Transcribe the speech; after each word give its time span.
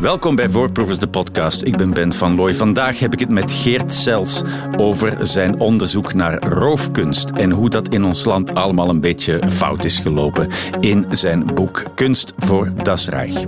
Welkom 0.00 0.36
bij 0.36 0.48
Voorproevers, 0.48 0.98
de 0.98 1.08
podcast. 1.08 1.62
Ik 1.62 1.76
ben 1.76 1.92
Ben 1.92 2.12
van 2.12 2.34
Looy. 2.34 2.54
Vandaag 2.54 2.98
heb 2.98 3.12
ik 3.12 3.20
het 3.20 3.28
met 3.28 3.52
Geert 3.52 3.92
Sels 3.92 4.42
over 4.76 5.26
zijn 5.26 5.60
onderzoek 5.60 6.14
naar 6.14 6.42
roofkunst 6.42 7.30
en 7.30 7.50
hoe 7.50 7.70
dat 7.70 7.88
in 7.88 8.04
ons 8.04 8.24
land 8.24 8.54
allemaal 8.54 8.88
een 8.88 9.00
beetje 9.00 9.40
fout 9.48 9.84
is 9.84 9.98
gelopen 9.98 10.48
in 10.80 11.06
zijn 11.10 11.44
boek 11.54 11.84
Kunst 11.94 12.32
voor 12.38 12.72
das 12.82 13.08
Reich. 13.08 13.44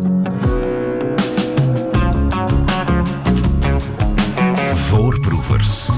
Voorproevers. 4.74 5.88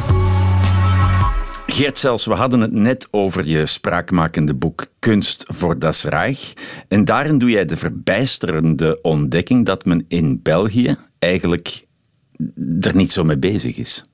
Geert 1.73 1.99
Sels, 1.99 2.27
we 2.27 2.35
hadden 2.35 2.61
het 2.61 2.73
net 2.73 3.09
over 3.11 3.47
je 3.47 3.67
spraakmakende 3.67 4.55
boek 4.55 4.87
Kunst 4.99 5.45
voor 5.49 5.79
das 5.79 6.05
Reich. 6.05 6.53
En 6.89 7.05
daarin 7.05 7.39
doe 7.39 7.51
jij 7.51 7.65
de 7.65 7.77
verbijsterende 7.77 8.99
ontdekking 9.03 9.67
dat 9.67 9.85
men 9.85 10.05
in 10.09 10.41
België 10.43 10.97
eigenlijk 11.19 11.87
er 12.81 12.95
niet 12.95 13.13
zo 13.13 13.25
mee 13.25 13.39
bezig 13.39 13.77
is. 13.77 14.05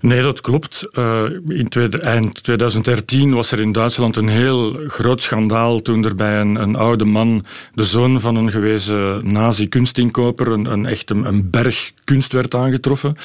Nee, 0.00 0.22
dat 0.22 0.40
klopt. 0.40 0.88
Uh, 0.92 1.24
in 1.48 1.68
tweede, 1.68 1.98
eind 1.98 2.42
2013 2.42 3.34
was 3.34 3.52
er 3.52 3.60
in 3.60 3.72
Duitsland 3.72 4.16
een 4.16 4.28
heel 4.28 4.78
groot 4.86 5.22
schandaal 5.22 5.82
toen 5.82 6.04
er 6.04 6.14
bij 6.14 6.40
een, 6.40 6.54
een 6.54 6.76
oude 6.76 7.04
man, 7.04 7.44
de 7.74 7.84
zoon 7.84 8.20
van 8.20 8.36
een 8.36 8.50
gewezen 8.50 9.32
nazi-kunstinkoper, 9.32 10.48
een, 10.48 10.72
een 10.72 10.86
echt 10.86 11.10
een, 11.10 11.24
een 11.24 11.50
berg 11.50 11.92
kunst 12.04 12.32
werd 12.32 12.54
aangetroffen. 12.54 13.16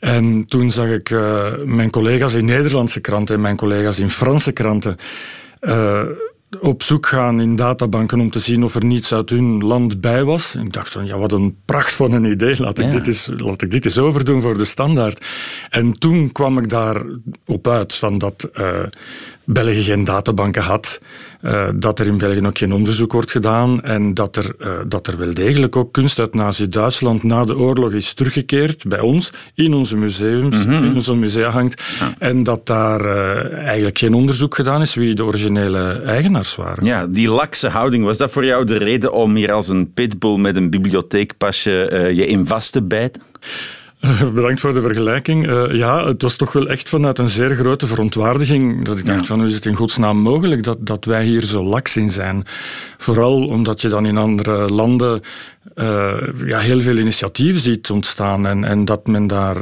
En 0.00 0.44
toen 0.46 0.70
zag 0.70 0.88
ik 0.88 1.10
uh, 1.10 1.46
mijn 1.64 1.90
collega's 1.90 2.34
in 2.34 2.44
Nederlandse 2.44 3.00
kranten 3.00 3.34
en 3.34 3.40
mijn 3.40 3.56
collega's 3.56 3.98
in 3.98 4.10
Franse 4.10 4.52
kranten 4.52 4.96
uh, 5.60 6.02
op 6.60 6.82
zoek 6.82 7.06
gaan 7.06 7.40
in 7.40 7.56
databanken 7.56 8.20
om 8.20 8.30
te 8.30 8.38
zien 8.38 8.62
of 8.62 8.74
er 8.74 8.84
niets 8.84 9.14
uit 9.14 9.30
hun 9.30 9.58
land 9.58 10.00
bij 10.00 10.24
was. 10.24 10.54
En 10.54 10.66
ik 10.66 10.72
dacht 10.72 10.92
van, 10.92 11.06
ja, 11.06 11.18
wat 11.18 11.32
een 11.32 11.56
pracht 11.64 11.92
van 11.92 12.12
een 12.12 12.24
idee. 12.24 12.60
Laat 12.60 12.78
ik, 12.78 12.90
dit, 12.90 13.06
eens, 13.06 13.30
laat 13.36 13.62
ik 13.62 13.70
dit 13.70 13.84
eens 13.84 13.98
overdoen 13.98 14.40
voor 14.40 14.56
de 14.58 14.64
standaard. 14.64 15.24
En 15.68 15.98
toen 15.98 16.32
kwam 16.32 16.58
ik 16.58 16.68
daar 16.68 17.02
op 17.46 17.68
uit 17.68 17.94
van 17.94 18.18
dat 18.18 18.50
uh, 18.54 18.78
België 19.52 19.82
geen 19.82 20.04
databanken 20.04 20.62
had, 20.62 21.00
uh, 21.42 21.68
dat 21.74 21.98
er 21.98 22.06
in 22.06 22.18
België 22.18 22.46
ook 22.46 22.58
geen 22.58 22.72
onderzoek 22.72 23.12
wordt 23.12 23.30
gedaan 23.30 23.82
en 23.82 24.14
dat 24.14 24.36
er, 24.36 24.54
uh, 24.58 24.68
dat 24.86 25.06
er 25.06 25.18
wel 25.18 25.34
degelijk 25.34 25.76
ook 25.76 25.92
kunst 25.92 26.18
uit 26.18 26.34
Nazi-Duitsland 26.34 27.22
na 27.22 27.44
de 27.44 27.56
oorlog 27.56 27.92
is 27.92 28.14
teruggekeerd 28.14 28.88
bij 28.88 29.00
ons, 29.00 29.32
in 29.54 29.74
onze 29.74 29.96
museums, 29.96 30.64
mm 30.64 30.72
-hmm. 30.72 30.84
in 30.84 30.94
onze 30.94 31.14
musea 31.14 31.50
hangt. 31.50 31.82
Ja. 32.00 32.14
En 32.18 32.42
dat 32.42 32.66
daar 32.66 33.00
uh, 33.00 33.52
eigenlijk 33.66 33.98
geen 33.98 34.14
onderzoek 34.14 34.54
gedaan 34.54 34.80
is 34.80 34.94
wie 34.94 35.14
de 35.14 35.24
originele 35.24 36.02
eigenaars 36.06 36.56
waren. 36.56 36.84
Ja, 36.84 37.06
die 37.06 37.30
lakse 37.30 37.68
houding, 37.68 38.04
was 38.04 38.18
dat 38.18 38.30
voor 38.30 38.44
jou 38.44 38.64
de 38.64 38.76
reden 38.76 39.12
om 39.12 39.34
hier 39.34 39.52
als 39.52 39.68
een 39.68 39.92
pitbull 39.92 40.38
met 40.38 40.56
een 40.56 40.70
bibliotheekpasje 40.70 42.10
je 42.14 42.26
in 42.26 42.46
vast 42.46 42.72
te 42.72 42.82
bijten? 42.82 43.22
Bedankt 44.34 44.60
voor 44.60 44.74
de 44.74 44.80
vergelijking. 44.80 45.46
Uh, 45.46 45.74
ja, 45.74 46.06
het 46.06 46.22
was 46.22 46.36
toch 46.36 46.52
wel 46.52 46.68
echt 46.68 46.88
vanuit 46.88 47.18
een 47.18 47.28
zeer 47.28 47.54
grote 47.54 47.86
verontwaardiging 47.86 48.84
dat 48.84 48.98
ik 48.98 49.06
dacht 49.06 49.20
ja. 49.20 49.24
van 49.24 49.38
hoe 49.38 49.48
is 49.48 49.54
het 49.54 49.66
in 49.66 49.74
godsnaam 49.74 50.16
mogelijk 50.16 50.62
dat, 50.62 50.86
dat 50.86 51.04
wij 51.04 51.24
hier 51.24 51.42
zo 51.42 51.64
laks 51.64 51.96
in 51.96 52.10
zijn. 52.10 52.42
Vooral 52.96 53.44
omdat 53.44 53.80
je 53.80 53.88
dan 53.88 54.06
in 54.06 54.16
andere 54.16 54.68
landen 54.68 55.20
uh, 55.74 56.16
ja, 56.46 56.58
heel 56.58 56.80
veel 56.80 56.96
initiatieven 56.96 57.60
ziet 57.60 57.90
ontstaan 57.90 58.46
en, 58.46 58.64
en 58.64 58.84
dat 58.84 59.06
men 59.06 59.26
daar 59.26 59.56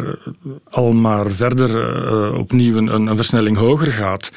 al 0.70 0.92
maar 0.92 1.30
verder 1.30 1.68
uh, 1.68 2.38
opnieuw 2.38 2.76
een, 2.76 2.88
een 2.88 3.16
versnelling 3.16 3.56
hoger 3.56 3.92
gaat. 3.92 4.30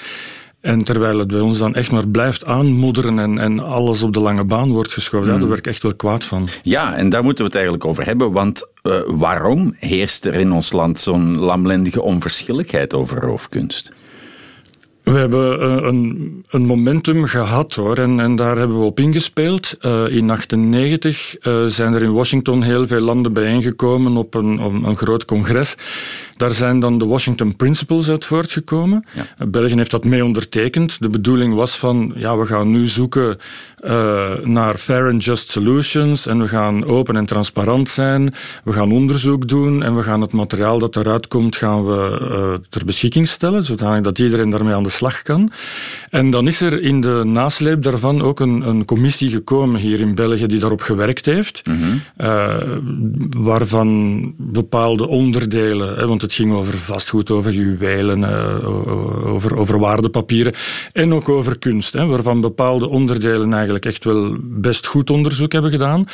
En 0.61 0.83
terwijl 0.83 1.19
het 1.19 1.27
bij 1.27 1.39
ons 1.39 1.57
dan 1.57 1.75
echt 1.75 1.91
maar 1.91 2.07
blijft 2.07 2.45
aanmoederen 2.45 3.19
en, 3.19 3.39
en 3.39 3.59
alles 3.59 4.03
op 4.03 4.13
de 4.13 4.19
lange 4.19 4.43
baan 4.43 4.71
wordt 4.71 4.93
geschoven, 4.93 5.27
mm. 5.27 5.33
ja, 5.33 5.39
daar 5.39 5.47
word 5.47 5.59
ik 5.59 5.67
echt 5.67 5.83
wel 5.83 5.95
kwaad 5.95 6.23
van. 6.23 6.47
Ja, 6.63 6.95
en 6.95 7.09
daar 7.09 7.23
moeten 7.23 7.43
we 7.43 7.49
het 7.49 7.55
eigenlijk 7.59 7.85
over 7.85 8.05
hebben. 8.05 8.31
Want 8.31 8.67
uh, 8.83 8.99
waarom 9.07 9.75
heerst 9.79 10.25
er 10.25 10.33
in 10.33 10.51
ons 10.51 10.71
land 10.71 10.99
zo'n 10.99 11.37
lamlendige 11.37 12.01
onverschilligheid 12.01 12.93
over 12.93 13.19
roofkunst? 13.19 13.93
We 15.03 15.11
hebben 15.11 15.67
een, 15.87 16.45
een, 16.49 16.65
momentum 16.65 17.25
gehad 17.25 17.73
hoor, 17.73 17.97
en, 17.97 18.19
en 18.19 18.35
daar 18.35 18.57
hebben 18.57 18.79
we 18.79 18.85
op 18.85 18.99
ingespeeld. 18.99 19.77
Uh, 19.81 19.91
in 19.91 20.27
1998 20.27 21.35
uh, 21.41 21.65
zijn 21.65 21.93
er 21.93 22.01
in 22.01 22.13
Washington 22.13 22.61
heel 22.61 22.87
veel 22.87 22.99
landen 22.99 23.33
bijeengekomen 23.33 24.17
op 24.17 24.33
een, 24.33 24.59
op 24.59 24.73
een 24.73 24.95
groot 24.95 25.25
congres. 25.25 25.77
Daar 26.37 26.49
zijn 26.49 26.79
dan 26.79 26.97
de 26.97 27.05
Washington 27.05 27.55
Principles 27.55 28.09
uit 28.09 28.25
voortgekomen. 28.25 29.05
Ja. 29.13 29.45
België 29.45 29.75
heeft 29.75 29.91
dat 29.91 30.05
mee 30.05 30.25
ondertekend. 30.25 31.01
De 31.01 31.09
bedoeling 31.09 31.53
was 31.53 31.77
van, 31.77 32.13
ja, 32.15 32.37
we 32.37 32.45
gaan 32.45 32.71
nu 32.71 32.85
zoeken 32.87 33.37
uh, 33.81 34.37
naar 34.43 34.77
fair 34.77 35.09
and 35.09 35.23
just 35.23 35.49
solutions 35.49 36.27
en 36.27 36.39
we 36.39 36.47
gaan 36.47 36.85
open 36.85 37.15
en 37.15 37.25
transparant 37.25 37.89
zijn. 37.89 38.33
We 38.63 38.73
gaan 38.73 38.91
onderzoek 38.91 39.47
doen 39.47 39.83
en 39.83 39.95
we 39.95 40.03
gaan 40.03 40.21
het 40.21 40.31
materiaal 40.31 40.79
dat 40.79 40.95
eruit 40.95 41.27
komt 41.27 41.55
gaan 41.55 41.85
we 41.85 42.19
uh, 42.21 42.65
ter 42.69 42.85
beschikking 42.85 43.27
stellen, 43.27 43.63
zodanig 43.63 44.01
dat 44.01 44.19
iedereen 44.19 44.49
daarmee 44.49 44.73
aan 44.73 44.83
de 44.83 44.89
slag 44.89 45.21
kan. 45.21 45.51
En 46.09 46.31
dan 46.31 46.47
is 46.47 46.61
er 46.61 46.81
in 46.81 47.01
de 47.01 47.21
nasleep 47.25 47.83
daarvan 47.83 48.21
ook 48.21 48.39
een, 48.39 48.61
een 48.67 48.85
commissie 48.85 49.29
gekomen 49.29 49.79
hier 49.79 49.99
in 49.99 50.15
België 50.15 50.47
die 50.47 50.59
daarop 50.59 50.81
gewerkt 50.81 51.25
heeft, 51.25 51.67
mm 51.67 51.77
-hmm. 51.81 52.01
uh, 52.27 52.55
waarvan 53.37 54.33
bepaalde 54.37 55.07
onderdelen, 55.07 55.95
hè, 55.95 56.07
want 56.07 56.21
het 56.21 56.33
ging 56.33 56.53
over 56.53 56.77
vastgoed, 56.77 57.31
over 57.31 57.51
juwelen, 57.51 58.19
over, 59.31 59.57
over 59.57 59.79
waardepapieren 59.79 60.53
en 60.93 61.13
ook 61.13 61.29
over 61.29 61.59
kunst, 61.59 61.93
hè, 61.93 62.05
waarvan 62.05 62.41
bepaalde 62.41 62.87
onderdelen 62.87 63.53
eigenlijk 63.53 63.85
echt 63.85 64.03
wel 64.03 64.35
best 64.41 64.85
goed 64.85 65.09
onderzoek 65.09 65.51
hebben 65.51 65.71
gedaan. 65.71 66.05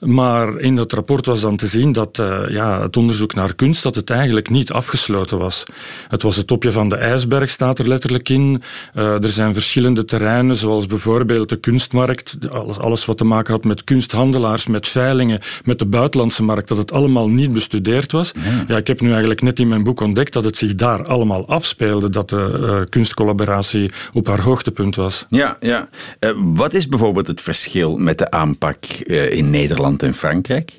Maar 0.00 0.58
in 0.58 0.76
dat 0.76 0.92
rapport 0.92 1.26
was 1.26 1.40
dan 1.40 1.56
te 1.56 1.66
zien 1.66 1.92
dat 1.92 2.18
uh, 2.18 2.42
ja, 2.48 2.82
het 2.82 2.96
onderzoek 2.96 3.34
naar 3.34 3.54
kunst 3.54 3.82
dat 3.82 3.94
het 3.94 4.10
eigenlijk 4.10 4.50
niet 4.50 4.72
afgesloten 4.72 5.38
was. 5.38 5.64
Het 6.08 6.22
was 6.22 6.36
het 6.36 6.46
topje 6.46 6.72
van 6.72 6.88
de 6.88 6.96
ijsberg, 6.96 7.50
staat 7.50 7.78
er 7.78 7.88
letterlijk 7.88 8.28
in. 8.28 8.62
Uh, 8.94 9.22
er 9.22 9.28
zijn 9.28 9.52
verschillende 9.52 10.04
terreinen, 10.04 10.56
zoals 10.56 10.86
bijvoorbeeld 10.86 11.48
de 11.48 11.56
kunstmarkt, 11.56 12.36
alles, 12.50 12.78
alles 12.78 13.04
wat 13.04 13.18
te 13.18 13.24
maken 13.24 13.52
had 13.52 13.64
met 13.64 13.84
kunsthandelaars, 13.84 14.66
met 14.66 14.88
veilingen, 14.88 15.40
met 15.64 15.78
de 15.78 15.86
buitenlandse 15.86 16.42
markt, 16.42 16.68
dat 16.68 16.78
het 16.78 16.92
allemaal 16.92 17.28
niet 17.28 17.52
bestudeerd 17.52 18.12
was. 18.12 18.32
Ja. 18.34 18.64
ja 18.68 18.76
ik 18.76 18.86
heb 18.86 19.00
nu 19.00 19.10
eigenlijk 19.10 19.42
net 19.42 19.58
in 19.58 19.68
mijn 19.68 19.82
boek 19.82 20.00
ontdekt 20.00 20.32
dat 20.32 20.44
het 20.44 20.56
zich 20.56 20.74
daar 20.74 21.06
allemaal 21.06 21.48
afspeelde, 21.48 22.10
dat 22.10 22.28
de 22.28 22.55
uh, 22.58 22.80
kunstcollaboratie 22.88 23.90
op 24.12 24.26
haar 24.26 24.40
hoogtepunt 24.40 24.96
was. 24.96 25.24
Ja, 25.28 25.56
ja. 25.60 25.88
wat 26.36 26.74
is 26.74 26.88
bijvoorbeeld 26.88 27.26
het 27.26 27.40
verschil 27.40 27.96
met 27.96 28.18
de 28.18 28.30
aanpak 28.30 28.84
in 29.30 29.50
Nederland 29.50 30.02
en 30.02 30.14
Frankrijk? 30.14 30.76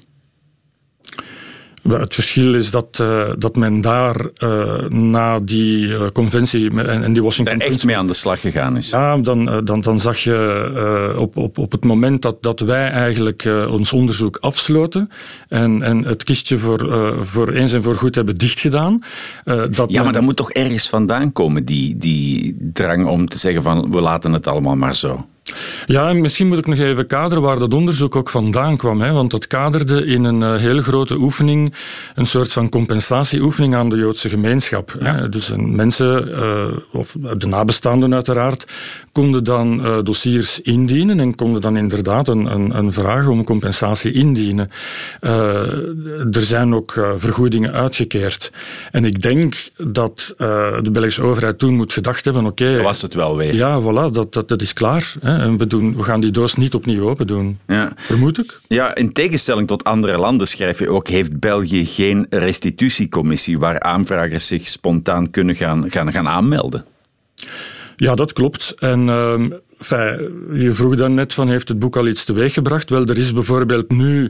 Het 1.90 2.14
verschil 2.14 2.56
is 2.56 2.72
dat, 2.72 3.00
uh, 3.02 3.30
dat 3.38 3.56
men 3.56 3.82
daar 3.82 4.16
uh, 4.44 4.88
na 4.90 5.40
die 5.40 5.88
uh, 5.88 6.08
conventie 6.14 6.70
en, 6.70 7.04
en, 7.04 7.14
die 7.14 7.24
Washington... 7.24 7.58
Daar 7.58 7.68
echt 7.68 7.86
mee 7.86 7.98
aan 7.98 8.08
de 8.08 8.14
slag 8.14 8.42
gegaan 8.42 8.78
is. 8.78 8.90
Ja, 8.90 9.18
dan, 9.18 9.66
dan, 9.66 9.82
dan 9.82 10.00
zag 10.00 10.18
je 10.18 11.16
op, 11.18 11.38
op, 11.38 11.58
op 11.58 11.72
het 11.72 11.84
moment 11.84 12.22
dat, 12.22 12.44
dat 12.44 12.60
wij 12.60 12.90
eigenlijk 12.90 13.50
ons 13.70 13.94
onderzoek 13.94 14.38
afsloten 14.38 15.10
en, 15.48 15.82
en 15.82 16.04
het 16.04 16.24
kistje 16.24 16.58
voor, 16.58 17.16
voor 17.26 17.52
eens 17.52 17.74
en 17.74 17.84
voor 17.84 17.96
goed 17.96 18.16
hebben 18.16 18.36
dichtgedaan... 18.36 19.04
dat 19.72 19.92
ja, 19.92 20.04
maar 20.04 20.14
dat 20.14 20.22
moet 20.22 20.36
toch 20.36 20.52
ergens 20.52 20.90
vandaan 20.90 21.32
komen, 21.32 21.66
die, 21.66 21.98
die 21.98 22.58
drang 22.74 23.08
om 23.08 23.28
te 23.28 23.38
zeggen 23.38 23.62
van 23.62 23.92
we 23.92 24.02
laten 24.02 24.34
het 24.34 24.48
allemaal 24.48 24.76
maar 24.76 24.96
zo. 24.96 25.18
Ja, 25.86 26.10
en 26.10 26.22
misschien 26.22 26.48
moet 26.48 26.58
ik 26.58 26.68
nog 26.68 26.78
even 26.78 27.08
kaderen 27.08 27.44
waar 27.44 27.60
dat 27.60 27.74
onderzoek 27.74 28.16
ook 28.16 28.30
vandaan 28.30 28.78
kwam. 28.78 29.02
Hè? 29.02 29.12
Want 29.12 29.32
dat 29.32 29.48
kaderde 29.48 30.06
in 30.06 30.24
een 30.24 30.42
uh, 30.42 30.56
hele 30.56 30.84
grote 30.84 31.16
oefening, 31.16 31.74
een 32.16 32.26
soort 32.26 32.54
van 32.54 32.70
compensatieoefening 32.70 33.76
aan 33.76 33.90
de 33.90 33.98
Joodse 33.98 34.30
gemeenschap. 34.30 34.96
Ja. 35.00 35.16
Hè? 35.16 35.30
Dus 35.30 35.52
mensen, 35.58 36.30
uh, 36.30 36.66
of 36.92 37.16
de 37.38 37.48
nabestaanden 37.48 38.14
uiteraard, 38.14 38.72
konden 39.12 39.44
dan 39.44 40.02
dossiers 40.04 40.62
indienen 40.62 41.20
en 41.20 41.36
konden 41.36 41.62
dan 41.62 41.78
inderdaad 41.78 42.28
een, 42.28 42.46
een, 42.46 42.78
een 42.78 42.94
vraag 42.94 43.28
om 43.28 43.44
compensatie 43.44 44.12
indienen. 44.12 44.70
er 46.32 46.42
zijn 46.42 46.76
ook 46.76 46.94
vergoedingen 47.16 47.72
uitgekeerd. 47.72 48.52
En 48.92 49.06
ik 49.06 49.22
denk 49.22 49.70
dat 49.78 50.34
de 50.38 50.90
Belgische 50.92 51.24
overheid 51.24 51.60
toen 51.60 51.76
moet 51.76 51.94
gedacht 51.94 52.26
hebben, 52.26 52.46
oké... 52.46 52.64
Okay, 52.64 52.82
was 52.82 53.02
het 53.02 53.14
wel 53.14 53.38
weer. 53.38 53.56
Ja, 53.56 53.82
voilà, 53.82 54.12
dat, 54.12 54.34
dat, 54.34 54.48
dat 54.48 54.62
is 54.62 54.74
klaar. 54.74 55.14
Hè? 55.22 55.37
We, 55.58 55.68
doen, 55.68 55.96
we 55.96 56.04
gaan 56.04 56.22
die 56.22 56.32
doos 56.32 56.56
niet 56.56 56.74
opnieuw 56.74 57.10
open 57.10 57.28
doen. 57.28 57.60
Ja. 57.68 57.92
Vermoed 57.96 58.40
ik. 58.40 58.60
Ja, 58.68 58.96
in 58.96 59.14
tegenstelling 59.14 59.68
tot 59.68 59.84
andere 59.84 60.18
landen 60.18 60.48
schrijf 60.48 60.80
je 60.80 60.90
ook, 60.90 61.08
heeft 61.08 61.40
België 61.40 61.86
geen 61.86 62.26
restitutiecommissie 62.30 63.60
waar 63.60 63.80
aanvragers 63.80 64.48
zich 64.48 64.68
spontaan 64.68 65.30
kunnen 65.30 65.56
gaan, 65.56 65.92
gaan, 65.92 66.12
gaan 66.12 66.28
aanmelden. 66.28 66.86
Ja, 67.96 68.16
dat 68.16 68.34
klopt. 68.34 68.74
En 68.78 69.10
je 70.54 70.70
vroeg 70.72 70.96
dan 70.96 71.14
net 71.14 71.34
van 71.34 71.50
heeft 71.50 71.68
het 71.68 71.80
boek 71.80 71.96
al 71.96 72.08
iets 72.08 72.26
teweeggebracht? 72.26 72.90
Wel, 72.90 73.06
er 73.06 73.18
is 73.18 73.34
bijvoorbeeld 73.34 73.92
nu 73.92 74.30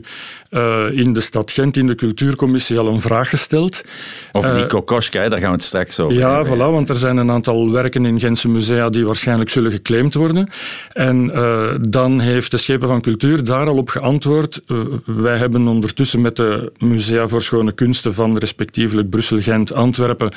uh, 0.50 0.84
in 0.90 1.12
de 1.12 1.20
stad 1.20 1.50
Gent 1.50 1.76
in 1.76 1.86
de 1.86 1.94
cultuurcommissie 1.94 2.78
al 2.78 2.86
een 2.86 3.00
vraag 3.00 3.28
gesteld. 3.28 3.84
Over 4.32 4.52
die 4.52 4.62
uh, 4.62 4.68
kokoschka, 4.68 5.28
daar 5.28 5.38
gaan 5.38 5.48
we 5.48 5.54
het 5.54 5.64
straks 5.64 6.00
over 6.00 6.18
Ja, 6.18 6.44
voilà, 6.46 6.72
want 6.72 6.88
er 6.88 6.94
zijn 6.94 7.16
een 7.16 7.30
aantal 7.30 7.70
werken 7.70 8.06
in 8.06 8.20
Gentse 8.20 8.48
musea 8.48 8.88
die 8.88 9.06
waarschijnlijk 9.06 9.50
zullen 9.50 9.70
geclaimd 9.70 10.14
worden. 10.14 10.48
En 10.92 11.30
uh, 11.34 11.74
dan 11.80 12.20
heeft 12.20 12.50
de 12.50 12.56
Schepen 12.56 12.88
van 12.88 13.00
Cultuur 13.00 13.44
daar 13.44 13.66
al 13.66 13.76
op 13.76 13.88
geantwoord. 13.88 14.62
wij 15.04 15.38
hebben 15.38 15.68
ondertussen 15.68 16.20
met 16.20 16.36
de 16.36 16.72
Musea 16.78 17.28
voor 17.28 17.42
Schone 17.42 17.72
Kunsten 17.72 18.14
van 18.14 18.38
respectievelijk 18.38 19.10
Brussel, 19.10 19.40
Gent, 19.40 19.74
Antwerpen 19.74 20.32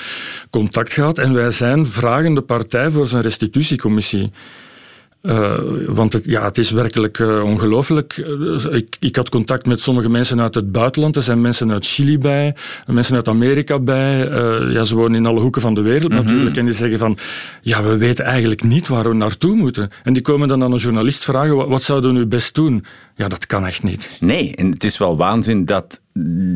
contact 0.49 0.93
gehad. 0.93 1.17
En 1.17 1.33
wij 1.33 1.51
zijn 1.51 1.85
vragende 1.85 2.41
partij 2.41 2.91
voor 2.91 3.07
zijn 3.07 3.21
restitutiecommissie. 3.21 4.31
Uh, 5.21 5.59
want 5.87 6.13
het, 6.13 6.25
ja, 6.25 6.43
het 6.43 6.57
is 6.57 6.71
werkelijk 6.71 7.19
uh, 7.19 7.43
ongelooflijk. 7.43 8.17
Uh, 8.17 8.63
ik, 8.71 8.95
ik, 8.99 9.15
had 9.15 9.29
contact 9.29 9.65
met 9.65 9.81
sommige 9.81 10.09
mensen 10.09 10.41
uit 10.41 10.55
het 10.55 10.71
buitenland. 10.71 11.15
Er 11.15 11.21
zijn 11.21 11.41
mensen 11.41 11.71
uit 11.71 11.85
Chili 11.85 12.17
bij, 12.17 12.55
mensen 12.87 13.15
uit 13.15 13.27
Amerika 13.27 13.79
bij. 13.79 14.17
ja, 14.71 14.83
ze 14.83 14.95
wonen 14.95 15.15
in 15.15 15.25
alle 15.25 15.39
hoeken 15.39 15.61
van 15.61 15.73
de 15.73 15.81
wereld 15.81 16.11
mm 16.11 16.17
-hmm. 16.17 16.25
natuurlijk. 16.25 16.57
En 16.57 16.65
die 16.65 16.73
zeggen 16.73 16.99
van, 16.99 17.17
ja, 17.61 17.83
we 17.83 17.97
weten 17.97 18.25
eigenlijk 18.25 18.63
niet 18.63 18.87
waar 18.87 19.09
we 19.09 19.13
naartoe 19.13 19.55
moeten. 19.55 19.89
En 20.03 20.13
die 20.13 20.21
komen 20.21 20.47
dan 20.47 20.63
aan 20.63 20.71
een 20.71 20.79
journalist 20.79 21.23
vragen, 21.23 21.55
wat, 21.55 21.67
wat 21.67 21.83
zouden 21.83 22.13
we 22.13 22.17
nu 22.17 22.25
best 22.25 22.55
doen? 22.55 22.85
Ja, 23.15 23.27
dat 23.27 23.45
kan 23.45 23.65
echt 23.65 23.83
niet. 23.83 24.17
Nee, 24.19 24.55
en 24.55 24.71
het 24.71 24.83
is 24.83 24.97
wel 24.97 25.17
waanzin 25.17 25.65
dat 25.65 26.01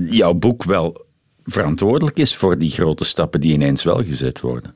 jouw 0.06 0.34
boek 0.34 0.64
wel 0.64 1.06
verantwoordelijk 1.44 2.18
is 2.18 2.36
voor 2.36 2.58
die 2.58 2.72
grote 2.72 3.06
stappen 3.06 3.40
die 3.40 3.54
ineens 3.54 3.84
wel 3.84 4.04
gezet 4.04 4.42
worden. 4.42 4.74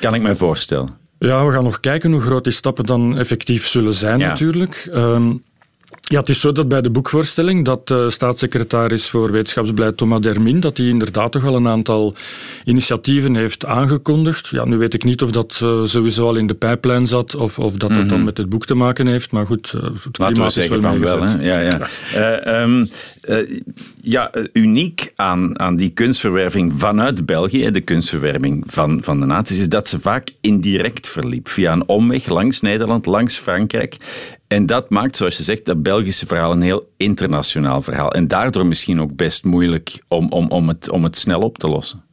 Kan 0.00 0.14
ik 0.14 0.22
me 0.22 0.36
voorstellen. 0.36 0.97
Ja, 1.18 1.46
we 1.46 1.52
gaan 1.52 1.64
nog 1.64 1.80
kijken 1.80 2.12
hoe 2.12 2.20
groot 2.20 2.44
die 2.44 2.52
stappen 2.52 2.84
dan 2.84 3.18
effectief 3.18 3.66
zullen 3.66 3.92
zijn 3.92 4.18
ja. 4.18 4.28
natuurlijk. 4.28 4.88
Um, 4.94 5.42
ja, 6.08 6.18
het 6.18 6.28
is 6.28 6.40
zo 6.40 6.52
dat 6.52 6.68
bij 6.68 6.82
de 6.82 6.90
boekvoorstelling 6.90 7.64
dat 7.64 7.90
uh, 7.90 8.08
staatssecretaris 8.08 9.08
voor 9.08 9.32
wetenschapsbeleid 9.32 9.96
Thomas 9.96 10.20
Dermin 10.20 10.60
dat 10.60 10.76
hij 10.76 10.86
inderdaad 10.86 11.32
toch 11.32 11.44
al 11.44 11.54
een 11.54 11.68
aantal 11.68 12.14
initiatieven 12.64 13.34
heeft 13.34 13.66
aangekondigd. 13.66 14.48
Ja, 14.48 14.64
nu 14.64 14.76
weet 14.76 14.94
ik 14.94 15.04
niet 15.04 15.22
of 15.22 15.30
dat 15.30 15.60
uh, 15.62 15.84
sowieso 15.84 16.26
al 16.26 16.36
in 16.36 16.46
de 16.46 16.54
pijplijn 16.54 17.06
zat 17.06 17.34
of, 17.34 17.58
of 17.58 17.72
dat 17.72 17.88
mm 17.88 17.96
-hmm. 17.96 18.04
dat 18.04 18.16
dan 18.16 18.24
met 18.24 18.36
het 18.36 18.48
boek 18.48 18.66
te 18.66 18.74
maken 18.74 19.06
heeft, 19.06 19.30
maar 19.30 19.46
goed, 19.46 19.72
uh, 19.76 19.82
het 19.82 20.18
Laten 20.18 20.42
we 20.42 20.50
zeggen 20.50 20.80
van 20.80 21.00
wel. 21.00 21.22
Hè? 21.22 21.42
Ja, 21.42 21.60
ja. 21.60 21.88
ja. 22.12 22.62
Um, 22.62 22.88
ja, 24.02 24.30
uniek 24.52 25.12
aan, 25.16 25.58
aan 25.58 25.76
die 25.76 25.88
kunstverwerving 25.88 26.72
vanuit 26.76 27.26
België, 27.26 27.70
de 27.70 27.80
kunstverwerving 27.80 28.64
van, 28.66 29.02
van 29.02 29.20
de 29.20 29.26
naties, 29.26 29.58
is 29.58 29.68
dat 29.68 29.88
ze 29.88 30.00
vaak 30.00 30.28
indirect 30.40 31.08
verliep. 31.08 31.48
Via 31.48 31.72
een 31.72 31.88
omweg 31.88 32.28
langs 32.28 32.60
Nederland, 32.60 33.06
langs 33.06 33.36
Frankrijk. 33.36 33.96
En 34.48 34.66
dat 34.66 34.90
maakt, 34.90 35.16
zoals 35.16 35.36
je 35.36 35.42
zegt, 35.42 35.64
dat 35.64 35.82
Belgische 35.82 36.26
verhaal 36.26 36.52
een 36.52 36.62
heel 36.62 36.90
internationaal 36.96 37.82
verhaal. 37.82 38.12
En 38.12 38.28
daardoor 38.28 38.66
misschien 38.66 39.00
ook 39.00 39.16
best 39.16 39.44
moeilijk 39.44 40.02
om, 40.08 40.28
om, 40.32 40.48
om, 40.48 40.68
het, 40.68 40.90
om 40.90 41.04
het 41.04 41.16
snel 41.16 41.40
op 41.40 41.58
te 41.58 41.68
lossen. 41.68 42.04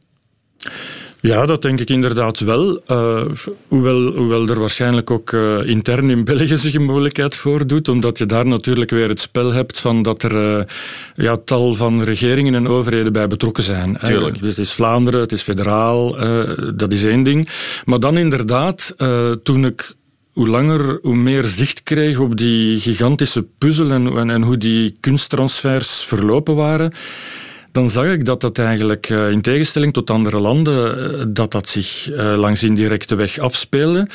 Ja, 1.20 1.46
dat 1.46 1.62
denk 1.62 1.80
ik 1.80 1.90
inderdaad 1.90 2.38
wel. 2.38 2.80
Uh, 2.86 3.22
hoewel, 3.68 4.12
hoewel 4.12 4.48
er 4.48 4.60
waarschijnlijk 4.60 5.10
ook 5.10 5.32
uh, 5.32 5.68
intern 5.68 6.10
in 6.10 6.24
België 6.24 6.56
zich 6.56 6.74
een 6.74 6.84
moeilijkheid 6.84 7.34
voordoet, 7.34 7.88
omdat 7.88 8.18
je 8.18 8.26
daar 8.26 8.46
natuurlijk 8.46 8.90
weer 8.90 9.08
het 9.08 9.20
spel 9.20 9.52
hebt 9.52 9.80
van 9.80 10.02
dat 10.02 10.22
er 10.22 10.58
uh, 10.58 10.64
ja, 11.14 11.36
tal 11.36 11.74
van 11.74 12.02
regeringen 12.02 12.54
en 12.54 12.68
overheden 12.68 13.12
bij 13.12 13.28
betrokken 13.28 13.62
zijn. 13.62 13.98
Tuurlijk. 14.02 14.40
Dus 14.40 14.48
het 14.48 14.58
is 14.58 14.72
Vlaanderen, 14.72 15.20
het 15.20 15.32
is 15.32 15.42
federaal, 15.42 16.10
dat 16.76 16.92
is 16.92 17.04
één 17.04 17.22
ding. 17.22 17.48
Maar 17.84 18.00
dan 18.00 18.16
inderdaad, 18.16 18.94
toen 19.42 19.64
ik 19.64 19.94
hoe 20.36 20.48
langer, 20.48 20.98
hoe 21.02 21.16
meer 21.16 21.44
zicht 21.44 21.82
kreeg 21.82 22.18
op 22.18 22.36
die 22.36 22.80
gigantische 22.80 23.46
puzzel 23.58 23.90
en, 23.90 24.30
en, 24.30 24.42
hoe 24.42 24.56
die 24.56 24.96
kunsttransfers 25.00 26.02
verlopen 26.04 26.54
waren 26.54 26.92
dan 27.72 27.90
zag 27.90 28.06
ik 28.06 28.24
dat 28.24 28.40
dat 28.40 28.58
eigenlijk, 28.58 29.08
in 29.08 29.40
tegenstelling 29.40 29.92
tot 29.92 30.10
andere 30.10 30.40
landen, 30.40 31.34
dat 31.34 31.52
dat 31.52 31.68
zich 31.68 32.08
langs 32.16 32.62
indirecte 32.62 33.14
weg 33.14 33.38
afspeelde. 33.38 34.08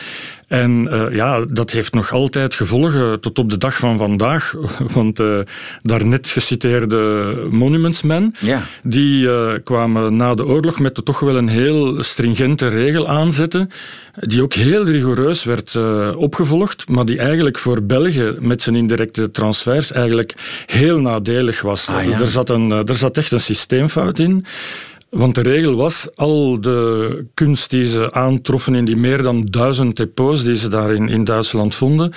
En 0.51 0.88
uh, 0.92 1.15
ja, 1.15 1.45
dat 1.50 1.71
heeft 1.71 1.94
nog 1.94 2.12
altijd 2.12 2.56
gevolgen 2.56 3.19
tot 3.19 3.39
op 3.39 3.50
de 3.50 3.57
dag 3.57 3.77
van 3.77 3.98
vandaag. 3.98 4.53
Want 4.94 5.19
uh, 5.19 5.39
daarnet 5.81 6.27
geciteerde 6.27 7.33
Monumentsmen, 7.50 8.36
ja. 8.39 8.63
die 8.83 9.24
uh, 9.24 9.53
kwamen 9.63 10.15
na 10.15 10.36
de 10.36 10.45
oorlog 10.45 10.80
met 10.80 10.95
de 10.95 11.03
toch 11.03 11.19
wel 11.19 11.36
een 11.36 11.48
heel 11.48 12.03
stringente 12.03 12.68
regel 12.68 13.07
aanzetten, 13.07 13.68
die 14.19 14.44
ook 14.44 14.53
heel 14.53 14.86
rigoureus 14.86 15.44
werd 15.44 15.75
opgevolgd, 16.15 16.89
maar 16.89 17.06
die 17.06 17.18
eigenlijk 17.18 17.57
voor 17.57 17.83
België 17.83 18.36
met 18.39 18.62
zijn 18.62 18.75
indirecte 18.75 19.31
transfers 19.31 19.92
eigenlijk 19.92 20.33
heel 20.65 21.00
nadelig 21.00 21.62
was. 21.62 21.88
Ah, 21.88 22.06
ja. 22.06 22.19
er, 22.19 22.27
zat 22.27 22.50
een, 22.50 22.71
er 22.71 22.95
zat 22.95 23.18
echt 23.18 23.31
een 23.31 23.39
systeemfout 23.39 24.19
in. 24.19 24.45
Want 25.12 25.36
de 25.36 25.42
regel 25.42 25.75
was, 25.75 26.16
al 26.16 26.62
de 26.62 27.25
kunst 27.34 27.69
die 27.69 27.86
ze 27.86 28.13
aantroffen 28.13 28.75
in 28.75 28.86
die 28.86 28.96
meer 28.96 29.22
dan 29.22 29.46
duizend 29.46 29.98
depots 29.98 30.44
die 30.44 30.56
ze 30.56 30.69
daar 30.69 30.92
in, 30.94 31.10
in 31.10 31.24
Duitsland 31.24 31.75
vonden, 31.75 32.13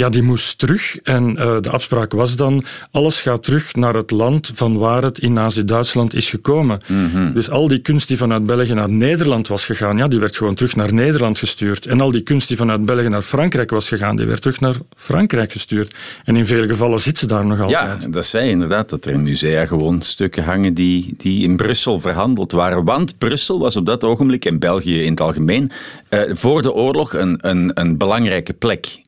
ja, 0.00 0.08
die 0.08 0.22
moest 0.22 0.58
terug. 0.58 0.98
En 1.02 1.30
uh, 1.30 1.56
de 1.60 1.70
afspraak 1.70 2.12
was 2.12 2.36
dan, 2.36 2.64
alles 2.90 3.20
gaat 3.20 3.42
terug 3.42 3.74
naar 3.74 3.94
het 3.94 4.10
land 4.10 4.50
van 4.54 4.78
waar 4.78 5.02
het 5.02 5.18
in 5.18 5.32
Nazi-Duitsland 5.32 6.14
is 6.14 6.30
gekomen. 6.30 6.80
Mm 6.86 7.10
-hmm. 7.10 7.32
Dus 7.32 7.50
al 7.50 7.68
die 7.68 7.78
kunst 7.78 8.08
die 8.08 8.16
vanuit 8.16 8.46
België 8.46 8.74
naar 8.74 8.90
Nederland 8.90 9.48
was 9.48 9.66
gegaan, 9.66 9.96
ja, 9.96 10.08
die 10.08 10.20
werd 10.20 10.36
gewoon 10.36 10.54
terug 10.54 10.76
naar 10.76 10.94
Nederland 10.94 11.38
gestuurd. 11.38 11.86
En 11.86 12.00
al 12.00 12.10
die 12.10 12.20
kunst 12.20 12.48
die 12.48 12.56
vanuit 12.56 12.84
België 12.84 13.08
naar 13.08 13.22
Frankrijk 13.22 13.70
was 13.70 13.88
gegaan, 13.88 14.16
die 14.16 14.26
werd 14.26 14.40
terug 14.40 14.60
naar 14.60 14.74
Frankrijk 14.96 15.52
gestuurd. 15.52 15.94
En 16.24 16.36
in 16.36 16.46
veel 16.46 16.64
gevallen 16.64 17.00
zit 17.00 17.18
ze 17.18 17.26
daar 17.26 17.46
nog 17.46 17.60
altijd. 17.60 18.02
Ja, 18.02 18.08
dat 18.08 18.26
zei 18.26 18.50
inderdaad, 18.50 18.88
dat 18.88 19.04
er 19.04 19.12
in 19.12 19.22
musea 19.22 19.66
gewoon 19.66 20.02
stukken 20.02 20.44
hangen 20.44 20.74
die, 20.74 21.14
die 21.16 21.44
in 21.44 21.56
Brussel 21.56 22.00
verhandeld 22.00 22.52
waren. 22.52 22.84
Want 22.84 23.18
Brussel 23.18 23.58
was 23.58 23.76
op 23.76 23.86
dat 23.86 24.04
ogenblik, 24.04 24.44
en 24.44 24.58
België 24.58 25.02
in 25.02 25.10
het 25.10 25.20
algemeen, 25.20 25.70
uh, 26.10 26.20
voor 26.28 26.62
de 26.62 26.72
oorlog 26.72 27.14
een, 27.14 27.38
een, 27.42 27.70
een 27.74 27.98
belangrijke 27.98 28.52
plek 28.52 29.00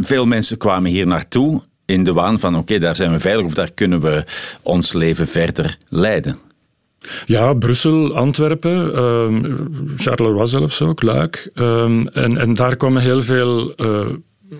veel 0.00 0.26
mensen 0.26 0.58
kwamen 0.58 0.90
hier 0.90 1.06
naartoe 1.06 1.62
in 1.84 2.04
de 2.04 2.12
waan 2.12 2.38
van 2.38 2.52
oké, 2.52 2.62
okay, 2.62 2.78
daar 2.78 2.96
zijn 2.96 3.12
we 3.12 3.18
veilig 3.18 3.44
of 3.44 3.54
daar 3.54 3.72
kunnen 3.72 4.00
we 4.00 4.24
ons 4.62 4.92
leven 4.92 5.28
verder 5.28 5.76
leiden. 5.88 6.36
Ja, 7.26 7.52
Brussel, 7.54 8.16
Antwerpen, 8.16 8.94
uh, 8.94 9.50
Charleroi 9.96 10.46
zelfs 10.46 10.82
ook, 10.82 11.02
Luik. 11.02 11.50
Uh, 11.54 11.82
en, 11.82 12.38
en 12.38 12.54
daar 12.54 12.76
kwamen 12.76 13.02
heel 13.02 13.22
veel 13.22 13.72
uh, 13.76 14.06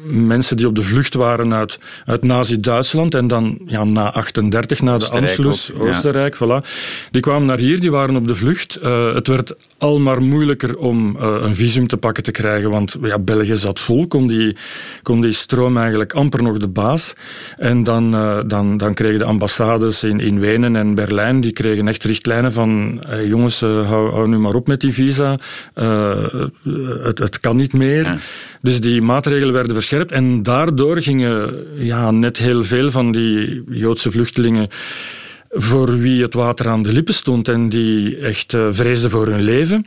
mensen 0.06 0.56
die 0.56 0.66
op 0.66 0.74
de 0.74 0.82
vlucht 0.82 1.14
waren 1.14 1.54
uit, 1.54 1.78
uit 2.04 2.22
Nazi-Duitsland 2.22 3.14
en 3.14 3.26
dan 3.26 3.58
ja, 3.66 3.84
na 3.84 4.12
38, 4.12 4.80
na 4.80 4.98
de 4.98 5.10
Anschluss, 5.10 5.72
ook, 5.72 5.82
ja. 5.82 5.88
Oostenrijk, 5.88 6.36
voilà. 6.36 6.68
Die 7.10 7.20
kwamen 7.20 7.46
naar 7.46 7.58
hier, 7.58 7.80
die 7.80 7.90
waren 7.90 8.16
op 8.16 8.26
de 8.26 8.34
vlucht. 8.34 8.78
Uh, 8.82 9.14
het 9.14 9.26
werd 9.26 9.54
al 9.84 9.98
maar 10.00 10.22
moeilijker 10.22 10.76
om 10.76 11.16
uh, 11.16 11.36
een 11.40 11.54
visum 11.54 11.86
te 11.86 11.96
pakken 11.96 12.22
te 12.22 12.30
krijgen, 12.30 12.70
want 12.70 12.96
ja, 13.02 13.18
België 13.18 13.56
zat 13.56 13.80
vol, 13.80 14.06
kon 14.06 14.26
die, 14.26 14.56
kon 15.02 15.20
die 15.20 15.32
stroom 15.32 15.76
eigenlijk 15.76 16.12
amper 16.12 16.42
nog 16.42 16.58
de 16.58 16.68
baas. 16.68 17.14
En 17.56 17.82
dan, 17.82 18.14
uh, 18.14 18.40
dan, 18.46 18.76
dan 18.76 18.94
kregen 18.94 19.18
de 19.18 19.24
ambassades 19.24 20.04
in, 20.04 20.20
in 20.20 20.40
Wenen 20.40 20.76
en 20.76 20.94
Berlijn, 20.94 21.40
die 21.40 21.52
kregen 21.52 21.88
echt 21.88 22.04
richtlijnen 22.04 22.52
van 22.52 23.00
hey, 23.06 23.26
jongens, 23.26 23.60
hou, 23.60 24.10
hou, 24.10 24.28
nu 24.28 24.38
maar 24.38 24.54
op 24.54 24.66
met 24.66 24.80
die 24.80 24.92
visa, 24.92 25.38
het, 27.04 27.18
het 27.18 27.40
kan 27.40 27.56
niet 27.56 27.72
meer. 27.72 28.04
Ja. 28.04 28.18
Dus 28.60 28.80
die 28.80 29.02
maatregelen 29.02 29.52
werden 29.52 29.74
verscherpt 29.74 30.12
en 30.12 30.42
daardoor 30.42 31.02
gingen 31.02 31.54
ja, 31.76 32.10
net 32.10 32.36
heel 32.36 32.64
veel 32.64 32.90
van 32.90 33.12
die 33.12 33.64
Joodse 33.68 34.10
vluchtelingen 34.10 34.68
voor 35.54 35.98
wie 35.98 36.22
het 36.22 36.34
water 36.34 36.68
aan 36.68 36.82
de 36.82 36.92
lippen 36.92 37.14
stond 37.14 37.48
en 37.48 37.68
die 37.68 38.16
echt 38.16 38.52
uh, 38.52 38.66
vreesden 38.70 39.10
voor 39.10 39.26
hun 39.26 39.42
leven. 39.42 39.86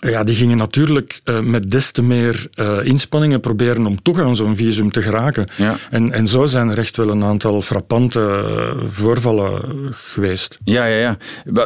Ja, 0.00 0.24
die 0.24 0.34
gingen 0.34 0.56
natuurlijk 0.56 1.20
uh, 1.24 1.40
met 1.40 1.70
des 1.70 1.90
te 1.90 2.02
meer 2.02 2.46
uh, 2.54 2.78
inspanningen 2.82 3.40
proberen 3.40 3.86
om 3.86 4.02
toch 4.02 4.20
aan 4.20 4.36
zo'n 4.36 4.56
visum 4.56 4.90
te 4.90 5.02
geraken. 5.02 5.50
Ja. 5.56 5.76
En, 5.90 6.12
en 6.12 6.28
zo 6.28 6.46
zijn 6.46 6.68
er 6.68 6.78
echt 6.78 6.96
wel 6.96 7.10
een 7.10 7.24
aantal 7.24 7.62
frappante 7.62 8.20
uh, 8.20 8.88
voorvallen 8.88 9.62
geweest. 9.90 10.58
Ja, 10.64 10.84
ja, 10.84 10.96
ja. 10.98 11.16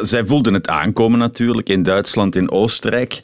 Zij 0.02 0.26
voelden 0.26 0.54
het 0.54 0.68
aankomen 0.68 1.18
natuurlijk 1.18 1.68
in 1.68 1.82
Duitsland, 1.82 2.36
in 2.36 2.50
Oostenrijk. 2.50 3.20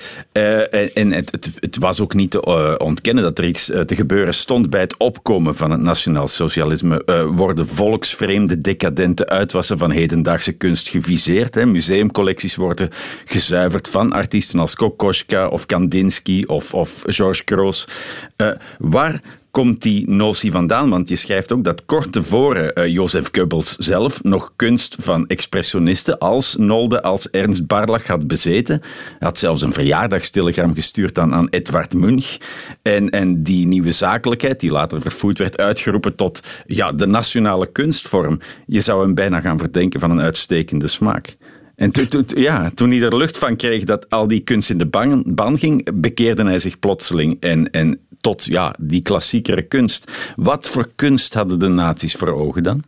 en 0.95 1.13
het, 1.13 1.31
het, 1.31 1.51
het, 1.61 1.77
was 1.79 2.01
ook 2.01 2.15
niet 2.15 2.31
te 2.31 2.79
ontkennen 2.79 3.23
dat 3.23 3.39
er 3.39 3.47
iets 3.47 3.65
te 3.65 3.95
gebeuren 3.95 4.35
stond 4.35 4.71
bij 4.71 4.81
het 4.81 4.97
opkomen 4.97 5.57
van 5.57 5.71
het 5.71 5.81
nationaal 5.81 6.29
socialisme. 6.29 7.03
worden 7.35 7.67
volksvreemde, 7.67 8.61
decadente 8.61 9.29
uitwassen 9.29 9.79
van 9.79 9.91
hedendaagse 9.91 10.53
kunst 10.53 10.89
geviseerd. 10.89 11.55
Hè. 11.55 11.67
Museumcollecties 11.67 12.57
worden 12.57 12.91
gezuiverd 13.25 13.89
van 13.89 14.13
artiesten 14.13 14.59
als 14.59 14.75
Kok 14.75 14.96
Kokoschka 14.97 15.49
of 15.49 15.67
Kandinsky 15.67 16.45
of, 16.47 16.75
of 16.75 17.03
George 17.07 17.43
Gross. 17.45 17.89
Uh, 18.37 18.53
waar 18.79 19.21
komt 19.51 19.83
die 19.83 20.11
notie 20.11 20.51
vandaan? 20.51 20.91
Want 20.91 21.09
je 21.09 21.17
schrijft 21.17 21.53
ook 21.53 21.65
dat 21.65 21.85
kort 21.85 22.13
tevoren 22.13 22.73
uh, 22.75 22.87
Jozef 22.87 23.29
Goebbels 23.33 23.77
zelf 23.77 24.23
nog 24.23 24.53
kunst 24.57 24.97
van 25.01 25.27
expressionisten 25.27 26.19
als 26.19 26.57
Nolde, 26.57 27.03
als 27.03 27.31
Ernst 27.31 27.67
Barlach 27.67 28.07
had 28.07 28.27
bezeten. 28.27 28.81
Hij 28.83 29.19
had 29.19 29.39
zelfs 29.39 29.63
een 29.63 29.73
verjaardagstelegram 29.73 30.75
gestuurd 30.75 31.19
aan, 31.19 31.35
aan 31.35 31.49
Edvard 31.49 31.95
Munch. 31.95 32.37
En, 32.83 33.11
en 33.11 33.43
die 33.43 33.67
nieuwe 33.67 33.93
zakelijkheid, 33.93 34.61
die 34.61 34.71
later 34.71 35.01
vervoerd 35.01 35.39
werd, 35.39 35.59
uitgeroepen 35.59 36.15
tot 36.15 36.41
ja, 36.67 36.93
de 36.93 37.07
nationale 37.07 37.73
kunstvorm. 37.73 38.41
Je 38.67 38.81
zou 38.81 39.03
hem 39.03 39.15
bijna 39.15 39.41
gaan 39.41 39.59
verdenken 39.59 40.01
van 40.01 40.11
een 40.11 40.21
uitstekende 40.21 40.87
smaak. 40.87 41.37
En 41.77 41.93
ja, 42.27 42.71
toen 42.71 42.91
hij 42.91 43.03
er 43.03 43.17
lucht 43.17 43.39
van 43.39 43.57
kreeg 43.57 43.85
dat 43.85 44.11
al 44.11 44.27
die 44.27 44.41
kunst 44.41 44.71
in 44.71 44.79
de 44.79 44.87
ban, 44.87 45.23
ban 45.27 45.59
ging, 45.59 46.01
bekeerde 46.01 46.45
hij 46.45 46.59
zich 46.59 46.79
plotseling 46.79 47.37
en, 47.41 47.71
en 47.71 47.99
tot 48.21 48.45
ja, 48.45 48.75
die 48.81 49.03
klassiekere 49.03 49.63
kunst. 49.63 50.33
Wat 50.37 50.69
voor 50.69 50.89
kunst 50.95 51.35
hadden 51.35 51.59
de 51.59 51.69
nazi's 51.69 52.15
voor 52.15 52.29
ogen 52.29 52.63
dan? 52.63 52.83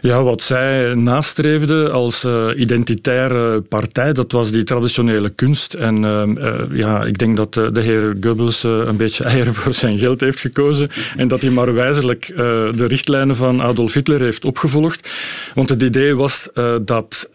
Ja, 0.00 0.22
wat 0.22 0.42
zij 0.42 0.94
nastreefden 0.94 1.92
als 1.92 2.24
uh, 2.24 2.48
identitaire 2.56 3.60
partij, 3.60 4.12
dat 4.12 4.32
was 4.32 4.50
die 4.50 4.62
traditionele 4.62 5.28
kunst. 5.28 5.74
En 5.74 6.02
uh, 6.02 6.22
uh, 6.26 6.60
ja, 6.72 7.04
ik 7.04 7.18
denk 7.18 7.36
dat 7.36 7.52
de 7.52 7.80
heer 7.80 8.16
Goebbels 8.20 8.62
een 8.62 8.96
beetje 8.96 9.24
eieren 9.32 9.54
voor 9.54 9.74
zijn 9.74 9.98
geld 9.98 10.20
heeft 10.20 10.40
gekozen 10.40 10.88
en 11.16 11.28
dat 11.28 11.40
hij 11.40 11.50
maar 11.50 11.74
wijzelijk 11.74 12.32
de 12.36 12.84
richtlijnen 12.86 13.36
van 13.36 13.62
Adolf 13.62 13.92
Hitler 13.92 14.20
heeft 14.20 14.44
opgevolgd. 14.44 15.12
Want 15.54 15.68
het 15.68 15.82
idee 15.82 16.16
was 16.16 16.48
dat 16.82 17.28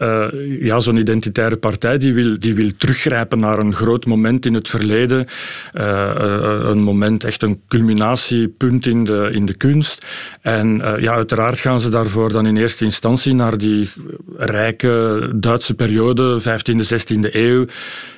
ja, 0.59 0.79
zo'n 0.79 0.97
identitaire 0.97 1.55
partij 1.55 1.97
die 1.97 2.13
wil, 2.13 2.35
die 2.39 2.55
wil 2.55 2.69
teruggrijpen 2.77 3.39
naar 3.39 3.59
een 3.59 3.73
groot 3.73 4.05
moment 4.05 4.45
in 4.45 4.53
het 4.53 4.67
verleden. 4.67 5.27
een 5.73 6.83
moment, 6.83 7.23
echt 7.23 7.41
een 7.41 7.61
culminatiepunt 7.67 8.85
in 8.85 9.03
de, 9.03 9.29
in 9.31 9.45
de 9.45 9.53
kunst. 9.53 10.05
En 10.41 10.81
ja, 10.99 11.13
uiteraard 11.13 11.59
gaan 11.59 11.79
ze 11.79 11.89
daarvoor 11.89 12.22
dan 12.31 12.45
in 12.45 12.57
eerste 12.57 12.85
instantie 12.85 13.33
naar 13.33 13.57
die 13.57 13.89
rijke 14.37 15.29
Duitse 15.35 15.75
periode, 15.75 16.41
15e, 16.41 16.85
16e 16.85 17.31
eeuw. 17.31 17.65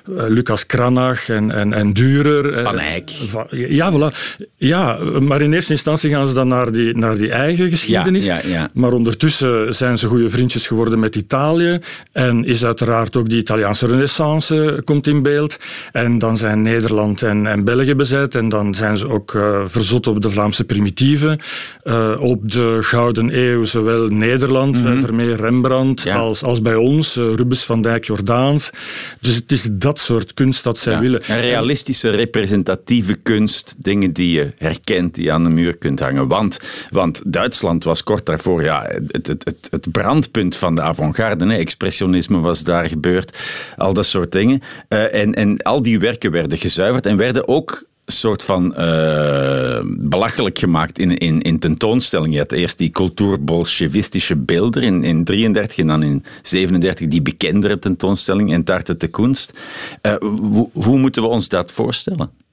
Eh, 0.06 0.24
Lucas 0.28 0.66
Cranach 0.66 1.30
en, 1.30 1.52
en, 1.52 1.74
en 1.74 1.94
Dürer. 1.94 2.54
Eh, 2.54 2.64
Van 2.64 2.80
Eyck. 2.80 3.10
Ja, 3.52 3.92
voilà. 3.92 4.16
ja, 4.56 4.98
maar 5.20 5.42
in 5.42 5.54
eerste 5.54 5.72
instantie 5.72 6.10
gaan 6.10 6.28
ze 6.28 6.34
dan 6.34 6.48
naar 6.48 6.72
die, 6.72 6.98
naar 6.98 7.18
die 7.18 7.32
eigen 7.32 7.70
geschiedenis. 7.70 8.26
Ja, 8.26 8.40
ja, 8.46 8.70
Maar 8.74 8.94
ondertussen 8.94 9.74
zijn 9.74 9.98
ze 9.98 10.08
goede 10.08 10.30
vriendjes 10.30 10.68
geworden 10.68 11.00
met 11.00 11.16
Italië. 11.16 11.80
En 12.12 12.46
is 12.46 12.66
uiteraard 12.66 13.16
ook 13.16 13.30
die 13.30 13.40
Italiaanse 13.40 13.88
renaissance 13.88 14.82
komt 14.84 15.08
in 15.08 15.22
beeld. 15.22 15.58
En 15.92 16.20
dan 16.20 16.38
zijn 16.38 16.62
Nederland 16.62 17.22
en, 17.22 17.48
en 17.48 17.64
België 17.64 17.96
bezet. 17.96 18.36
En 18.36 18.50
dan 18.50 18.76
zijn 18.76 18.98
ze 18.98 19.10
ook 19.10 19.34
uh, 19.34 19.62
verzot 19.66 20.08
op 20.08 20.22
de 20.22 20.30
Vlaamse 20.30 20.64
primitieven. 20.64 21.40
op 22.20 22.52
de 22.52 22.78
Gouden 22.80 23.38
Eeuw, 23.38 23.64
zowel 23.64 23.95
Nederland, 23.96 24.84
mm 24.84 25.04
Vermeer, 25.06 25.36
Rembrandt, 25.36 26.08
als, 26.08 26.44
als 26.44 26.62
bij 26.62 26.76
ons, 26.76 27.16
Rubens 27.16 27.64
van 27.64 27.82
Dijk, 27.82 28.06
Jordaans. 28.06 28.70
Dus 29.20 29.36
het 29.36 29.52
is 29.52 29.68
dat 29.72 30.00
soort 30.00 30.34
kunst 30.34 30.64
dat 30.64 30.78
zij 30.78 31.00
willen. 31.00 31.22
Een 31.28 31.42
realistische, 31.42 32.10
representatieve 32.10 33.16
kunst, 33.16 33.76
dingen 33.78 34.14
die 34.14 34.32
je 34.32 34.52
herkent, 34.58 35.16
die 35.16 35.24
je 35.24 35.32
aan 35.32 35.44
de 35.44 35.50
muur 35.50 35.78
kunt 35.78 36.00
hangen. 36.00 36.28
Want, 36.28 36.60
want 36.90 37.22
Duitsland 37.26 37.84
was 37.84 38.04
kort 38.04 38.26
daarvoor 38.26 38.64
ja, 38.64 38.90
het, 39.08 39.28
het, 39.28 39.46
het, 39.46 39.68
het 39.72 39.92
brandpunt 39.92 40.56
van 40.56 40.76
de 40.76 40.82
avant-garde. 40.82 41.54
Expressionisme 41.54 42.40
was 42.40 42.64
daar 42.64 42.86
gebeurd, 42.86 43.38
al 43.78 43.94
dat 43.94 44.06
soort 44.06 44.32
dingen. 44.32 44.62
Uh, 44.90 45.14
en, 45.14 45.34
en 45.34 45.58
al 45.58 45.82
die 45.82 46.00
werken 46.00 46.32
werden 46.32 46.58
gezuiverd 46.58 47.06
en 47.06 47.18
werden 47.18 47.48
ook 47.48 47.86
soort 48.06 48.44
van 48.44 48.74
uh, 48.78 49.80
belachelijk 49.84 50.60
gemaakt 50.60 51.00
in, 51.00 51.18
in, 51.18 51.42
in 51.42 51.60
tentoonstellingen. 51.60 52.34
Je 52.34 52.40
had 52.40 52.52
eerst 52.52 52.78
die 52.78 52.90
cultuur-bolsjewistische 52.90 54.36
beelden 54.36 54.84
in, 54.84 55.04
in 55.04 55.24
33 55.24 55.78
en 55.78 55.88
dan 55.88 56.04
in 56.04 56.24
37 56.42 57.08
die 57.08 57.22
bekendere 57.22 57.80
tentoonstelling 57.80 58.54
en 58.54 58.64
Tarte 58.64 58.98
de 58.98 59.08
Kunst. 59.08 59.60
Uh, 60.02 60.16
hoe 60.74 60.98
moeten 60.98 61.22
we 61.22 61.28
ons 61.28 61.48
dat 61.48 61.72
voorstellen? 61.72 62.45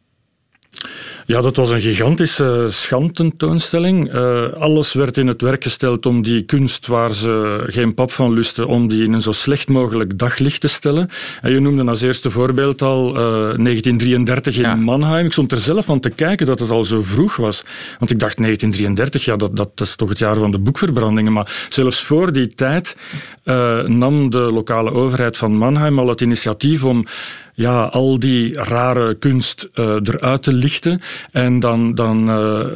Ja, 1.26 1.40
dat 1.40 1.56
was 1.56 1.70
een 1.70 1.80
gigantische 1.80 2.66
schandtentoonstelling. 2.68 4.14
Uh, 4.14 4.52
alles 4.52 4.92
werd 4.92 5.16
in 5.16 5.26
het 5.26 5.42
werk 5.42 5.62
gesteld 5.62 6.06
om 6.06 6.22
die 6.22 6.42
kunst 6.42 6.86
waar 6.86 7.14
ze 7.14 7.62
geen 7.66 7.94
pap 7.94 8.12
van 8.12 8.32
lusten, 8.32 8.66
om 8.66 8.88
die 8.88 9.04
in 9.04 9.12
een 9.12 9.20
zo 9.20 9.32
slecht 9.32 9.68
mogelijk 9.68 10.18
daglicht 10.18 10.60
te 10.60 10.68
stellen. 10.68 11.08
En 11.40 11.50
je 11.50 11.60
noemde 11.60 11.84
als 11.84 12.02
eerste 12.02 12.30
voorbeeld 12.30 12.82
al 12.82 13.08
uh, 13.08 13.14
1933 13.14 14.58
in 14.58 14.82
Mannheim. 14.82 15.26
Ik 15.26 15.32
stond 15.32 15.52
er 15.52 15.58
zelf 15.58 15.90
aan 15.90 16.00
te 16.00 16.10
kijken 16.10 16.46
dat 16.46 16.58
het 16.58 16.70
al 16.70 16.84
zo 16.84 17.02
vroeg 17.02 17.36
was. 17.36 17.64
Want 17.98 18.10
ik 18.10 18.18
dacht 18.18 18.36
1933, 18.36 19.24
ja, 19.24 19.36
dat, 19.36 19.56
dat, 19.56 19.70
is 19.74 19.96
toch 19.96 20.08
het 20.08 20.18
jaar 20.18 20.36
van 20.36 20.50
de 20.50 20.58
boekverbrandingen. 20.58 21.32
Maar 21.32 21.66
zelfs 21.68 22.02
voor 22.02 22.32
die 22.32 22.54
tijd 22.54 22.96
uh, 23.44 23.82
nam 23.82 24.30
de 24.30 24.38
lokale 24.38 24.92
overheid 24.92 25.36
van 25.36 25.56
Mannheim 25.56 25.98
al 25.98 26.08
het 26.08 26.20
initiatief 26.20 26.84
om 26.84 27.06
ja, 27.54 27.84
al 27.84 28.18
die 28.18 28.54
rare 28.54 29.14
kunst 29.14 29.68
uh, 29.74 29.84
eruit 30.02 30.42
te 30.42 30.52
lichten. 30.52 31.00
En 31.30 31.60
dan, 31.60 31.94
dan 31.94 32.28
uh, 32.28 32.66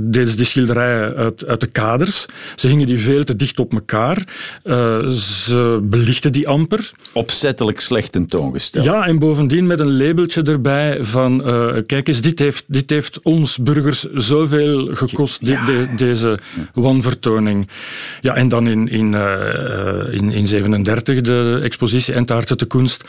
deden 0.00 0.28
ze 0.28 0.36
die 0.36 0.46
schilderijen 0.46 1.14
uit, 1.14 1.46
uit 1.46 1.60
de 1.60 1.66
kaders. 1.66 2.26
Ze 2.56 2.68
hingen 2.68 2.86
die 2.86 3.00
veel 3.00 3.24
te 3.24 3.36
dicht 3.36 3.58
op 3.58 3.72
elkaar. 3.72 4.24
Uh, 4.64 5.08
ze 5.08 5.78
belichten 5.82 6.32
die 6.32 6.48
amper. 6.48 6.90
Opzettelijk 7.12 7.80
slecht 7.80 8.12
tentoongesteld. 8.12 8.84
Ja, 8.84 9.06
en 9.06 9.18
bovendien 9.18 9.66
met 9.66 9.80
een 9.80 9.96
labeltje 9.96 10.42
erbij 10.42 11.04
van 11.04 11.44
kijk 11.86 12.08
eens, 12.08 12.20
dit 12.20 12.38
heeft, 12.38 12.64
dit 12.66 12.90
heeft 12.90 13.20
ons 13.22 13.58
burgers 13.58 14.02
zoveel 14.14 14.94
gekost, 14.94 15.46
ja. 15.46 15.64
de, 15.64 15.86
deze 15.96 16.38
wanvertoning. 16.74 17.68
Ja, 18.20 18.34
en 18.34 18.48
dan 18.48 18.68
in, 18.68 18.88
in, 18.88 19.14
in, 20.10 20.30
in 20.30 20.46
37 20.46 21.20
de 21.20 21.60
expositie 21.62 22.14
Entaarte 22.14 22.56
de 22.56 22.66
Kunst 22.66 23.04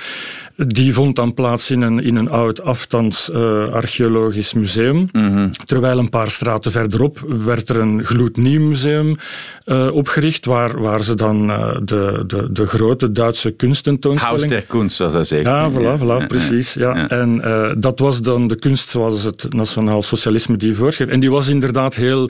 die 0.57 0.93
vond 0.93 1.15
dan 1.15 1.33
plaats 1.33 1.71
in 1.71 1.81
een, 1.81 2.03
in 2.03 2.15
een 2.15 2.29
oud 2.29 2.63
afstands 2.63 3.29
uh, 3.29 3.67
archeologisch 3.67 4.53
museum. 4.53 5.09
Mhm. 5.11 5.49
Terwijl 5.65 5.97
een 5.97 6.09
paar 6.09 6.31
straten 6.31 6.71
verderop 6.71 7.19
werd 7.45 7.69
er 7.69 7.79
een 7.79 8.03
gloednieuw 8.03 8.61
museum 8.61 9.15
uh, 9.65 9.87
opgericht, 9.91 10.45
waar, 10.45 10.81
waar 10.81 11.03
ze 11.03 11.15
dan 11.15 11.49
uh, 11.49 11.77
de, 11.83 12.23
de, 12.27 12.51
de 12.51 12.65
grote 12.65 13.11
Duitse 13.11 13.51
kunstentoonstelling... 13.51 14.39
Haus 14.39 14.49
der 14.49 14.65
Kunst, 14.65 14.95
zoals 14.95 15.13
dat 15.13 15.27
zegt. 15.27 15.45
Ja, 15.45 15.71
voilà, 15.71 15.99
voilà 15.99 16.27
precies. 16.27 16.73
Ja. 16.73 17.09
En 17.09 17.41
dat 17.79 17.99
was 17.99 18.21
dan 18.21 18.47
de 18.47 18.55
kunst 18.55 18.89
zoals 18.89 19.23
het 19.23 19.47
nationaal 19.49 20.03
socialisme 20.03 20.57
die 20.57 20.75
voorschreef. 20.75 21.07
En 21.07 21.19
die 21.19 21.31
was 21.31 21.47
inderdaad 21.47 21.95
heel... 21.95 22.29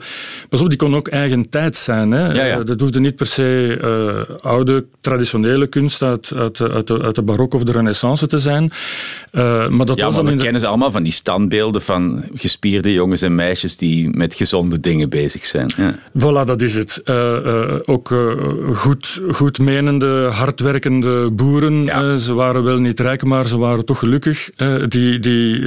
Pas 0.50 0.62
op, 0.62 0.70
die 0.70 0.78
kon 0.78 0.96
ook 0.96 1.08
eigen 1.08 1.50
tijd 1.50 1.76
zijn. 1.76 2.12
Hè. 2.12 2.32
Ja, 2.32 2.46
ja. 2.46 2.64
dat 2.64 2.80
hoefde 2.80 3.00
niet 3.00 3.16
per 3.16 3.26
se 3.26 4.38
oude, 4.42 4.86
traditionele 5.02 5.68
kunst 5.68 6.04
uit, 6.04 6.32
uit, 6.36 6.62
uit, 6.62 6.88
de, 6.88 7.02
uit 7.02 7.16
de 7.16 7.22
barok 7.22 7.54
of 7.54 7.64
de 7.64 7.72
renaissance 7.72 8.17
te 8.26 8.38
zijn. 8.38 8.72
Uh, 9.32 9.68
maar 9.68 9.86
dat 9.86 9.98
ja, 9.98 10.06
was 10.06 10.16
maar 10.16 10.24
dan 10.24 10.36
we 10.36 10.42
kennen 10.42 10.62
ze 10.62 10.68
allemaal 10.68 10.92
van 10.92 11.04
die 11.04 11.12
standbeelden 11.12 11.82
van 11.82 12.24
gespierde 12.34 12.94
jongens 12.94 13.22
en 13.22 13.36
meisjes 13.36 13.78
die 13.78 14.10
met 14.10 14.34
gezonde 14.34 14.80
dingen 14.80 15.10
bezig 15.10 15.46
zijn. 15.46 15.72
Ja. 15.78 15.96
Voilà, 15.96 16.46
dat 16.46 16.62
is 16.62 16.76
het. 16.76 17.02
Uh, 17.06 17.16
uh, 17.16 17.76
ook 17.86 18.16
goed, 18.74 19.22
goed 19.32 19.60
menende, 19.60 20.30
hardwerkende 20.32 21.32
boeren. 21.32 21.84
Ja. 21.84 22.18
ze 22.18 22.34
waren 22.34 22.64
wel 22.64 22.80
niet 22.80 23.00
rijk, 23.00 23.24
maar 23.24 23.48
ze 23.48 23.58
waren 23.58 23.86
toch 23.86 24.00
gelukkig. 24.00 24.50
die 24.88 25.20
die 25.20 25.60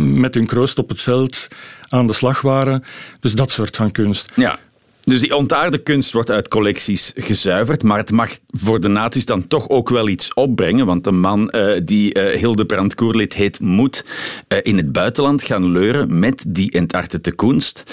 met 0.00 0.34
hun 0.34 0.46
kroost 0.46 0.78
op 0.78 0.88
het 0.88 1.02
veld 1.02 1.48
aan 1.88 2.06
de 2.06 2.12
slag 2.12 2.40
waren. 2.40 2.84
Dus 3.20 3.34
dat 3.34 3.50
soort 3.50 3.76
van 3.76 3.90
kunst. 3.90 4.32
Ja. 4.34 4.58
Dus 5.04 5.20
die 5.20 5.36
ontaarde 5.36 5.78
kunst 5.78 6.12
wordt 6.12 6.30
uit 6.30 6.48
collecties 6.48 7.12
gezuiverd, 7.16 7.82
maar 7.82 7.98
het 7.98 8.10
mag 8.10 8.30
voor 8.50 8.80
de 8.80 8.88
naties 8.88 9.24
dan 9.24 9.48
toch 9.48 9.68
ook 9.68 9.88
wel 9.88 10.08
iets 10.08 10.34
opbrengen, 10.34 10.86
want 10.86 11.06
een 11.06 11.20
man 11.20 11.50
uh, 11.54 11.80
die 11.84 12.18
uh, 12.18 12.38
Hildebrand 12.38 12.94
Koerlid 12.94 13.34
heet, 13.34 13.60
moet 13.60 14.04
uh, 14.48 14.58
in 14.62 14.76
het 14.76 14.92
buitenland 14.92 15.42
gaan 15.42 15.70
leuren 15.70 16.18
met 16.18 16.44
die 16.48 16.70
entartete 16.70 17.30
kunst. 17.30 17.84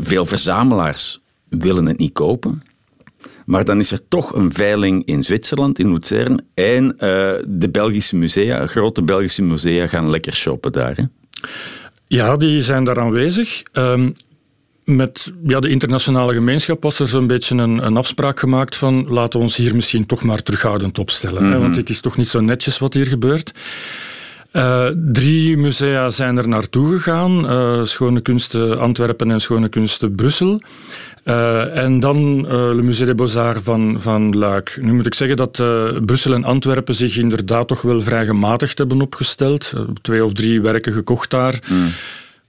veel 0.00 0.26
verzamelaars 0.26 1.20
willen 1.48 1.86
het 1.86 1.98
niet 1.98 2.12
kopen. 2.12 2.62
Maar 3.46 3.64
dan 3.64 3.78
is 3.78 3.92
er 3.92 4.08
toch 4.08 4.34
een 4.34 4.52
veiling 4.52 5.04
in 5.04 5.22
Zwitserland, 5.22 5.78
in 5.78 5.92
Luzern. 5.92 6.46
En 6.54 6.94
de 7.48 7.68
Belgische 7.70 8.16
musea, 8.16 8.66
grote 8.66 9.02
Belgische 9.02 9.42
musea, 9.42 9.86
gaan 9.86 10.10
lekker 10.10 10.34
shoppen 10.34 10.72
daar. 10.72 10.96
Hè? 10.96 11.02
Ja, 12.06 12.36
die 12.36 12.62
zijn 12.62 12.84
daar 12.84 13.00
aanwezig. 13.00 13.62
Um, 13.72 14.12
met 14.96 15.32
ja, 15.46 15.60
de 15.60 15.68
internationale 15.68 16.34
gemeenschap 16.34 16.82
was 16.82 16.98
er 16.98 17.08
zo'n 17.08 17.26
beetje 17.26 17.56
een, 17.56 17.86
een, 17.86 17.96
afspraak 17.96 18.40
gemaakt 18.40 18.76
van 18.76 19.06
laten 19.08 19.38
we 19.38 19.44
ons 19.44 19.56
hier 19.56 19.74
misschien 19.74 20.06
toch 20.06 20.22
maar 20.22 20.42
terughoudend 20.42 20.98
opstellen. 20.98 21.42
hè, 21.42 21.50
mhm. 21.50 21.60
want 21.60 21.76
het 21.76 21.90
is 21.90 22.00
toch 22.00 22.16
niet 22.16 22.28
zo 22.28 22.40
netjes 22.40 22.78
wat 22.78 22.94
hier 22.94 23.06
gebeurt. 23.06 23.52
Uh, 24.52 24.86
drie 25.12 25.56
musea 25.56 26.10
zijn 26.10 26.36
er 26.36 26.48
naartoe 26.48 26.88
gegaan. 26.88 27.50
Uh, 27.50 27.84
Schone 27.84 28.20
Kunsten 28.20 28.78
Antwerpen 28.78 29.30
en 29.30 29.40
Schone 29.40 29.68
Kunsten 29.68 30.14
Brussel. 30.14 30.60
Uh, 31.24 31.76
en 31.76 32.00
dan 32.00 32.46
Le 32.48 32.82
Musée 32.82 33.06
des 33.06 33.14
Beaux-Arts 33.14 33.64
van, 33.64 33.96
van 33.98 34.38
Luik. 34.38 34.78
Nu 34.80 34.92
moet 34.92 35.06
ik 35.06 35.14
zeggen 35.14 35.36
dat 35.36 35.62
Brussel 36.04 36.34
en 36.34 36.44
Antwerpen 36.44 36.94
zich 36.94 37.16
inderdaad 37.16 37.68
toch 37.68 37.82
wel 37.82 38.02
vrij 38.02 38.26
gematigd 38.26 38.78
hebben 38.78 39.00
opgesteld. 39.00 39.72
twee 40.02 40.24
of 40.24 40.32
drie 40.32 40.60
werken 40.60 40.92
gekocht 40.92 41.30
daar. 41.30 41.62
Mm. 41.68 41.88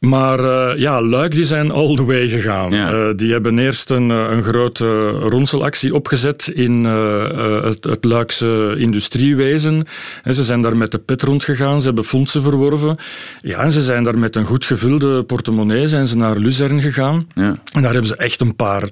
Maar 0.01 0.39
uh, 0.39 0.79
ja, 0.79 1.01
Luik 1.01 1.33
die 1.33 1.45
zijn 1.45 1.71
all 1.71 1.95
the 1.95 2.05
way 2.05 2.29
gegaan. 2.29 2.73
Uh, 2.73 3.07
die 3.15 3.31
hebben 3.31 3.59
eerst 3.59 3.89
een, 3.89 4.09
een 4.09 4.43
grote 4.43 5.09
ronselactie 5.09 5.95
opgezet 5.95 6.47
in 6.47 6.83
uh, 6.83 7.63
het, 7.63 7.83
het, 7.83 8.03
Luikse 8.03 8.75
industriewezen. 8.77 9.87
En 10.23 10.33
ze 10.33 10.43
zijn 10.43 10.61
daar 10.61 10.77
met 10.77 10.91
de 10.91 10.97
pet 10.97 11.21
rondgegaan, 11.21 11.79
ze 11.79 11.85
hebben 11.85 12.03
fondsen 12.03 12.41
verworven. 12.41 12.97
Ja, 13.41 13.59
en 13.59 13.71
ze 13.71 13.81
zijn 13.81 14.03
daar 14.03 14.19
met 14.19 14.35
een 14.35 14.45
goed 14.45 14.65
gevulde 14.65 15.23
portemonnee 15.23 15.87
zijn 15.87 16.07
ze 16.07 16.17
naar 16.17 16.37
Luzern 16.37 16.81
gegaan. 16.81 17.27
Ja. 17.35 17.55
En 17.73 17.81
daar 17.81 17.91
hebben 17.91 18.09
ze 18.09 18.15
echt 18.15 18.41
een 18.41 18.55
paar 18.55 18.83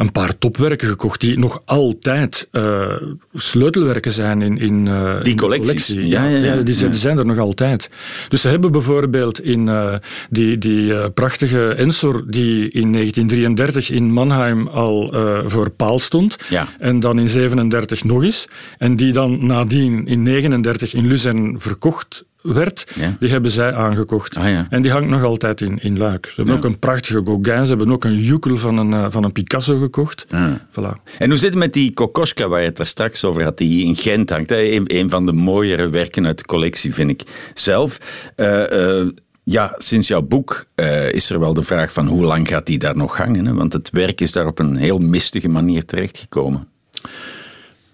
een 0.00 0.12
paar 0.12 0.38
topwerken 0.38 0.88
gekocht 0.88 1.20
die 1.20 1.38
nog 1.38 1.62
altijd 1.64 2.48
uh, 2.52 2.94
sleutelwerken 3.34 4.12
zijn 4.12 4.42
in, 4.42 4.58
in, 4.58 4.86
uh, 4.86 5.22
die 5.22 5.34
collectie. 5.34 6.06
Ja, 6.06 6.26
ja, 6.26 6.36
ja, 6.36 6.62
die, 6.62 6.74
zijn, 6.74 6.90
die, 6.90 7.00
zijn 7.00 7.18
er 7.18 7.26
nog 7.26 7.38
altijd. 7.38 7.90
Dus 8.28 8.40
ze 8.40 8.48
hebben 8.48 8.72
bijvoorbeeld 8.72 9.40
in 9.40 9.66
uh, 9.66 9.94
die, 10.30 10.58
die 10.58 11.10
prachtige 11.10 11.74
Ensor 11.74 12.22
die 12.26 12.68
in 12.68 12.92
1933 12.92 13.90
in 13.90 14.12
Mannheim 14.12 14.68
al 14.68 15.14
voor 15.46 15.70
paal 15.70 15.98
stond 15.98 16.36
en 16.78 17.00
dan 17.00 17.18
in 17.18 17.28
37 17.28 18.04
nog 18.04 18.22
eens 18.22 18.48
en 18.78 18.96
die 18.96 19.12
dan 19.12 19.46
nadien 19.46 20.06
in 20.06 20.22
39 20.22 20.94
in 20.94 21.06
Luzern 21.06 21.60
verkocht 21.60 22.24
werd, 22.42 22.86
die 23.18 23.28
hebben 23.28 23.50
zij 23.50 23.72
aangekocht. 23.74 24.36
Ah, 24.36 24.48
ja. 24.48 24.66
En 24.70 24.82
die 24.82 24.90
hangt 24.90 25.08
nog 25.08 25.24
altijd 25.24 25.60
in, 25.60 25.78
in 25.78 25.98
Luik. 25.98 26.26
Ze 26.26 26.32
hebben 26.34 26.54
ook 26.54 26.64
een 26.64 26.78
prachtige 26.78 27.22
Gauguin, 27.24 27.66
ze 27.66 27.70
hebben 27.70 27.92
ook 27.92 28.04
een 28.04 28.18
Jukel 28.18 28.56
van 28.56 28.78
een, 28.78 28.92
eh, 28.92 29.06
van 29.08 29.24
een 29.24 29.32
Picasso 29.32 29.78
gekocht. 29.78 30.26
Voilà. 30.70 31.16
En 31.18 31.28
hoe 31.28 31.38
zit 31.38 31.50
het 31.50 31.58
met 31.58 31.72
die 31.72 31.92
Kokoschka 31.92 32.48
waar 32.48 32.60
je 32.60 32.66
het 32.66 32.76
daar 32.76 32.86
straks 32.86 33.24
over 33.24 33.42
had, 33.42 33.58
die 33.58 33.84
in 33.84 33.96
Gent 33.96 34.30
hangt? 34.30 34.50
Een, 34.50 34.84
een 34.86 35.10
van 35.10 35.26
de 35.26 35.32
mooiere 35.32 35.88
werken 35.88 36.26
uit 36.26 36.38
de 36.38 36.44
collectie, 36.44 36.94
vind 36.94 37.10
ik 37.10 37.22
zelf. 37.54 37.98
Uh, 38.36 39.08
ja, 39.42 39.74
sinds 39.76 40.08
jouw 40.08 40.22
boek 40.22 40.66
is 41.10 41.30
er 41.30 41.40
wel 41.40 41.54
de 41.54 41.62
vraag 41.62 41.92
van 41.92 42.06
hoe 42.06 42.24
lang 42.24 42.48
gaat 42.48 42.66
die 42.66 42.78
daar 42.78 42.96
nog 42.96 43.16
hangen? 43.16 43.46
Hè? 43.46 43.54
Want 43.54 43.72
het 43.72 43.90
werk 43.90 44.20
is 44.20 44.32
daar 44.32 44.46
op 44.46 44.58
een 44.58 44.76
heel 44.76 44.98
mistige 44.98 45.48
manier 45.48 45.84
terechtgekomen. 45.84 46.68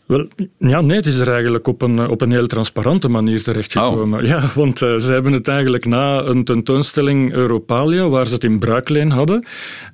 Wel, 0.07 0.29
ja, 0.59 0.81
nee, 0.81 0.97
het 0.97 1.07
is 1.07 1.19
er 1.19 1.31
eigenlijk 1.31 1.67
op 1.67 1.83
een, 1.83 2.09
op 2.09 2.21
een 2.21 2.31
heel 2.31 2.47
transparante 2.47 3.09
manier 3.09 3.43
terechtgekomen. 3.43 4.21
Oh. 4.21 4.27
Ja, 4.37 4.43
want 4.55 4.83
uh, 4.83 4.99
ze 4.99 5.13
hebben 5.13 5.33
het 5.33 5.49
eigenlijk 5.49 5.85
na 5.85 6.23
een 6.23 6.45
tentoonstelling 6.45 7.33
Europalia, 7.33 8.09
waar 8.09 8.27
ze 8.27 8.35
het 8.35 8.45
in 8.45 8.59
bruikleen 8.59 9.11
hadden, 9.11 9.45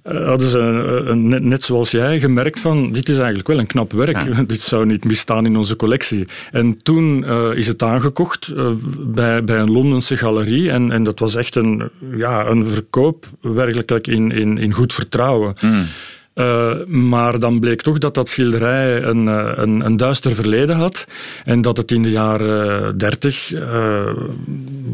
uh, 0.05 0.27
hadden 0.27 0.49
ze 0.49 0.59
uh, 1.07 1.15
net, 1.15 1.43
net, 1.43 1.63
zoals 1.63 1.91
jij 1.91 2.21
gemerkt 2.21 2.61
van, 2.61 2.93
dit 2.93 3.09
is 3.09 3.17
eigenlijk 3.17 3.49
wel 3.49 3.59
een 3.59 3.67
knap 3.67 3.93
werk. 3.93 4.19
dit 4.49 4.61
zou 4.61 4.87
niet 4.87 5.05
misstaan 5.05 5.47
in 5.47 5.57
onze 5.57 5.77
collectie. 5.77 6.27
En 6.51 6.77
toen 6.83 7.27
is 7.55 7.67
het 7.67 7.83
aangekocht 7.83 8.53
bij, 9.01 9.45
bij 9.45 9.59
een 9.59 9.73
Londense 9.73 10.17
galerie 10.17 10.71
en, 10.71 10.93
en 10.93 11.05
dat 11.05 11.19
was 11.19 11.37
echt 11.37 11.57
een, 11.57 11.91
ja, 12.17 12.47
een 12.47 12.65
verkoop 12.65 13.27
werkelijk 13.41 14.07
in, 14.07 14.31
in, 14.31 14.59
in 14.59 14.73
goed 14.73 14.93
vertrouwen. 14.93 15.55
Mm. 15.61 15.85
Uh, 16.35 16.85
maar 16.87 17.39
dan 17.39 17.61
bleek 17.61 17.83
toch 17.83 17.99
dat 17.99 18.15
dat 18.15 18.29
schilderij 18.29 19.03
een, 19.03 19.29
eh, 19.29 19.53
een, 19.55 19.85
een, 19.85 19.97
duister 19.97 20.35
verleden 20.35 20.77
had 20.77 21.07
en 21.45 21.61
dat 21.61 21.77
het 21.77 21.93
in 21.93 22.03
de 22.03 22.11
jaren 22.11 22.99
dertig, 22.99 23.53
uh, 23.53 24.11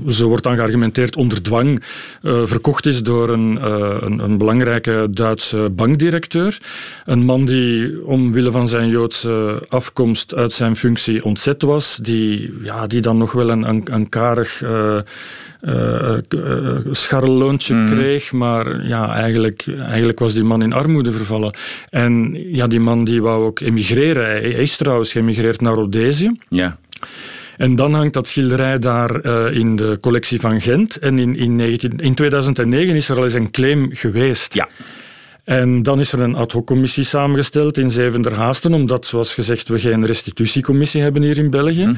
zo 0.08 0.28
wordt 0.28 0.42
dan 0.42 0.56
geargumenteerd, 0.56 1.16
onder 1.16 1.42
dwang 1.42 1.82
uh, 2.22 2.40
verkocht 2.44 2.86
is 2.86 3.02
door 3.02 3.28
een, 3.28 3.70
een, 4.04 4.18
een, 4.18 4.38
belangrijke 4.38 5.08
Duitse 5.10 5.70
bankdirecteur. 5.72 6.58
Een 7.04 7.24
man 7.24 7.44
die 7.44 8.04
omwille 8.04 8.50
van 8.50 8.68
zijn 8.68 8.88
Joodse 8.88 9.62
afkomst 9.68 10.34
uit 10.34 10.52
zijn 10.52 10.76
functie 10.76 11.24
ontzet 11.24 11.62
was, 11.62 11.96
die, 12.02 12.54
ja, 12.62 12.86
die 12.86 13.00
dan 13.00 13.18
nog 13.18 13.32
wel 13.32 13.50
een, 13.50 13.68
een, 13.68 13.82
een 13.84 14.08
karig 14.08 14.62
scharreloontje 16.90 17.74
mm. 17.74 17.86
kreeg. 17.86 18.32
Maar 18.32 18.86
ja, 18.86 19.14
eigenlijk, 19.14 19.64
eigenlijk 19.78 20.18
was 20.18 20.34
die 20.34 20.44
man 20.44 20.62
in 20.62 20.72
armoede 20.72 21.12
vervallen. 21.28 21.54
En 21.90 22.36
ja, 22.54 22.66
die 22.66 22.80
man 22.80 23.04
die 23.04 23.22
wou 23.22 23.44
ook 23.44 23.60
emigreren. 23.60 24.24
Hij 24.24 24.50
is 24.50 24.76
trouwens 24.76 25.12
geëmigreerd 25.12 25.60
naar 25.60 25.72
Rhodesië. 25.72 26.36
Ja. 26.48 26.78
En 27.56 27.74
dan 27.74 27.94
hangt 27.94 28.14
dat 28.14 28.26
schilderij 28.26 28.78
daar 28.78 29.24
uh, 29.24 29.56
in 29.56 29.76
de 29.76 29.98
collectie 30.00 30.40
van 30.40 30.60
Gent. 30.60 30.98
En 30.98 31.18
in, 31.18 31.36
in, 31.36 31.56
19, 31.56 31.98
in 31.98 32.14
2009 32.14 32.94
is 32.94 33.08
er 33.08 33.16
al 33.16 33.24
eens 33.24 33.34
een 33.34 33.50
claim 33.50 33.90
geweest. 33.92 34.54
Ja. 34.54 34.68
En 35.44 35.82
dan 35.82 36.00
is 36.00 36.12
er 36.12 36.20
een 36.20 36.34
ad 36.34 36.52
hoc 36.52 36.66
commissie 36.66 37.04
samengesteld 37.04 37.78
in 37.78 37.90
Zevender 37.90 38.34
Haasten, 38.34 38.74
omdat, 38.74 39.06
zoals 39.06 39.34
gezegd, 39.34 39.68
we 39.68 39.78
geen 39.78 40.06
restitutiecommissie 40.06 41.02
hebben 41.02 41.22
hier 41.22 41.38
in 41.38 41.50
België. 41.50 41.84
Hm. 41.84 41.94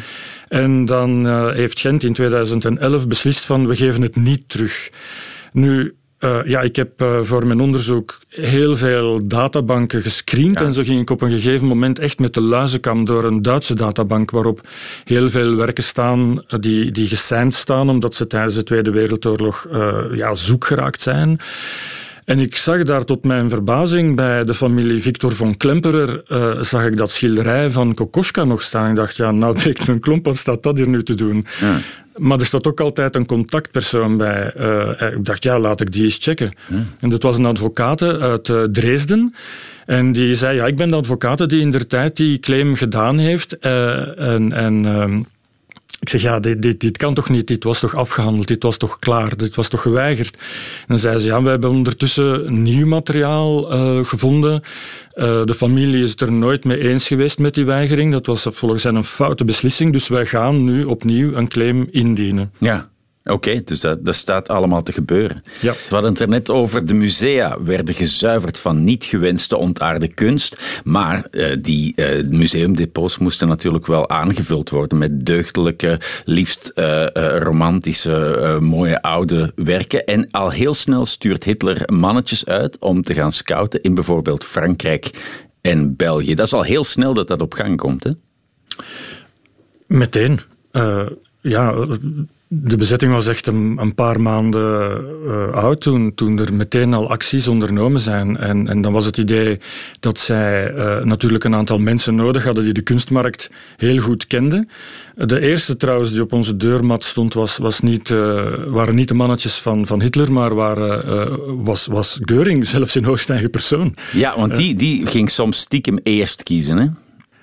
En 0.49 0.85
dan 0.85 1.27
uh, 1.27 1.53
heeft 1.53 1.81
Gent 1.81 2.05
in 2.05 2.13
2011 2.13 3.07
beslist 3.07 3.45
van, 3.45 3.67
we 3.67 3.77
geven 3.77 4.03
het 4.03 4.17
niet 4.17 4.43
terug. 4.47 4.91
Nu, 5.53 5.95
uh, 6.21 6.39
ja, 6.45 6.61
ik 6.61 6.77
heb 6.77 7.03
uh, 7.03 7.19
voor 7.23 7.47
mijn 7.47 7.61
onderzoek 7.61 8.19
heel 8.29 8.77
veel 8.77 9.27
databanken 9.27 10.03
gescreend 10.03 10.59
ja. 10.59 10.65
en 10.65 10.73
zo 10.73 10.83
ging 10.83 11.01
ik 11.01 11.11
op 11.11 11.23
een 11.23 11.31
gegeven 11.31 11.67
moment 11.67 11.99
echt 11.99 12.19
met 12.19 12.35
de 12.35 12.41
luizenkam 12.41 13.05
door 13.05 13.25
een 13.25 13.43
Duitse 13.43 13.75
databank 13.75 14.31
waarop 14.31 14.61
heel 15.05 15.31
veel 15.31 15.57
werken 15.57 15.85
staan 15.85 16.45
die, 16.61 16.91
die 16.91 17.09
geseind 17.09 17.55
staan 17.55 17.89
omdat 17.89 18.15
ze 18.15 18.27
tijdens 18.27 18.55
de 18.55 18.63
Tweede 18.63 18.91
Wereldoorlog 18.91 19.69
ja, 20.13 20.35
zoek 20.35 20.67
geraakt 20.67 21.01
zijn. 21.01 21.39
En 22.31 22.39
ik 22.39 22.57
zag 22.57 22.83
daar 22.83 23.05
tot 23.05 23.25
mijn 23.25 23.49
verbazing 23.49 24.17
bij 24.17 24.45
de 24.45 24.55
familie 24.55 25.03
Victor 25.03 25.35
von 25.35 25.57
Klemperer, 25.57 26.23
uh, 26.29 26.63
zag 26.63 26.87
ik 26.87 26.97
dat 26.97 27.11
schilderij 27.11 27.71
van 27.71 27.95
Kokoschka 27.95 28.45
nog 28.45 28.63
staan. 28.63 28.91
Ik 28.91 28.97
dacht, 28.97 29.17
ja, 29.17 29.31
nou 29.31 29.55
breekt 29.55 29.87
mijn 29.87 30.01
klomp, 30.01 30.25
wat 30.25 30.37
staat 30.37 30.63
dat 30.63 30.77
hier 30.77 30.89
nu 30.89 31.03
te 31.03 31.15
doen? 31.15 31.47
Ja. 31.61 31.79
Maar 32.17 32.39
er 32.39 32.47
staat 32.47 32.67
ook 32.67 32.81
altijd 32.81 33.17
een 33.17 33.27
contactpersoon 33.27 34.17
bij. 34.17 34.53
Uh, 34.59 35.13
ik 35.17 35.25
dacht, 35.25 35.43
ja, 35.43 35.59
laat 35.59 35.81
ik 35.81 35.93
die 35.93 36.03
eens 36.03 36.19
checken. 36.21 36.55
Ja. 36.69 36.77
En 37.01 37.09
dat 37.09 37.23
was 37.23 37.39
een 37.39 37.47
advocaat 37.47 38.03
uit 38.03 38.49
uh, 38.49 38.63
Dresden. 38.63 39.35
En 39.87 40.13
die 40.13 40.35
zei, 40.35 40.57
ja, 40.57 40.67
ik 40.67 40.77
ben 40.77 40.89
de 40.89 40.97
advocaat 40.97 41.49
die 41.49 41.61
in 41.61 41.71
der 41.71 41.87
tijd 41.87 42.17
die 42.17 42.39
claim 42.39 42.75
gedaan 42.75 43.19
heeft. 43.19 43.59
en... 43.59 44.53
en 44.53 44.87
ehm, 44.87 45.21
ik 46.01 46.09
zeg, 46.09 46.23
ja, 46.23 46.41
dit, 46.41 46.63
dit, 46.63 46.81
dit 46.81 46.97
kan 46.97 47.15
toch 47.15 47.29
niet? 47.29 47.47
Dit 47.47 47.65
was 47.65 47.81
toch 47.81 47.97
afgehandeld? 47.97 48.47
Dit 48.47 48.63
was 48.63 48.77
toch 48.77 48.99
klaar? 48.99 49.37
Dit 49.37 49.55
was 49.55 49.69
toch 49.69 49.83
geweigerd? 49.83 50.37
En 50.37 50.87
dan 50.87 50.99
zei 50.99 51.19
ze, 51.19 51.27
ja, 51.27 51.43
we 51.43 51.49
hebben 51.49 51.71
ondertussen 51.71 52.63
nieuw 52.63 52.87
materiaal 52.87 53.73
uh, 53.73 54.05
gevonden. 54.05 54.63
Uh, 55.15 55.45
de 55.45 55.55
familie 55.55 56.03
is 56.03 56.11
het 56.11 56.21
er 56.21 56.33
nooit 56.33 56.65
mee 56.65 56.79
eens 56.79 57.07
geweest 57.07 57.39
met 57.39 57.55
die 57.55 57.65
weigering. 57.65 58.13
Dat 58.13 58.27
was 58.27 58.47
volgens 58.51 58.83
hen 58.83 58.95
een 58.95 59.05
foute 59.05 59.45
beslissing. 59.45 59.93
Dus 59.93 60.09
wij 60.09 60.27
gaan 60.27 60.65
nu 60.65 60.85
opnieuw 60.85 61.35
een 61.35 61.49
claim 61.49 61.89
indienen. 61.91 62.53
Ja. 62.59 62.89
Oké, 63.31 63.63
dus 63.65 63.81
dat, 63.81 64.05
dat, 64.05 64.15
staat 64.15 64.49
allemaal 64.49 64.83
te 64.83 64.93
gebeuren. 64.93 65.43
Ja. 65.61 65.73
We 65.73 65.95
hadden 65.95 66.11
het 66.11 66.21
er 66.21 66.29
net 66.29 66.51
over, 66.51 66.87
de 66.87 66.95
musea 66.95 67.63
werden 67.63 67.95
gezuiverd 67.95 68.59
van 68.59 68.85
niet 68.85 69.05
gewenste 69.05 69.57
ontaarde 69.57 70.09
kunst, 70.09 70.81
maar 70.85 71.27
uh, 71.31 71.57
die 71.61 71.93
uh, 71.97 72.29
museumdepots 72.29 73.19
moesten 73.19 73.49
natuurlijk 73.49 73.87
wel 73.87 74.09
aangevuld 74.09 74.71
worden 74.71 74.99
met 74.99 75.27
deugdelijke, 75.27 76.01
liefst 76.25 76.73
uh, 76.75 77.07
romantische, 77.39 78.59
mooie 78.61 79.03
oude 79.03 79.53
werken. 79.55 80.05
En 80.05 80.31
al 80.31 80.51
heel 80.51 80.75
snel 80.75 81.07
stuurt 81.07 81.45
Hitler 81.45 81.83
mannetjes 81.93 82.47
uit 82.47 82.79
om 82.79 83.03
te 83.03 83.15
gaan 83.15 83.33
scouten 83.33 83.83
in 83.83 83.95
bijvoorbeeld 83.95 84.45
Frankrijk 84.45 85.11
en 85.61 85.97
België. 85.97 86.35
Dat 86.35 86.47
is 86.47 86.53
al 86.53 86.63
heel 86.63 86.85
snel 86.85 87.15
dat 87.15 87.29
dat 87.29 87.41
op 87.41 87.55
gang 87.55 87.77
komt, 87.77 88.05
hè? 88.05 88.11
Meteen. 89.87 90.41
ja 91.41 91.87
de 92.53 92.77
bezetting 92.77 93.13
was 93.13 93.27
echt 93.27 93.47
een, 93.47 93.77
een 93.81 93.95
paar 93.95 94.21
maanden 94.21 95.05
uh, 95.27 95.53
oud 95.53 95.81
toen, 95.81 96.15
toen 96.15 96.39
er 96.39 96.55
meteen 96.55 96.95
al 96.95 97.11
acties 97.11 97.49
ondernomen 97.49 98.01
zijn. 98.01 98.37
En, 98.37 98.69
en 98.69 98.81
dan 98.81 98.93
was 98.93 99.05
het 99.05 99.19
idee 99.19 99.59
dat 100.01 100.19
zij 100.19 100.75
uh, 100.75 101.03
natuurlijk 101.05 101.45
een 101.45 101.55
aantal 101.55 101.79
mensen 101.79 102.15
nodig 102.15 102.45
hadden 102.45 102.65
die 102.65 102.73
de 102.73 102.81
kunstmarkt 102.81 103.51
heel 103.77 103.99
goed 103.99 104.27
kenden. 104.27 104.69
De 105.15 105.41
eerste 105.41 105.77
trouwens 105.77 106.11
die 106.11 106.23
op 106.23 106.33
onze 106.33 106.57
deurmat 106.57 107.05
stond 107.05 107.35
was, 107.35 107.57
was 107.57 107.81
niet, 107.81 108.09
uh, 108.09 108.43
waren 108.67 108.95
niet 108.95 109.09
de 109.09 109.15
mannetjes 109.15 109.55
van, 109.55 109.87
van 109.87 110.01
Hitler, 110.01 110.33
maar 110.33 110.55
waren, 110.55 111.65
was, 111.65 111.87
was 111.87 112.19
Geuring 112.23 112.67
zelfs 112.67 112.97
in 112.97 113.05
hoogste 113.05 113.33
eigen 113.33 113.51
persoon. 113.51 113.95
Ja, 114.13 114.35
want 114.37 114.57
die, 114.57 114.75
die 114.75 115.07
ging 115.07 115.31
soms 115.31 115.59
stiekem 115.59 115.99
eerst 116.03 116.43
kiezen, 116.43 116.77
hè? 116.77 116.87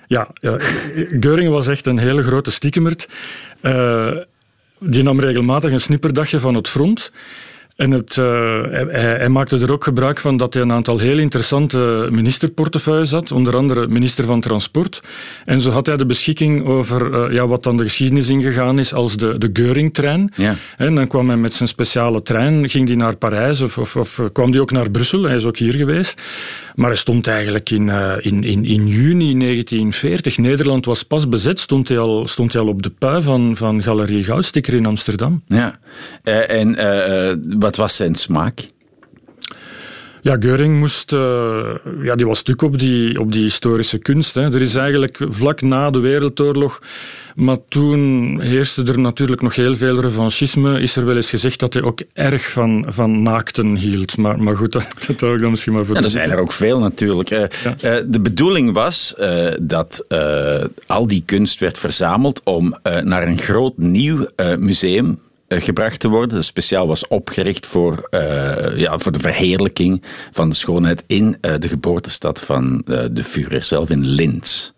Ja, 0.06 0.28
ja 0.34 0.56
Geuring 1.20 1.50
was 1.50 1.66
echt 1.66 1.86
een 1.86 1.98
hele 1.98 2.22
grote 2.22 2.50
stiekemert. 2.50 3.08
Die 4.80 5.02
nam 5.02 5.20
regelmatig 5.20 5.72
een 5.72 5.80
snipperdagje 5.80 6.40
van 6.40 6.54
het 6.54 6.68
front. 6.68 7.10
En 7.78 7.90
het, 7.90 8.16
uh, 8.16 8.62
hij, 8.70 9.16
hij, 9.18 9.28
maakte 9.28 9.58
er 9.58 9.72
ook 9.72 9.84
gebruik 9.84 10.20
van 10.20 10.36
dat 10.36 10.54
hij 10.54 10.62
een 10.62 10.72
aantal 10.72 10.98
heel 10.98 11.18
interessante 11.18 12.08
ministerportefeuilles 12.10 13.10
had, 13.10 13.32
onder 13.32 13.56
andere 13.56 13.86
minister 13.86 14.24
van 14.24 14.40
Transport. 14.40 15.02
En 15.44 15.60
zo 15.60 15.70
had 15.70 15.86
hij 15.86 15.96
de 15.96 16.06
beschikking 16.06 16.66
over 16.66 17.28
uh, 17.28 17.34
ja, 17.34 17.46
wat 17.46 17.62
dan 17.62 17.76
de 17.76 17.82
geschiedenis 17.82 18.28
ingegaan 18.28 18.78
is 18.78 18.94
als 18.94 19.16
de, 19.16 19.38
de 19.38 19.50
Geuring-trein. 19.52 20.32
Ja. 20.36 20.56
En 20.76 20.94
dan 20.94 21.06
kwam 21.06 21.28
hij 21.28 21.36
met 21.36 21.54
zijn 21.54 21.68
speciale 21.68 22.22
trein, 22.22 22.70
ging 22.70 22.88
hij 22.88 22.96
naar 22.96 23.16
Parijs 23.16 23.60
of, 23.60 23.78
of, 23.78 23.96
of 23.96 24.20
kwam 24.32 24.50
hij 24.50 24.60
ook 24.60 24.70
naar 24.70 24.90
Brussel, 24.90 25.22
hij 25.22 25.36
is 25.36 25.44
ook 25.44 25.58
hier 25.58 25.74
geweest. 25.74 26.22
Maar 26.74 26.88
hij 26.88 26.96
stond 26.96 27.26
eigenlijk 27.26 27.70
in, 27.70 27.86
uh, 27.86 28.12
in, 28.20 28.44
in, 28.44 28.64
in 28.64 28.86
juni 28.86 29.38
1940, 29.38 30.38
Nederland 30.38 30.84
was 30.84 31.02
pas 31.02 31.28
bezet, 31.28 31.60
stond 31.60 31.88
hij 31.88 31.98
al, 31.98 32.28
stond 32.28 32.52
hij 32.52 32.62
al 32.62 32.68
op 32.68 32.82
de 32.82 32.90
pui 32.90 33.22
van, 33.22 33.56
van 33.56 33.82
Galerie 33.82 34.24
Goudstikker 34.24 34.74
in 34.74 34.86
Amsterdam. 34.86 35.42
Ja, 35.46 35.78
en 36.22 36.76
wat 37.67 37.67
wat 37.68 37.76
was 37.76 37.96
zijn 37.96 38.14
smaak? 38.14 38.66
Ja, 40.22 40.36
Geuring 40.40 40.78
moest, 40.78 41.12
uh, 41.12 41.74
ja, 42.02 42.14
die 42.14 42.26
was 42.26 42.38
stuk 42.38 42.62
op 42.62 42.78
die, 42.78 43.20
op 43.20 43.32
die 43.32 43.42
historische 43.42 43.98
kunst. 43.98 44.34
Hè. 44.34 44.42
Er 44.42 44.60
is 44.60 44.74
eigenlijk 44.74 45.18
vlak 45.20 45.60
na 45.60 45.90
de 45.90 45.98
Wereldoorlog, 45.98 46.82
maar 47.34 47.56
toen 47.68 48.40
heerste 48.40 48.82
er 48.82 48.98
natuurlijk 48.98 49.42
nog 49.42 49.54
heel 49.54 49.76
veel 49.76 50.00
revanchisme, 50.00 50.80
is 50.80 50.96
er 50.96 51.06
wel 51.06 51.16
eens 51.16 51.30
gezegd 51.30 51.60
dat 51.60 51.74
hij 51.74 51.82
ook 51.82 52.00
erg 52.12 52.50
van, 52.50 52.84
van 52.88 53.22
naakten 53.22 53.76
hield. 53.76 54.16
Maar, 54.16 54.42
maar 54.42 54.56
goed, 54.56 54.72
dat, 54.78 54.86
dat 55.06 55.20
hou 55.20 55.34
ik 55.34 55.40
dan 55.40 55.50
misschien 55.50 55.72
maar 55.72 55.84
voor. 55.84 55.96
Ja, 55.96 56.02
er 56.02 56.08
zijn 56.08 56.30
er 56.30 56.38
ook 56.38 56.52
veel 56.52 56.78
natuurlijk. 56.78 57.30
Uh, 57.30 57.38
ja. 57.64 57.98
uh, 57.98 58.04
de 58.06 58.20
bedoeling 58.20 58.72
was 58.72 59.14
dat 59.60 60.04
al 60.86 61.06
die 61.06 61.22
kunst 61.26 61.58
werd 61.58 61.78
verzameld 61.78 62.40
om 62.44 62.76
naar 62.82 63.26
een 63.26 63.38
groot 63.38 63.78
nieuw 63.78 64.26
museum 64.58 65.08
eh, 65.08 65.27
gebracht 65.48 66.00
te 66.00 66.08
worden. 66.08 66.36
Dat 66.36 66.44
speciaal 66.44 66.86
was 66.86 67.06
opgericht 67.06 67.66
voor, 67.66 68.08
uh, 68.10 68.76
ja, 68.78 68.98
voor 68.98 69.12
de 69.12 69.18
verheerlijking 69.18 70.02
van 70.30 70.48
de 70.48 70.54
schoonheid 70.54 71.04
in 71.06 71.38
uh, 71.40 71.54
de 71.58 71.68
geboortestad 71.68 72.40
van 72.40 72.82
de 72.84 73.24
Führer 73.24 73.62
zelf 73.62 73.90
in 73.90 74.06
Linz. 74.06 74.70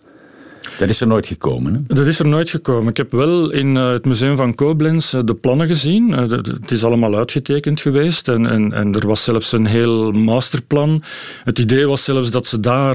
Dat 0.81 0.89
is 0.89 1.01
er 1.01 1.07
nooit 1.07 1.27
gekomen. 1.27 1.75
Hè? 1.75 1.95
Dat 1.95 2.07
is 2.07 2.19
er 2.19 2.27
nooit 2.27 2.51
gekomen. 2.51 2.89
Ik 2.89 2.97
heb 2.97 3.11
wel 3.11 3.51
in 3.51 3.77
uh, 3.77 3.91
het 3.91 4.05
museum 4.05 4.37
van 4.37 4.55
Koblenz 4.55 5.15
uh, 5.15 5.21
de 5.25 5.35
plannen 5.35 5.67
gezien. 5.67 6.11
De, 6.11 6.57
het 6.61 6.71
is 6.71 6.85
allemaal 6.85 7.17
uitgetekend 7.17 7.81
geweest 7.81 8.29
en, 8.29 8.47
en, 8.47 8.73
en, 8.73 8.95
er 8.95 9.07
was 9.07 9.25
zelfs 9.25 9.53
een 9.53 9.67
heel 9.67 10.13
masterplan. 10.13 11.03
Het 11.45 11.59
idee 11.59 11.87
was 11.87 12.05
zelfs 12.05 12.31
dat 12.31 12.47
ze 12.47 12.61
daar 12.61 12.95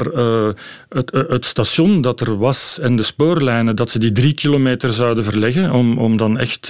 het, 0.89 1.11
het, 1.11 1.45
station 1.45 2.01
dat 2.01 2.19
er 2.19 2.37
was 2.37 2.79
en 2.79 2.95
de 2.95 3.03
spoorlijnen, 3.03 3.75
dat 3.75 3.89
ze 3.89 3.99
die 3.99 4.11
drie 4.11 4.33
kilometer 4.33 4.93
zouden 4.93 5.23
verleggen 5.23 5.71
om, 5.71 5.97
om 5.97 6.17
dan 6.17 6.37
echt 6.37 6.67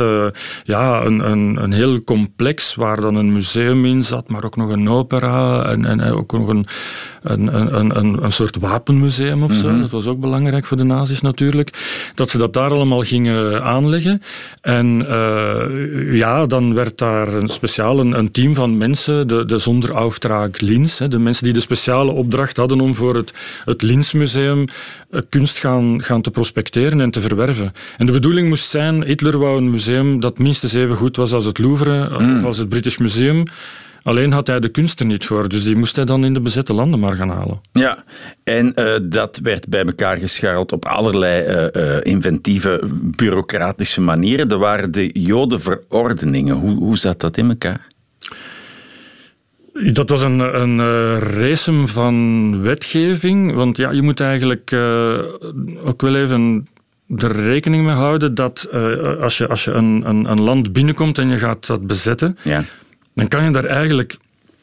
ja, 0.63 1.05
een, 1.05 1.31
een, 1.31 1.63
een 1.63 1.71
heel 1.71 2.01
complex 2.01 2.75
waar 2.75 3.01
dan 3.01 3.15
een 3.15 3.33
museum 3.33 3.85
in 3.85 4.03
zat, 4.03 4.29
maar 4.29 4.43
ook 4.43 4.55
nog 4.55 4.69
een 4.69 4.89
opera 4.89 5.65
en, 5.65 5.85
en 5.85 6.01
ook 6.01 6.31
nog 6.31 6.47
een, 6.47 6.65
een, 7.21 7.55
een, 7.55 7.97
een, 7.97 8.23
een 8.23 8.31
soort 8.31 8.59
wapenmuseum 8.59 9.43
of 9.43 9.53
zo. 9.53 9.67
Mm 9.67 9.71
-hmm. 9.71 9.81
Dat 9.81 9.91
was 9.91 10.07
ook 10.07 10.19
belangrijk 10.19 10.65
voor 10.65 10.77
de 10.77 10.83
natuurlijk. 11.21 11.69
Dat 12.15 12.29
ze 12.29 12.37
dat 12.37 12.53
daar 12.53 12.71
allemaal 12.71 13.01
gingen 13.01 13.63
aanleggen. 13.63 14.21
En 14.61 15.01
uh, 15.01 16.17
ja, 16.17 16.45
dan 16.45 16.73
werd 16.73 16.97
daar 16.97 17.33
een 17.33 17.47
speciaal 17.47 17.99
een, 17.99 18.17
een 18.17 18.31
team 18.31 18.55
van 18.55 18.77
mensen, 18.77 19.27
de, 19.27 19.45
de 19.45 19.57
Zonderauftrag 19.57 20.59
Linz, 20.59 20.97
de 20.97 21.19
mensen 21.19 21.43
die 21.43 21.53
de 21.53 21.59
speciale 21.59 22.11
opdracht 22.11 22.57
hadden 22.57 22.79
om 22.79 22.95
voor 22.95 23.15
het, 23.15 23.33
het 23.65 23.81
Linzmuseum 23.81 24.65
kunst 25.29 25.57
gaan, 25.57 26.03
gaan 26.03 26.21
te 26.21 26.31
prospecteren 26.31 27.01
en 27.01 27.11
te 27.11 27.21
verwerven. 27.21 27.73
En 27.97 28.05
de 28.05 28.11
bedoeling 28.11 28.47
moest 28.47 28.69
zijn, 28.69 29.03
Hitler 29.03 29.37
wou 29.37 29.57
een 29.57 29.69
museum 29.69 30.19
dat 30.19 30.37
minstens 30.37 30.73
even 30.73 30.95
goed 30.95 31.15
was 31.15 31.33
als 31.33 31.45
het 31.45 31.57
Louvre 31.57 32.09
mm. 32.09 32.37
of 32.37 32.43
als 32.43 32.57
het 32.57 32.69
British 32.69 32.97
Museum. 32.97 33.43
Alleen 34.05 34.31
had 34.31 34.47
hij 34.47 34.59
de 34.59 34.69
kunst 34.69 34.99
er 34.99 35.05
niet 35.05 35.25
voor, 35.25 35.49
dus 35.49 35.63
die 35.63 35.75
moest 35.75 35.95
hij 35.95 36.05
dan 36.05 36.25
in 36.25 36.33
de 36.33 36.41
bezette 36.41 36.73
landen 36.73 36.99
maar 36.99 37.15
gaan 37.15 37.29
halen. 37.29 37.61
Ja, 37.71 38.03
en 38.43 38.71
uh, 38.75 38.93
dat 39.03 39.39
werd 39.43 39.69
bij 39.69 39.85
elkaar 39.85 40.17
gescharreld 40.17 40.71
op 40.71 40.85
allerlei 40.85 41.45
uh, 41.45 41.83
uh, 41.83 41.97
inventieve, 42.01 42.81
bureaucratische 42.93 44.01
manieren. 44.01 44.49
Er 44.49 44.57
waren 44.57 44.91
de 44.91 45.09
jodenverordeningen. 45.13 46.55
Hoe, 46.55 46.75
hoe 46.75 46.97
zat 46.97 47.19
dat 47.19 47.37
in 47.37 47.49
elkaar? 47.49 47.87
Dat 49.73 50.09
was 50.09 50.21
een, 50.21 50.39
een 50.39 50.77
uh, 50.77 51.17
racem 51.17 51.87
van 51.87 52.61
wetgeving. 52.61 53.53
Want 53.53 53.77
ja, 53.77 53.91
je 53.91 54.01
moet 54.01 54.19
eigenlijk 54.19 54.71
uh, 54.71 55.19
ook 55.85 56.01
wel 56.01 56.15
even 56.15 56.67
er 57.17 57.31
rekening 57.31 57.85
mee 57.85 57.95
houden 57.95 58.35
dat 58.35 58.69
uh, 58.73 59.21
als 59.21 59.37
je, 59.37 59.47
als 59.47 59.63
je 59.63 59.71
een, 59.71 60.03
een, 60.09 60.29
een, 60.31 60.41
land 60.41 60.73
binnenkomt 60.73 61.17
en 61.17 61.29
je 61.29 61.37
gaat 61.37 61.67
dat 61.67 61.87
bezetten, 61.87 62.37
ja 62.41 62.63
dan 63.15 63.27
kan 63.27 63.43
je 63.43 63.51
daar 63.51 63.65
eigenlijk 63.65 64.17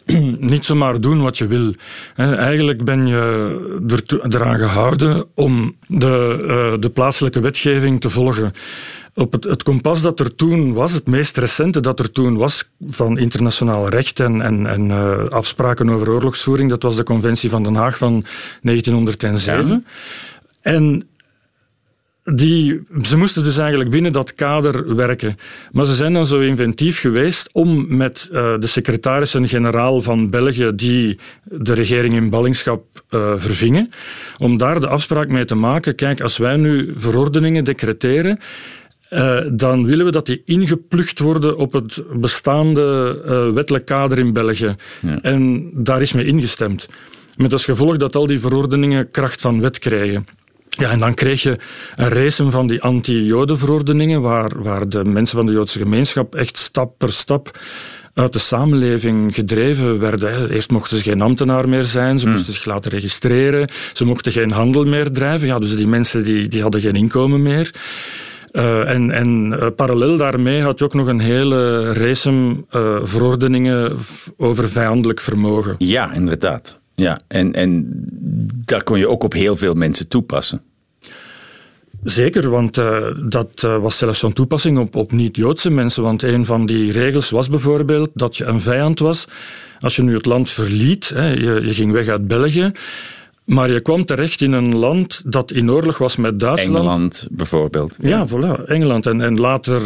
niet 0.53 0.65
zomaar 0.65 1.01
doen 1.01 1.23
wat 1.23 1.39
je 1.39 1.47
wil. 1.47 1.75
Eigenlijk 2.17 2.85
ben 2.85 3.07
je 3.07 3.21
er, 3.89 4.35
eraan 4.35 4.59
gehouden 4.59 5.27
om 5.35 5.77
de, 5.87 6.39
uh, 6.43 6.81
de 6.81 6.89
plaatselijke 6.91 7.41
wetgeving 7.41 8.01
te 8.01 8.11
volgen. 8.11 8.53
Op 9.15 9.33
het, 9.33 9.45
het, 9.45 9.63
kompas 9.63 10.03
dat 10.03 10.21
er 10.21 10.35
toen 10.35 10.73
was, 10.73 10.93
het 10.93 11.07
meest 11.07 11.37
recente 11.37 11.81
dat 11.81 11.99
er 11.99 12.13
toen 12.13 12.37
was 12.37 12.71
van 12.87 13.19
internationaal 13.19 13.89
recht 13.89 14.21
en, 14.21 14.43
en, 14.43 14.67
en 14.67 14.89
uh, 14.89 15.25
afspraken 15.25 15.91
over 15.91 16.11
oorlogsvoering, 16.11 16.71
dat 16.71 16.83
was 16.83 16.97
de 16.97 17.03
Conventie 17.03 17.51
van 17.51 17.63
Den 17.63 17.75
Haag 17.75 17.99
van 17.99 18.25
1907. 18.63 19.69
Ja. 19.69 19.83
En 20.63 21.07
die, 22.25 22.81
ze 23.03 23.17
moesten 23.17 23.45
dus 23.45 23.59
eigenlijk 23.59 23.91
binnen 23.91 24.13
dat 24.13 24.35
kader 24.35 24.97
werken. 24.97 25.37
Maar 25.73 25.85
ze 25.85 25.95
zijn 25.95 26.13
dan 26.13 26.27
zo 26.27 26.41
inventief 26.41 27.01
geweest 27.01 27.53
om 27.53 27.97
met 27.97 28.29
uh, 28.33 28.55
de 28.59 28.67
secretarissen-generaal 28.67 30.01
van 30.01 30.31
België, 30.31 30.71
die 30.75 31.19
de 31.45 31.75
regering 31.75 32.15
in 32.15 32.31
ballingschap 32.31 32.85
uh, 33.11 33.33
vervingen, 33.37 33.89
om 34.39 34.59
daar 34.59 34.81
de 34.81 34.89
afspraak 34.89 35.29
mee 35.29 35.45
te 35.45 35.55
maken. 35.55 35.95
Kijk, 35.95 36.21
als 36.21 36.37
wij 36.37 36.57
nu 36.57 36.93
verordeningen 36.97 37.65
decreteren, 37.65 38.39
uh, 39.11 39.41
dan 39.53 39.85
willen 39.85 40.05
we 40.05 40.11
dat 40.11 40.27
die 40.27 40.43
ingeplucht 40.45 41.19
worden 41.19 41.57
op 41.57 41.73
het 41.73 42.03
bestaande 42.21 43.53
wettelijk 43.55 43.85
kader 43.85 44.19
in 44.19 44.33
België. 44.33 44.77
Ja. 45.01 45.19
En 45.23 45.71
daar 45.75 46.01
is 46.01 46.13
mee 46.13 46.25
ingestemd. 46.25 46.89
Met 47.37 47.53
als 47.53 47.65
gevolg 47.65 47.97
dat 47.97 48.17
al 48.17 48.27
die 48.27 48.41
verordeningen 48.41 49.11
kracht 49.11 49.41
van 49.41 49.61
wet 49.61 49.79
krijgen. 49.79 50.25
Ja, 50.79 50.91
en 50.91 50.99
dan 50.99 51.15
kreeg 51.15 51.43
je 51.43 51.57
een 51.97 52.09
race 52.09 52.51
van 52.51 52.67
die 52.67 52.83
anti-Jodenverordeningen, 52.83 54.21
waar, 54.21 54.63
waar 54.63 54.89
de 54.89 55.05
mensen 55.05 55.37
van 55.37 55.47
de 55.47 55.53
Joodse 55.53 55.79
gemeenschap 55.79 56.35
echt 56.35 56.57
stap 56.57 56.99
per 56.99 57.13
stap 57.13 57.59
uit 58.15 58.33
de 58.33 58.39
samenleving 58.39 59.35
gedreven 59.35 59.99
werden. 59.99 60.51
Eerst 60.51 60.71
mochten 60.71 60.97
ze 60.97 61.03
geen 61.03 61.21
ambtenaar 61.21 61.69
meer 61.69 61.81
zijn, 61.81 62.19
ze 62.19 62.29
moesten 62.29 62.53
zich 62.53 62.65
laten 62.65 62.91
registreren, 62.91 63.69
ze 63.93 64.05
mochten 64.05 64.33
geen 64.33 64.51
handel 64.51 64.85
meer 64.85 65.11
drijven. 65.11 65.49
Ja, 65.49 65.59
dus 65.59 65.77
die 65.77 65.89
mensen 65.89 66.25
die, 66.25 66.49
die 66.49 66.63
hadden 66.63 66.81
geen 66.81 66.97
inkomen 66.97 67.43
meer. 67.43 67.71
Uh, 68.53 68.89
en 68.91 69.11
en 69.11 69.53
uh, 69.53 69.67
parallel 69.77 70.17
daarmee 70.17 70.63
had 70.63 70.79
je 70.79 70.85
ook 70.85 70.95
nog 70.95 71.07
een 71.07 71.21
hele 71.21 71.93
race 71.93 72.31
uh, 72.31 72.99
verordeningen 73.03 73.97
over 74.37 74.69
vijandelijk 74.69 75.21
vermogen. 75.21 75.75
Ja, 75.79 76.13
inderdaad. 76.13 76.81
Ja, 76.95 77.21
en, 77.29 77.53
en 77.53 77.87
dat 78.65 78.83
kon 78.83 78.99
je 78.99 79.09
ook 79.09 79.25
op 79.25 79.33
heel 79.33 79.57
veel 79.57 79.75
mensen 79.75 80.09
toepassen. 80.09 80.63
Zeker, 82.03 82.51
want 82.51 82.79
uh, 82.79 83.07
dat 83.29 83.63
uh, 83.65 83.77
was 83.77 83.99
zelfs 83.99 84.21
van 84.21 84.33
toepassing 84.33 84.79
op, 84.79 84.97
op 84.97 85.13
niet-Joodse 85.13 85.71
mensen. 85.71 86.03
Want 86.03 86.23
een 86.23 86.45
van 86.45 86.67
die 86.67 86.93
regels 86.93 87.31
was 87.31 87.49
bijvoorbeeld 87.49 88.11
dat 88.15 88.37
je 88.37 88.45
een 88.45 88.61
vijand 88.61 88.99
was. 88.99 89.29
Als 89.81 89.97
je 89.97 90.03
nu 90.03 90.15
het 90.15 90.27
land 90.27 90.51
verliet, 90.51 91.09
hè, 91.09 91.29
je, 91.29 91.61
je 91.65 91.75
ging 91.75 91.93
weg 91.93 92.09
uit 92.09 92.27
België. 92.27 92.73
Maar 93.45 93.71
je 93.71 93.81
kwam 93.81 94.05
terecht 94.05 94.41
in 94.41 94.53
een 94.53 94.77
land 94.77 95.23
dat 95.27 95.53
in 95.53 95.71
oorlog 95.71 95.99
was 95.99 96.17
met 96.17 96.41
Duitsland. 96.41 96.77
Engeland 96.77 97.27
bijvoorbeeld. 97.31 97.97
Ja, 98.01 98.09
ja 98.09 98.29
voilà, 98.29 98.65
Engeland. 98.65 99.07
En, 99.07 99.21
en 99.21 99.41
later 99.41 99.81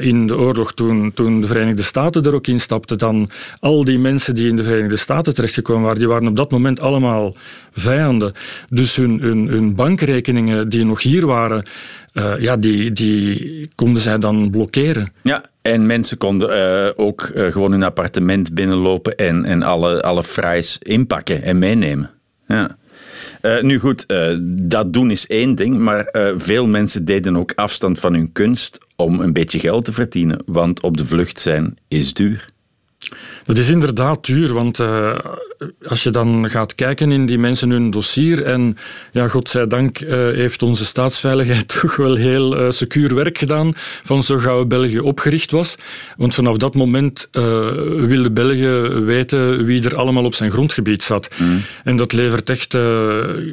uh, 0.00 0.06
in 0.06 0.26
de 0.26 0.36
oorlog, 0.36 0.72
toen, 0.72 1.12
toen 1.14 1.40
de 1.40 1.46
Verenigde 1.46 1.82
Staten 1.82 2.22
er 2.22 2.34
ook 2.34 2.46
in 2.46 2.60
stapten, 2.60 2.98
dan 2.98 3.30
al 3.60 3.84
die 3.84 3.98
mensen 3.98 4.34
die 4.34 4.48
in 4.48 4.56
de 4.56 4.62
Verenigde 4.62 4.96
Staten 4.96 5.34
terechtgekomen 5.34 5.82
waren, 5.82 5.98
die 5.98 6.08
waren 6.08 6.28
op 6.28 6.36
dat 6.36 6.50
moment 6.50 6.80
allemaal 6.80 7.34
vijanden. 7.72 8.32
Dus 8.68 8.96
hun, 8.96 9.20
hun, 9.20 9.48
hun 9.48 9.74
bankrekeningen 9.74 10.68
die 10.68 10.84
nog 10.84 11.02
hier 11.02 11.26
waren, 11.26 11.62
uh, 12.12 12.32
ja, 12.38 12.56
die, 12.56 12.92
die 12.92 13.68
konden 13.74 14.02
zij 14.02 14.18
dan 14.18 14.50
blokkeren. 14.50 15.12
Ja, 15.22 15.44
en 15.62 15.86
mensen 15.86 16.18
konden 16.18 16.58
uh, 16.58 16.90
ook 16.96 17.30
gewoon 17.34 17.70
hun 17.70 17.82
appartement 17.82 18.54
binnenlopen 18.54 19.16
en, 19.16 19.44
en 19.44 19.62
alle, 19.62 20.02
alle 20.02 20.22
fraais 20.22 20.78
inpakken 20.82 21.42
en 21.42 21.58
meenemen. 21.58 22.10
Ja. 22.48 22.76
Uh, 23.42 23.62
nu 23.62 23.78
goed, 23.78 24.04
uh, 24.08 24.36
dat 24.42 24.92
doen 24.92 25.10
is 25.10 25.26
één 25.26 25.54
ding, 25.54 25.78
maar 25.78 26.08
uh, 26.12 26.28
veel 26.36 26.66
mensen 26.66 27.04
deden 27.04 27.36
ook 27.36 27.52
afstand 27.54 27.98
van 27.98 28.14
hun 28.14 28.32
kunst 28.32 28.78
om 28.96 29.20
een 29.20 29.32
beetje 29.32 29.58
geld 29.58 29.84
te 29.84 29.92
verdienen, 29.92 30.42
want 30.46 30.82
op 30.82 30.96
de 30.96 31.06
vlucht 31.06 31.40
zijn 31.40 31.76
is 31.88 32.14
duur. 32.14 32.44
Dat 33.48 33.58
is 33.58 33.68
inderdaad 33.68 34.26
duur, 34.26 34.54
want 34.54 34.78
uh, 34.78 35.18
als 35.86 36.02
je 36.02 36.10
dan 36.10 36.50
gaat 36.50 36.74
kijken 36.74 37.12
in 37.12 37.26
die 37.26 37.38
mensen 37.38 37.70
hun 37.70 37.90
dossier 37.90 38.44
en 38.44 38.76
ja, 39.12 39.28
godzijdank 39.28 40.00
uh, 40.00 40.10
heeft 40.10 40.62
onze 40.62 40.84
staatsveiligheid 40.84 41.68
toch 41.80 41.96
wel 41.96 42.14
heel 42.14 42.60
uh, 42.60 42.70
secuur 42.70 43.14
werk 43.14 43.38
gedaan 43.38 43.72
van 44.02 44.22
zo 44.22 44.38
gauw 44.38 44.64
België 44.64 45.00
opgericht 45.00 45.50
was. 45.50 45.74
Want 46.16 46.34
vanaf 46.34 46.56
dat 46.56 46.74
moment 46.74 47.28
wilde 48.06 48.30
België 48.30 49.02
weten 49.04 49.64
wie 49.64 49.84
er 49.84 49.96
allemaal 49.96 50.24
op 50.24 50.34
zijn 50.34 50.50
grondgebied 50.50 51.02
zat. 51.02 51.28
Mm. 51.36 51.62
En 51.84 51.96
dat 51.96 52.12
levert 52.12 52.50
echt 52.50 52.72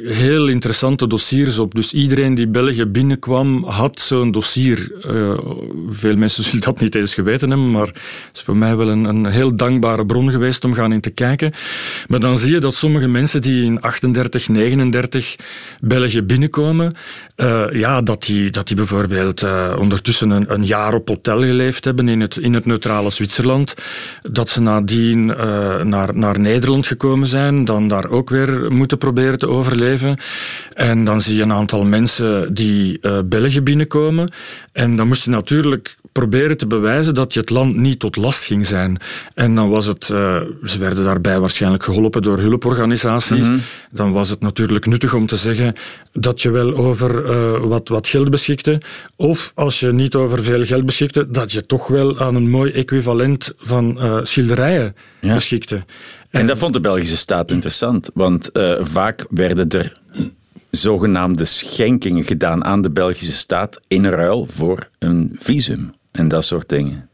heel 0.04 0.46
interessante 0.46 1.06
dossiers 1.06 1.58
op. 1.58 1.74
Dus 1.74 1.92
iedereen 1.92 2.34
die 2.34 2.48
België 2.48 2.86
binnenkwam 2.86 3.64
had 3.64 4.00
zo'n 4.00 4.30
dossier. 4.30 4.92
veel 5.86 6.16
mensen 6.16 6.44
zullen 6.44 6.64
dat 6.64 6.80
niet 6.80 6.94
eens 6.94 7.14
geweten 7.14 7.50
hebben, 7.50 7.70
maar 7.70 7.86
het 7.86 8.30
is 8.32 8.42
voor 8.42 8.56
mij 8.56 8.76
wel 8.76 8.88
een, 8.88 9.04
een 9.04 9.26
heel 9.26 9.56
dankbaar 9.56 9.85
bron 10.06 10.30
geweest 10.30 10.64
om 10.64 10.74
gaan 10.74 10.92
in 10.92 11.00
te 11.00 11.10
kijken. 11.10 11.52
Maar 12.08 12.20
dan 12.20 12.38
zie 12.38 12.52
je 12.52 12.58
dat 12.58 12.74
sommige 12.74 13.08
mensen 13.08 13.40
die 13.40 13.64
in 13.64 13.80
38, 13.80 14.48
39 14.48 15.36
België 15.80 16.22
binnenkomen, 16.22 16.94
uh, 17.36 17.64
ja, 17.70 18.00
dat, 18.00 18.22
die, 18.22 18.50
dat 18.50 18.66
die 18.66 18.76
bijvoorbeeld 18.76 19.42
uh, 19.42 19.76
ondertussen 19.78 20.30
een, 20.30 20.52
een, 20.52 20.64
jaar 20.64 20.94
op 20.94 21.08
hotel 21.08 21.40
geleefd 21.40 21.84
hebben 21.84 22.08
in 22.08 22.20
het, 22.20 22.36
in 22.36 22.54
het 22.54 22.66
neutrale 22.66 23.10
Zwitserland. 23.10 23.74
Dat 24.22 24.48
ze 24.48 24.62
nadien 24.62 25.28
uh, 25.28 25.36
naar, 25.82 26.16
naar 26.16 26.40
Nederland 26.40 26.86
gekomen 26.86 27.26
zijn, 27.26 27.64
dan 27.64 27.88
daar 27.88 28.08
ook 28.10 28.30
weer 28.30 28.72
moeten 28.72 28.98
proberen 28.98 29.38
te 29.38 29.48
overleven. 29.48 30.18
En 30.72 31.04
dan 31.04 31.20
zie 31.20 31.36
je 31.36 31.42
een 31.42 31.52
aantal 31.52 31.84
mensen 31.84 32.54
die 32.54 33.00
België 33.24 33.60
binnenkomen. 33.60 34.30
En 34.72 34.96
dan 34.96 35.06
moest 35.06 35.24
je 35.24 35.30
natuurlijk 35.30 35.96
proberen 36.16 36.56
te 36.56 36.66
bewijzen 36.66 37.14
dat 37.14 37.32
je 37.34 37.40
het 37.40 37.50
land 37.50 37.76
niet 37.76 37.98
tot 37.98 38.16
last 38.16 38.44
ging 38.44 38.66
zijn. 38.66 38.98
En 39.34 39.54
dan 39.54 39.68
was 39.68 39.86
het, 39.86 40.08
uh, 40.08 40.40
ze 40.64 40.78
werden 40.78 41.04
daarbij 41.04 41.40
waarschijnlijk 41.40 41.82
geholpen 41.82 42.22
door 42.22 42.38
hulporganisaties. 42.38 43.48
Mhm. 43.48 43.58
Dan 43.90 44.12
was 44.12 44.28
het 44.28 44.40
natuurlijk 44.40 44.86
nuttig 44.86 45.14
om 45.14 45.26
te 45.26 45.36
zeggen 45.36 45.74
dat 46.12 46.42
je 46.42 46.50
wel 46.50 46.76
over 46.76 47.10
uh, 47.24 47.64
wat, 47.64 47.88
wat 47.88 48.08
geld 48.08 48.30
beschikte. 48.30 48.80
Of 49.16 49.52
als 49.54 49.80
je 49.80 49.92
niet 49.92 50.14
over 50.14 50.42
veel 50.42 50.64
geld 50.64 50.86
beschikte, 50.86 51.30
dat 51.30 51.52
je 51.52 51.66
toch 51.66 51.86
wel 51.86 52.20
aan 52.20 52.34
een 52.34 52.50
mooi 52.50 52.72
equivalent 52.72 53.52
van 53.58 54.04
uh, 54.04 54.18
schilderijen 54.22 54.96
ja. 55.20 55.34
beschikte. 55.34 55.76
En, 55.76 56.40
en, 56.40 56.46
dat 56.46 56.58
vond 56.58 56.72
de 56.72 56.80
Belgische 56.80 57.16
staat 57.16 57.50
interessant, 57.50 58.10
want 58.14 58.50
vaak 58.80 59.26
werden 59.30 59.68
er 59.68 59.92
zogenaamde 60.70 61.44
schenkingen 61.44 62.24
gedaan 62.24 62.64
aan 62.64 62.82
de 62.82 62.90
Belgische 62.90 63.32
staat 63.32 63.80
in 63.88 64.06
ruil 64.06 64.46
voor 64.46 64.88
een 64.98 65.36
visum 65.38 65.94
en 66.16 66.28
dat 66.28 66.44
soort 66.44 66.68
dingen. 66.68 67.08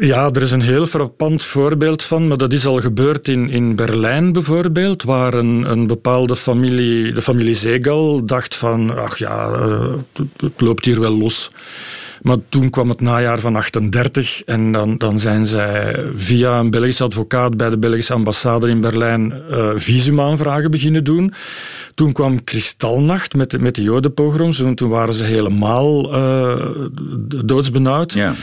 Ja, 0.00 0.28
er 0.32 0.42
is 0.42 0.50
een 0.50 0.60
heel 0.60 0.86
frappant 0.86 1.42
voorbeeld 1.42 2.02
van, 2.02 2.28
maar 2.28 2.36
dat 2.36 2.52
is 2.52 2.66
al 2.66 2.80
gebeurd 2.80 3.28
in, 3.28 3.50
in 3.50 3.76
Berlijn 3.76 4.32
bijvoorbeeld, 4.32 5.02
waar 5.02 5.34
een, 5.34 5.70
een 5.70 5.86
bepaalde 5.86 6.36
familie, 6.36 7.12
de 7.12 7.22
familie 7.22 7.54
Zegal, 7.54 8.24
dacht 8.24 8.54
van, 8.54 8.96
ach 8.96 9.18
ja, 9.18 9.52
eh, 9.52 9.92
het 10.36 10.60
loopt 10.60 10.84
hier 10.84 11.00
wel 11.00 11.18
los. 11.18 11.50
Maar 12.22 12.36
toen 12.48 12.70
kwam 12.70 12.88
het 12.88 13.00
najaar 13.00 13.38
van 13.38 13.56
38 13.56 14.44
en 14.44 14.72
dan, 14.72 14.98
dan 14.98 15.18
zijn 15.18 15.46
zij 15.46 16.04
via 16.14 16.58
een 16.58 16.70
Belgische 16.70 17.04
advocaat 17.04 17.56
bij 17.56 17.70
de 17.70 17.78
Belgische 17.78 18.12
ambassade 18.12 18.68
in 18.68 18.80
Berlijn 18.80 19.42
uh, 19.50 19.70
visumaanvragen 19.74 20.70
beginnen 20.70 21.04
doen. 21.04 21.32
Toen 21.94 22.12
kwam 22.12 22.44
Kristalnacht 22.44 23.34
met, 23.34 23.60
met 23.60 23.74
de 23.74 23.82
Jodenpogroms 23.82 24.62
en 24.62 24.74
toen 24.74 24.90
waren 24.90 25.14
ze 25.14 25.24
helemaal 25.24 26.14
uh, 26.14 26.66
doodsbenauwd. 27.44 28.12
Ja. 28.12 28.34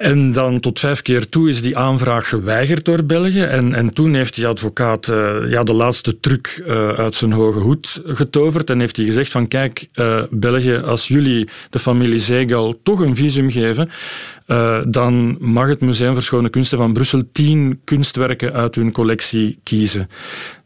En 0.00 0.32
dan 0.32 0.60
tot 0.60 0.78
vijf 0.78 1.02
keer 1.02 1.28
toe 1.28 1.48
is 1.48 1.62
die 1.62 1.76
aanvraag 1.76 2.28
geweigerd 2.28 2.84
door 2.84 3.04
België. 3.04 3.42
En, 3.42 3.74
en 3.74 3.92
toen 3.92 4.14
heeft 4.14 4.34
die 4.34 4.46
advocaat 4.46 5.08
uh, 5.08 5.36
ja, 5.50 5.62
de 5.62 5.72
laatste 5.72 6.20
truc 6.20 6.62
uh, 6.66 6.88
uit 6.88 7.14
zijn 7.14 7.32
hoge 7.32 7.58
hoed 7.58 8.02
getoverd. 8.04 8.70
En 8.70 8.80
heeft 8.80 8.96
hij 8.96 9.04
gezegd 9.04 9.30
van 9.30 9.48
kijk, 9.48 9.88
uh, 9.94 10.22
België, 10.30 10.76
als 10.76 11.08
jullie 11.08 11.48
de 11.70 11.78
familie 11.78 12.18
Zegal 12.18 12.80
toch 12.82 13.00
een 13.00 13.16
visum 13.16 13.50
geven, 13.50 13.90
dan 14.88 15.36
mag 15.40 15.68
het 15.68 15.80
Museum 15.80 16.12
voor 16.12 16.22
Schone 16.22 16.48
Kunsten 16.48 16.78
van 16.78 16.92
Brussel 16.92 17.22
tien 17.32 17.80
kunstwerken 17.84 18.52
uit 18.52 18.74
hun 18.74 18.92
collectie 18.92 19.58
kiezen. 19.62 20.08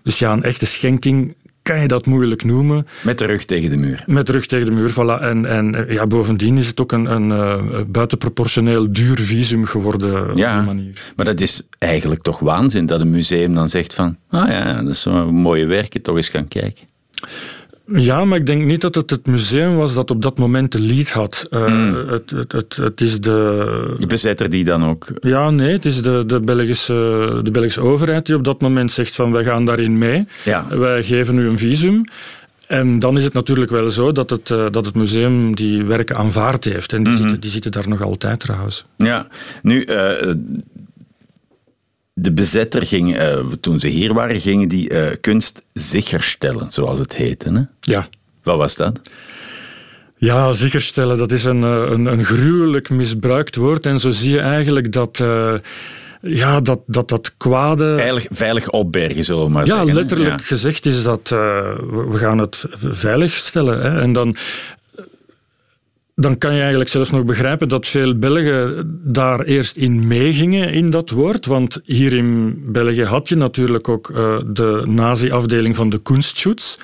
Dus 0.03 0.19
ja, 0.19 0.33
een 0.33 0.43
echte 0.43 0.67
schenking 0.67 1.35
kan 1.65 1.81
je 1.81 1.89
dat 1.89 2.07
moeilijk 2.07 2.45
noemen. 2.45 2.87
Met 3.03 3.19
de 3.19 3.27
rug 3.27 3.45
tegen 3.45 3.71
de 3.71 3.77
muur. 3.77 4.05
Met 4.07 4.27
de 4.27 4.33
rug 4.33 4.47
tegen 4.47 4.67
de 4.67 4.73
muur, 4.73 4.91
voilà. 4.91 5.23
En, 5.23 5.47
en 5.47 5.87
ja, 5.89 6.07
bovendien 6.07 6.57
is 6.59 6.67
het 6.67 6.81
ook 6.81 6.93
een, 6.93 7.05
een 7.05 7.29
uh, 7.29 7.81
buitenproportioneel 7.87 8.93
duur 8.93 9.21
visum 9.21 9.65
geworden 9.65 10.37
ja, 10.37 10.53
op 10.53 10.59
die 10.59 10.75
manier. 10.75 11.03
Maar 11.17 11.25
dat 11.25 11.41
is 11.41 11.63
eigenlijk 11.79 12.23
toch 12.23 12.39
waanzin 12.39 12.87
dat 12.87 13.01
een 13.01 13.11
museum 13.11 13.55
dan 13.55 13.69
zegt 13.69 13.95
van 13.95 14.17
ah 14.29 14.49
ja, 14.49 14.83
dat 14.83 14.93
is 14.93 15.01
zo'n 15.01 15.35
mooie 15.35 15.67
werken, 15.67 16.03
toch 16.03 16.17
eens 16.17 16.29
gaan 16.29 16.49
kijken. 16.49 16.85
Ja, 17.87 18.25
maar 18.25 18.39
ik 18.39 18.47
denk 18.47 18.65
niet 18.65 18.81
dat 18.81 18.95
het 18.95 19.11
het 19.11 19.27
museum 19.27 19.77
was 19.77 19.95
dat 19.95 20.11
op 20.11 20.23
dat 20.23 20.39
moment 20.39 20.73
de 20.73 20.81
lead 20.81 21.11
had. 21.11 21.47
Uh, 21.51 21.67
mm. 21.67 22.09
het, 22.09 22.31
het, 22.31 22.53
het, 22.53 22.77
het, 22.77 23.01
is 23.01 23.21
de... 23.21 23.95
De 23.99 24.07
bezetter 24.07 24.51
die 24.51 24.65
dan 24.65 24.85
ook... 24.85 25.07
Ja, 25.21 25.51
nee, 25.51 25.73
het 25.73 25.85
is 25.85 26.03
de, 26.03 26.23
de, 26.27 26.41
Belgische, 26.41 27.41
de 27.43 27.51
Belgische 27.51 27.81
overheid 27.81 28.27
die 28.27 28.35
op 28.35 28.45
dat 28.45 28.61
moment 28.61 28.93
zegt 28.93 29.15
van 29.15 29.33
wij 29.33 29.45
gaan 29.45 29.65
daarin 29.65 29.99
mee. 29.99 30.27
Ja. 30.45 30.67
Wij 30.79 31.03
geven 31.03 31.39
u 31.39 31.49
een 31.49 31.59
visum. 31.59 32.05
En 32.67 32.99
dan 32.99 33.17
is 33.17 33.25
het 33.25 33.33
natuurlijk 33.33 33.71
wel 33.71 33.91
zo 33.91 34.13
dat 34.13 34.31
het, 34.31 34.51
uh, 34.51 34.67
dat 34.71 34.87
het 34.87 34.95
museum 34.95 35.55
die 35.55 35.85
werken 35.85 36.17
aanvaard 36.17 36.65
heeft. 36.65 36.93
En 36.93 37.03
die, 37.03 37.13
mm 37.13 37.19
-hmm. 37.19 37.23
zitten, 37.23 37.41
die 37.41 37.51
zitten 37.51 37.73
daar 37.73 37.89
nog 37.89 38.03
altijd 38.03 38.41
trouwens. 38.41 38.85
Ja, 38.97 39.27
nu, 39.63 39.87
uh, 39.87 40.35
de 42.15 42.33
bezetter 42.33 42.87
ging, 42.87 43.21
uh, 43.21 43.39
toen 43.61 43.81
ze 43.81 43.89
hier 43.89 44.15
waren, 44.15 44.41
gingen 44.41 44.69
die 44.69 44.91
uh, 44.91 45.07
kunst 45.21 45.65
sicherstellen, 45.75 46.71
zoals 46.71 46.99
het 46.99 47.17
heette. 47.17 47.53
Hè? 47.53 47.63
Ja. 47.81 48.09
Wat 48.43 48.57
was 48.57 48.77
dat? 48.77 49.01
Ja, 50.17 50.53
sicherstellen, 50.53 51.19
dat 51.19 51.33
is 51.33 51.45
een, 51.45 51.65
eh, 51.65 51.91
een, 51.91 52.07
een 52.07 52.25
gruwelijk 52.25 52.91
misbruikt 52.91 53.57
woord. 53.57 53.87
En 53.87 53.99
zo 53.99 54.11
zie 54.11 54.31
je 54.31 54.41
eigenlijk 54.41 54.93
dat... 54.93 55.19
Uh, 55.23 55.55
ja, 56.21 56.61
dat, 56.61 56.81
dat, 56.87 57.09
dat 57.09 57.35
kwade... 57.37 57.95
Veilig, 57.95 58.27
veilig 58.31 58.71
opbergen, 58.71 59.25
zullen 59.25 59.47
we 59.47 59.53
maar 59.53 59.67
ja, 59.67 59.77
zeggen. 59.77 59.95
Letterlijk 59.95 60.11
ja, 60.11 60.35
letterlijk 60.35 60.47
gezegd 60.47 60.87
is 60.87 61.03
dat 61.03 61.31
uh, 61.33 61.39
we 62.11 62.17
gaan 62.17 62.39
het 62.39 62.65
veilig 62.75 63.35
stellen. 63.35 63.81
Hè. 63.81 64.01
En 64.01 64.13
dan 64.13 64.37
dan 66.15 66.39
kan 66.39 66.55
je 66.55 66.61
eigenlijk 66.61 66.91
zelfs 66.91 67.11
nog 67.11 67.25
begrijpen 67.25 67.69
dat 67.69 67.87
veel 67.87 68.19
Belgen 68.19 68.91
daar 69.05 69.41
eerst 69.41 69.77
in 69.77 70.07
meegingen 70.07 70.73
in 70.73 70.91
dat 70.91 71.11
woord. 71.11 71.47
Want 71.47 71.81
hier 71.85 72.13
in 72.13 72.63
België 72.73 73.05
had 73.05 73.29
je 73.29 73.37
natuurlijk 73.37 73.89
ook 73.89 74.09
uh, 74.09 74.37
de 74.47 74.83
nazi-afdeling 74.87 75.75
van 75.75 75.91
de 75.91 76.03
Kunstschutz. 76.03 76.77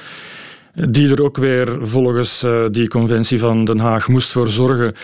Die 0.74 1.10
er 1.10 1.22
ook 1.22 1.36
weer 1.36 1.78
volgens 1.80 2.44
uh, 2.44 2.64
die 2.70 2.88
conventie 2.88 3.38
van 3.38 3.64
Den 3.64 3.78
Haag 3.78 4.08
moest 4.08 4.32
voor 4.32 4.50
zorgen 4.50 4.94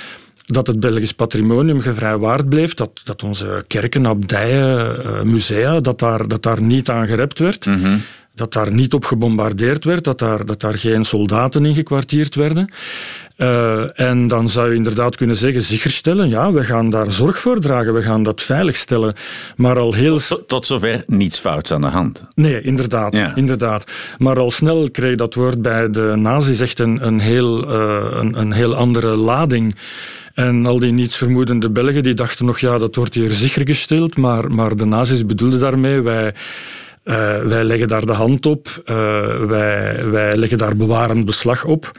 dat 0.47 0.67
het 0.67 0.81
Belgisch 0.81 1.13
patrimonium 1.13 1.81
gevrijwaard 1.81 2.49
bleef, 2.49 2.75
dat, 2.75 3.01
dat 3.05 3.23
onze 3.23 3.65
kerken, 3.67 4.07
abdijen, 4.07 5.01
uh, 5.07 5.23
musea, 5.23 5.81
dat 5.81 5.99
daar, 5.99 6.29
dat 6.29 6.43
daar 6.43 6.63
niet 6.63 6.91
aan 6.91 7.07
gerept 7.07 7.39
werd. 7.39 7.67
Mm 7.67 7.83
-hmm. 7.83 8.03
Dat 8.35 8.53
daar 8.53 8.73
niet 8.73 8.95
op 8.95 9.05
gebombardeerd 9.05 9.85
werd, 9.85 10.05
dat 10.05 10.19
daar, 10.19 10.47
dat 10.47 10.61
daar 10.61 10.79
geen 10.79 11.05
soldaten 11.05 11.65
in 11.65 11.75
gekwartierd 11.75 12.35
werden. 12.35 12.73
Uh, 13.37 14.01
en 14.01 14.29
dan 14.29 14.49
zou 14.49 14.71
je 14.71 14.75
inderdaad 14.75 15.17
kunnen 15.17 15.37
zeggen, 15.37 15.63
sicherstellen, 15.63 16.29
ja, 16.29 16.53
we 16.53 16.65
gaan 16.65 16.91
daar 16.91 17.13
zorg 17.13 17.39
voor 17.39 17.61
dragen, 17.61 17.95
we 17.95 18.03
gaan 18.03 18.23
dat 18.23 18.43
veiligstellen. 18.43 19.15
Maar 19.57 19.79
al 19.79 19.93
heel... 19.93 20.19
Tot, 20.19 20.49
tot 20.49 20.67
zover 20.67 21.03
niets 21.07 21.39
fouts 21.39 21.71
aan 21.71 21.81
de 21.81 21.87
hand. 21.87 22.23
Nee, 22.35 22.61
inderdaad, 22.61 23.17
ja. 23.17 23.33
inderdaad. 23.35 23.91
Maar 24.19 24.39
al 24.39 24.51
snel 24.51 24.91
kreeg 24.91 25.17
dat 25.17 25.35
woord 25.35 25.63
bij 25.63 25.91
de 25.91 26.13
nazi's 26.17 26.61
echt 26.61 26.79
een, 26.79 27.07
een, 27.07 27.21
heel, 27.21 27.73
uh, 27.73 28.07
een, 28.11 28.39
een 28.39 28.53
heel 28.53 28.75
andere 28.75 29.17
lading. 29.17 29.77
En 30.35 30.67
al 30.67 30.79
die 30.79 30.93
nietsvermoedende 30.93 31.71
Belgen 31.71 32.03
die 32.03 32.15
dachten 32.15 32.47
nog, 32.47 32.59
ja, 32.59 32.79
dat 32.79 32.95
wordt 32.95 33.15
hier 33.15 33.31
zeker 33.31 33.67
gesteld, 33.67 34.17
maar, 34.17 34.53
maar 34.53 34.77
de 34.77 34.87
nazi's 34.87 35.27
bedoelden 35.27 35.61
daarmee, 35.61 36.01
wij... 36.01 36.35
Uh, 37.05 37.39
wij 37.39 37.65
leggen 37.65 37.89
daar 37.89 38.07
de 38.07 38.13
hand 38.13 38.47
op, 38.47 38.83
wij, 39.47 40.11
wij 40.11 40.37
leggen 40.37 40.59
daar 40.59 40.77
bewarend 40.77 41.25
beslag 41.25 41.65
op. 41.65 41.93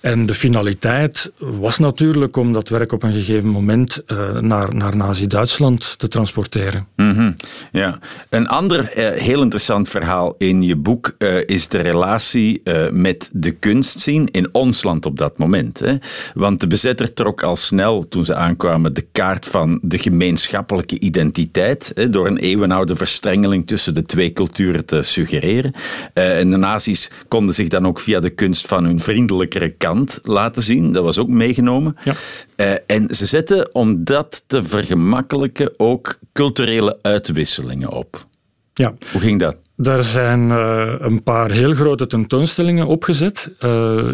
En 0.00 0.26
de 0.26 0.34
finaliteit 0.34 1.32
was 1.38 1.78
natuurlijk 1.78 2.36
om 2.36 2.52
dat 2.52 2.68
werk 2.68 2.92
op 2.92 3.02
een 3.02 3.12
gegeven 3.12 3.48
moment 3.48 4.02
uh, 4.06 4.38
naar, 4.38 4.74
naar 4.74 4.96
Nazi-Duitsland 4.96 5.98
te 5.98 6.08
transporteren. 6.08 6.86
-hmm. 6.96 7.36
ja. 7.72 7.98
Een 8.28 8.48
ander 8.48 8.80
uh, 8.80 9.10
heel 9.20 9.42
interessant 9.42 9.88
verhaal 9.88 10.34
in 10.38 10.62
je 10.62 10.76
boek 10.76 11.14
uh, 11.18 11.36
is 11.46 11.68
de 11.68 11.78
relatie 11.78 12.62
met 12.90 13.30
de 13.32 13.50
kunstzien 13.50 14.30
in 14.30 14.48
ons 14.52 14.82
land 14.82 15.06
op 15.06 15.18
dat 15.18 15.38
moment. 15.38 15.78
Hè? 15.78 15.94
Want 16.34 16.60
de 16.60 16.66
bezetter 16.66 17.12
trok 17.12 17.42
al 17.42 17.56
snel, 17.56 18.08
toen 18.08 18.24
ze 18.24 18.34
aankwamen, 18.34 18.94
de 18.94 19.06
kaart 19.12 19.46
van 19.46 19.78
de 19.82 19.98
gemeenschappelijke 19.98 20.98
identiteit 21.00 21.90
hè, 21.94 22.10
door 22.10 22.26
een 22.26 22.38
eeuwenoude 22.38 22.96
verstrengeling 22.96 23.66
tussen 23.66 23.94
de 23.94 24.02
twee 24.02 24.32
culturen 24.32 24.86
te 24.86 25.02
suggereren. 25.02 25.72
en 26.14 26.50
de 26.50 26.56
nazi's 26.56 27.10
konden 27.28 27.54
zich 27.54 27.68
dan 27.68 27.86
ook 27.86 28.00
via 28.00 28.20
de 28.20 28.30
kunst 28.30 28.66
van 28.66 28.84
hun 28.84 29.00
vriendelijkere 29.00 29.68
kant 29.88 30.18
laten 30.22 30.62
zien. 30.62 30.92
Dat 30.92 31.04
was 31.04 31.18
ook 31.18 31.28
meegenomen. 31.28 31.96
Ja. 32.04 32.14
Uh, 32.56 32.74
en 32.86 33.14
ze 33.14 33.26
zetten, 33.26 33.74
om 33.74 34.04
dat 34.04 34.44
te 34.46 34.64
vergemakkelijken, 34.64 35.72
ook 35.76 36.18
culturele 36.32 36.98
uitwisselingen 37.02 37.90
op. 37.90 38.26
Ja. 38.74 38.94
Hoe 39.12 39.20
ging 39.20 39.40
dat? 39.40 39.56
Daar 39.80 40.02
zijn 40.02 40.48
uh, 40.48 40.92
een 40.98 41.22
paar 41.22 41.50
heel 41.50 41.74
grote 41.74 42.06
tentoonstellingen 42.06 42.86
opgezet. 42.86 43.50
Uh, 43.60 44.12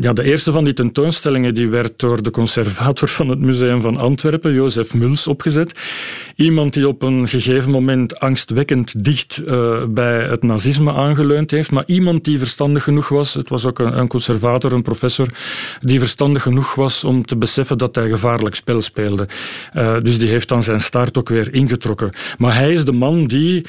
ja, 0.00 0.12
de 0.12 0.22
eerste 0.22 0.52
van 0.52 0.64
die 0.64 0.72
tentoonstellingen 0.72 1.54
die 1.54 1.68
werd 1.68 1.98
door 1.98 2.22
de 2.22 2.30
conservator 2.30 3.08
van 3.08 3.28
het 3.28 3.38
Museum 3.38 3.80
van 3.80 3.96
Antwerpen, 3.96 4.54
Jozef 4.54 4.94
Muls, 4.94 5.26
opgezet. 5.26 5.80
Iemand 6.36 6.74
die 6.74 6.88
op 6.88 7.02
een 7.02 7.28
gegeven 7.28 7.70
moment 7.70 8.18
angstwekkend 8.20 9.04
dicht 9.04 9.42
uh, 9.46 9.84
bij 9.88 10.22
het 10.22 10.42
nazisme 10.42 10.92
aangeleund 10.92 11.50
heeft, 11.50 11.70
maar 11.70 11.84
iemand 11.86 12.24
die 12.24 12.38
verstandig 12.38 12.82
genoeg 12.82 13.08
was, 13.08 13.34
het 13.34 13.48
was 13.48 13.66
ook 13.66 13.78
een, 13.78 13.98
een, 13.98 14.08
conservator, 14.08 14.72
een 14.72 14.82
professor, 14.82 15.26
die 15.80 15.98
verstandig 15.98 16.42
genoeg 16.42 16.74
was 16.74 17.04
om 17.04 17.26
te 17.26 17.36
beseffen 17.36 17.78
dat 17.78 17.94
hij 17.94 18.08
gevaarlijk 18.08 18.54
spel 18.54 18.80
speelde. 18.80 19.28
dus 20.02 20.18
die 20.18 20.28
heeft 20.28 20.48
dan 20.48 20.62
zijn 20.62 20.80
start 20.80 21.18
ook 21.18 21.28
weer 21.28 21.54
ingetrokken. 21.54 22.12
Maar 22.38 22.54
hij 22.54 22.72
is 22.72 22.84
de 22.84 22.92
man 22.92 23.26
die, 23.26 23.66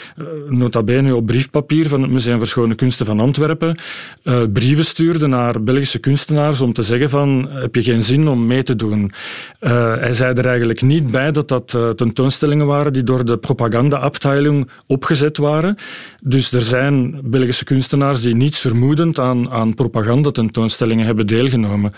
nota 0.50 0.84
bene 0.84 1.05
op 1.14 1.26
briefpapier 1.26 1.90
van 1.90 2.02
het 2.02 2.12
Museum 2.12 2.38
voor 2.38 2.48
Schone 2.48 2.76
Kunsten 2.76 3.06
van 3.06 3.20
Antwerpen 3.20 3.78
uh, 4.24 4.44
brieven 4.54 4.86
stuurde 4.86 5.28
naar 5.28 5.64
Belgische 5.64 6.00
kunstenaars 6.00 6.62
om 6.62 6.74
te 6.74 6.84
zeggen 6.84 7.10
van 7.10 7.50
heb 7.52 7.76
je 7.76 7.84
geen 7.84 8.04
zin 8.04 8.28
om 8.28 8.46
mee 8.48 8.64
te 8.64 8.76
doen. 8.76 9.12
Uh, 9.62 9.96
hij 9.96 10.14
zei 10.14 10.34
er 10.34 10.46
eigenlijk 10.46 10.82
niet 10.82 11.12
bij 11.12 11.32
dat 11.32 11.48
dat 11.48 11.74
uh, 11.76 11.90
tentoonstellingen 11.90 12.66
waren 12.66 12.94
die 12.94 13.04
door 13.04 13.26
de 13.26 13.38
propagandaafdeling 13.38 14.70
opgezet 14.88 15.38
waren. 15.38 15.76
Dus 16.22 16.52
er 16.52 16.62
zijn 16.62 17.20
Belgische 17.24 17.64
kunstenaars 17.64 18.22
die 18.22 18.36
niets 18.36 18.60
vermoedend 18.60 19.20
aan, 19.20 19.52
aan 19.52 19.74
propagandatentoonstellingen 19.74 21.06
hebben 21.06 21.28
deelgenomen. 21.28 21.94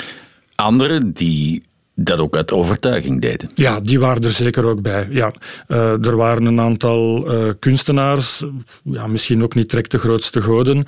Anderen 0.56 1.14
die 1.14 1.64
dat 2.00 2.20
ook 2.20 2.36
uit 2.36 2.52
overtuiging 2.52 3.22
deden. 3.22 3.50
Ja, 3.56 3.80
die 3.80 4.00
waren 4.00 4.24
er 4.24 4.30
zeker 4.30 4.66
ook 4.66 4.82
bij. 4.82 5.08
Ja. 5.10 5.34
Uh, 5.68 6.06
er 6.06 6.16
waren 6.16 6.46
een 6.46 6.60
aantal 6.60 7.34
uh, 7.34 7.52
kunstenaars, 7.60 8.44
ja, 8.84 9.08
misschien 9.08 9.44
ook 9.44 9.56
niet 9.56 9.70
direct 9.70 9.92
de 9.92 9.98
grootste 9.98 10.42
goden, 10.42 10.86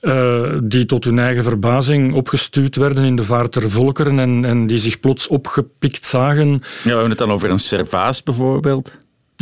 uh, 0.00 0.58
die 0.62 0.86
tot 0.86 1.04
hun 1.04 1.18
eigen 1.18 1.44
verbazing 1.44 2.14
opgestuurd 2.14 2.76
werden 2.76 3.04
in 3.04 3.16
de 3.16 3.24
vaart 3.24 3.52
der 3.52 3.70
volkeren 3.70 4.18
en, 4.18 4.44
en 4.44 4.66
die 4.66 4.78
zich 4.78 5.00
plots 5.00 5.28
opgepikt 5.28 6.04
zagen. 6.04 6.48
Ja, 6.50 6.58
we 6.82 6.90
hebben 6.90 7.08
het 7.08 7.18
dan 7.18 7.32
over 7.32 7.50
een 7.50 7.58
Servaas 7.58 8.22
bijvoorbeeld. 8.22 8.92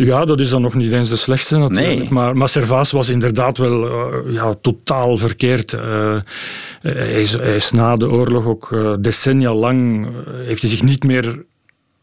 Ja, 0.06 0.24
dat 0.24 0.40
is 0.40 0.48
dan 0.50 0.62
nog 0.62 0.74
niet 0.74 0.92
eens 0.92 1.08
de 1.08 1.16
slechtste 1.16 1.58
natuurlijk. 1.58 1.98
Nee. 1.98 2.10
Maar, 2.10 2.36
maar 2.36 2.48
Servaas 2.48 2.90
was 2.90 3.08
inderdaad 3.08 3.58
wel 3.58 3.86
uh, 3.86 4.34
ja, 4.34 4.54
totaal 4.60 5.16
verkeerd. 5.16 5.72
Uh, 5.72 6.16
hij, 6.80 7.20
is, 7.20 7.32
hij, 7.32 7.56
is, 7.56 7.70
na 7.70 7.96
de 7.96 8.10
oorlog 8.10 8.46
ook 8.46 8.70
uh, 8.70 8.94
decennia 9.00 9.54
lang... 9.54 10.08
heeft 10.46 10.60
hij 10.60 10.70
zich 10.70 10.82
niet 10.82 11.04
meer 11.04 11.44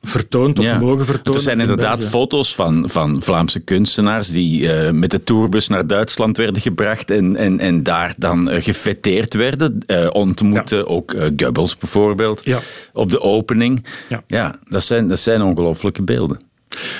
vertoond 0.01 0.59
of 0.59 0.65
ja. 0.65 0.79
mogen 0.79 1.05
vertonen. 1.05 1.39
Er 1.39 1.45
zijn 1.45 1.59
inderdaad 1.59 2.01
in 2.01 2.07
foto's 2.07 2.55
van, 2.55 2.89
van 2.89 3.21
Vlaamse 3.21 3.59
kunstenaars 3.59 4.27
die 4.29 4.61
uh, 4.61 4.91
met 4.91 5.11
de 5.11 5.23
tourbus 5.23 5.67
naar 5.67 5.87
Duitsland 5.87 6.37
werden 6.37 6.61
gebracht 6.61 7.11
en, 7.11 7.35
en, 7.35 7.59
en 7.59 7.83
daar 7.83 8.13
dan 8.17 8.51
uh, 8.51 8.63
gefeteerd 8.63 9.33
werden. 9.33 9.79
Uh, 9.87 10.07
ontmoeten 10.11 10.77
ja. 10.77 10.83
ook 10.83 11.15
Goebbels 11.37 11.77
bijvoorbeeld 11.77 12.41
ja. 12.43 12.59
op 12.93 13.11
de 13.11 13.21
opening. 13.21 13.85
Ja, 14.27 14.59
dat 14.69 14.83
zijn, 14.83 15.07
dat 15.07 15.19
zijn 15.19 15.41
ongelooflijke 15.41 16.03
beelden. 16.03 16.37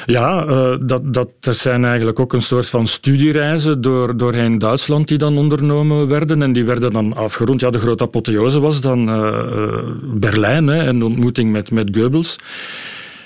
Ja, 0.05 0.45
uh, 0.45 0.75
dat, 0.81 1.13
dat, 1.13 1.29
er 1.41 1.53
zijn 1.53 1.85
eigenlijk 1.85 2.19
ook 2.19 2.33
een 2.33 2.41
soort 2.41 2.69
van 2.69 2.87
studiereizen 2.87 3.81
door, 3.81 4.17
doorheen 4.17 4.57
Duitsland 4.57 5.07
die 5.07 5.17
dan 5.17 5.37
ondernomen 5.37 6.07
werden. 6.07 6.41
En 6.41 6.53
die 6.53 6.65
werden 6.65 6.91
dan 6.91 7.13
afgerond. 7.13 7.61
Ja, 7.61 7.69
de 7.69 7.79
grote 7.79 8.03
apotheose 8.03 8.59
was 8.59 8.81
dan 8.81 9.09
uh, 9.09 9.79
Berlijn 10.03 10.67
hè, 10.67 10.83
en 10.83 10.99
de 10.99 11.05
ontmoeting 11.05 11.51
met, 11.51 11.71
met 11.71 11.89
Goebbels. 11.95 12.35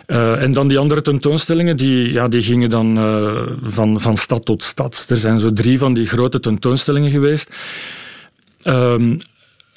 En 0.06 0.54
dan 0.54 0.68
die 0.68 0.78
andere 0.78 1.02
tentoonstellingen, 1.02 1.78
die, 1.78 2.12
ja, 2.12 2.28
die 2.28 2.42
gingen 2.42 2.70
dan 2.70 3.00
van, 3.64 4.00
van 4.00 4.18
stad 4.18 4.46
tot 4.46 4.64
stad. 4.64 5.06
Er 5.10 5.18
zijn 5.18 5.40
zo 5.40 5.54
drie 5.54 5.78
van 5.80 5.94
die 5.94 6.06
grote 6.06 6.40
tentoonstellingen 6.40 7.12
geweest. 7.12 7.56
Um, 8.64 9.18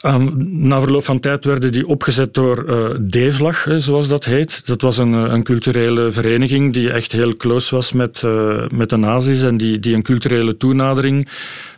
na 0.04 0.80
verloop 0.80 1.04
van 1.04 1.20
tijd 1.20 1.44
werden 1.44 1.72
die 1.72 1.86
opgezet 1.86 2.34
door 2.34 2.64
uh, 2.68 2.88
D-vlag, 3.08 3.66
zoals 3.76 4.08
dat 4.08 4.24
heet. 4.24 4.66
Dat 4.66 4.80
was 4.80 4.98
een, 4.98 5.12
een, 5.12 5.42
culturele 5.42 6.10
vereniging 6.10 6.72
die 6.72 6.90
echt 6.90 7.12
heel 7.12 7.36
close 7.36 7.74
was 7.74 7.92
met, 7.92 8.22
uh, 8.24 8.66
met 8.74 8.90
de 8.90 8.96
nazi's 8.96 9.42
en 9.42 9.56
die, 9.56 9.78
die 9.78 9.94
een 9.94 10.02
culturele 10.02 10.56
toenadering 10.56 11.28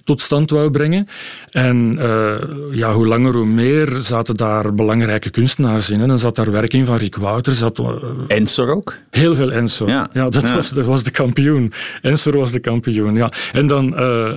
tot 0.07 0.21
stand 0.21 0.51
wou 0.51 0.71
brengen. 0.71 1.09
En 1.51 1.97
uh, 1.99 2.35
ja, 2.71 2.93
hoe 2.93 3.07
langer 3.07 3.33
hoe 3.33 3.47
meer 3.47 3.89
zaten 4.01 4.37
daar 4.37 4.75
belangrijke 4.75 5.31
kunstenaars 5.31 5.91
in. 5.91 6.01
En 6.01 6.09
dan 6.09 6.19
zat 6.19 6.37
daar 6.37 6.51
werk 6.51 6.73
in 6.73 6.85
van 6.85 6.97
Rick 6.97 7.17
Wouter. 7.17 7.53
Zat, 7.53 7.79
uh, 7.79 7.87
Ensor 8.29 8.69
ook? 8.69 8.97
Heel 9.11 9.35
veel 9.35 9.53
Ensor. 9.53 9.89
Ja, 9.89 10.11
ja 10.13 10.29
dat, 10.29 10.43
ja. 10.43 10.55
Was, 10.55 10.71
dat 10.71 10.85
was 10.85 11.03
de 11.03 11.11
kampioen. 11.11 11.73
Ensor 12.03 12.37
was 12.37 12.53
de 12.53 12.61
kampioen, 12.61 13.15
ja. 13.15 13.33
En 13.53 13.67
dan 13.67 13.95
uh, 13.99 14.31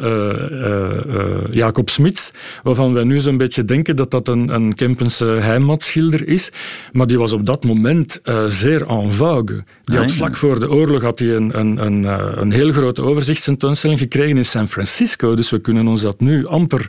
Jacob 1.51 1.89
Smits, 1.89 2.31
waarvan 2.63 2.93
wij 2.93 3.03
nu 3.03 3.19
zo'n 3.19 3.37
beetje 3.37 3.65
denken 3.65 3.95
dat 3.95 4.11
dat 4.11 4.27
een, 4.27 4.49
een 4.53 4.75
Kempense 4.75 5.25
heimatschilder 5.25 6.27
is. 6.27 6.51
Maar 6.91 7.07
die 7.07 7.17
was 7.17 7.33
op 7.33 7.45
dat 7.45 7.63
moment 7.63 8.21
zeer 8.45 8.87
en 8.87 9.13
vogue. 9.13 9.63
Die 9.83 9.97
had 9.97 10.11
vlak 10.11 10.37
voor 10.37 10.59
de 10.59 10.71
oorlog 10.71 11.01
had 11.01 11.19
hij 11.19 11.35
een, 11.35 11.59
een, 11.59 11.85
een, 11.85 12.03
een 12.41 12.51
heel 12.51 12.71
grote 12.71 13.01
overzichtstentoonstelling 13.01 13.99
gekregen 13.99 14.37
in 14.37 14.45
San 14.45 14.67
Francisco. 14.67 15.35
Dus 15.35 15.49
we 15.49 15.58
we 15.59 15.65
kunnen 15.65 15.87
ons 15.87 16.01
dat 16.01 16.19
nu 16.19 16.45
amper 16.45 16.87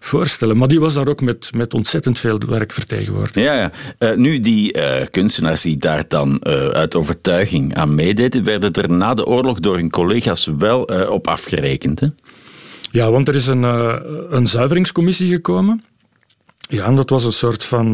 voorstellen. 0.00 0.56
Maar 0.56 0.68
die 0.68 0.80
was 0.80 0.94
daar 0.94 1.08
ook 1.08 1.20
met, 1.20 1.50
met 1.54 1.74
ontzettend 1.74 2.18
veel 2.18 2.38
werk 2.48 2.72
vertegenwoordigd. 2.72 3.34
Ja, 3.34 3.54
ja. 3.54 3.70
Uh, 3.98 4.16
nu, 4.16 4.40
die 4.40 4.76
uh, 4.76 5.06
kunstenaars 5.10 5.62
die 5.62 5.76
daar 5.76 6.04
dan 6.08 6.40
uh, 6.42 6.68
uit 6.68 6.94
overtuiging 6.96 7.74
aan 7.74 7.94
meededen, 7.94 8.44
werden 8.44 8.72
er 8.72 8.90
na 8.90 9.14
de 9.14 9.26
oorlog 9.26 9.60
door 9.60 9.76
hun 9.76 9.90
collega's 9.90 10.48
wel 10.58 10.82
op 11.10 11.26
afgerekend. 11.26 12.00
Hè? 12.00 12.06
Ja, 12.90 13.10
want 13.10 13.28
er 13.28 13.34
is 13.34 13.46
een, 13.46 13.62
een 14.34 14.46
zuiveringscommissie 14.46 15.30
gekomen. 15.30 15.84
Ja, 16.68 16.84
en 16.84 16.94
dat 16.94 17.10
was 17.10 17.24
een 17.24 17.32
soort 17.32 17.64
van 17.64 17.92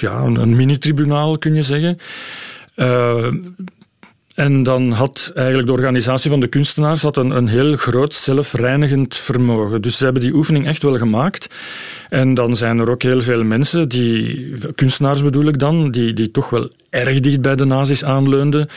ja, 0.00 0.20
een 0.20 0.56
mini-tribunaal, 0.56 1.38
kun 1.38 1.54
je 1.54 1.62
zeggen. 1.62 1.98
En 4.40 4.62
dan 4.62 4.92
had 4.92 5.30
eigenlijk 5.34 5.66
de 5.66 5.72
organisatie 5.72 6.30
van 6.30 6.40
de 6.40 6.46
kunstenaars 6.46 7.02
had 7.02 7.16
een, 7.16 7.30
een 7.30 7.48
heel 7.48 7.76
groot 7.76 8.14
zelfreinigend 8.14 9.16
vermogen. 9.16 9.82
Dus 9.82 9.96
ze 9.96 10.04
hebben 10.04 10.22
die 10.22 10.34
oefening 10.34 10.66
echt 10.66 10.82
wel 10.82 10.98
gemaakt. 10.98 11.54
En 12.08 12.34
dan 12.34 12.56
zijn 12.56 12.78
er 12.78 12.90
ook 12.90 13.02
heel 13.02 13.22
veel 13.22 13.44
mensen, 13.44 13.88
die, 13.88 14.52
kunstenaars 14.74 15.22
bedoel 15.22 15.44
ik 15.44 15.58
dan, 15.58 15.90
die, 15.90 16.12
die 16.12 16.30
toch 16.30 16.50
wel 16.50 16.70
erg 16.90 17.20
dicht 17.20 17.40
bij 17.40 17.56
de 17.56 17.64
nazi's 17.64 18.04
aanleunden. 18.04 18.68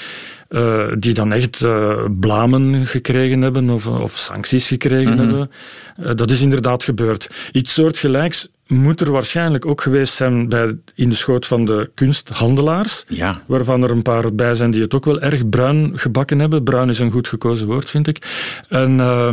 Uh, 0.49 0.85
die 0.97 1.13
dan 1.13 1.31
echt 1.31 1.61
uh, 1.61 2.05
blamen 2.19 2.85
gekregen 2.85 3.41
hebben 3.41 3.69
of, 3.69 3.87
of 3.87 4.11
sancties 4.11 4.67
gekregen 4.67 5.13
mm 5.13 5.17
-hmm. 5.17 5.27
hebben. 5.27 5.51
Uh, 5.99 6.11
dat 6.15 6.31
is 6.31 6.41
inderdaad 6.41 6.83
gebeurd. 6.83 7.29
Iets 7.51 7.73
soortgelijks 7.73 8.49
moet 8.67 9.01
er 9.01 9.11
waarschijnlijk 9.11 9.65
ook 9.65 9.81
geweest 9.81 10.13
zijn 10.13 10.49
bij, 10.49 10.77
in 10.95 11.09
de 11.09 11.15
schoot 11.15 11.47
van 11.47 11.65
de 11.65 11.91
kunsthandelaars. 11.93 13.05
Ja. 13.07 13.41
Waarvan 13.45 13.83
er 13.83 13.91
een 13.91 14.01
paar 14.01 14.35
bij 14.35 14.55
zijn 14.55 14.71
die 14.71 14.81
het 14.81 14.93
ook 14.93 15.05
wel 15.05 15.21
erg 15.21 15.49
bruin 15.49 15.91
gebakken 15.95 16.39
hebben. 16.39 16.63
Bruin 16.63 16.89
is 16.89 16.99
een 16.99 17.11
goed 17.11 17.27
gekozen 17.27 17.67
woord, 17.67 17.89
vind 17.89 18.07
ik. 18.07 18.27
En, 18.69 18.91
uh, 18.91 19.29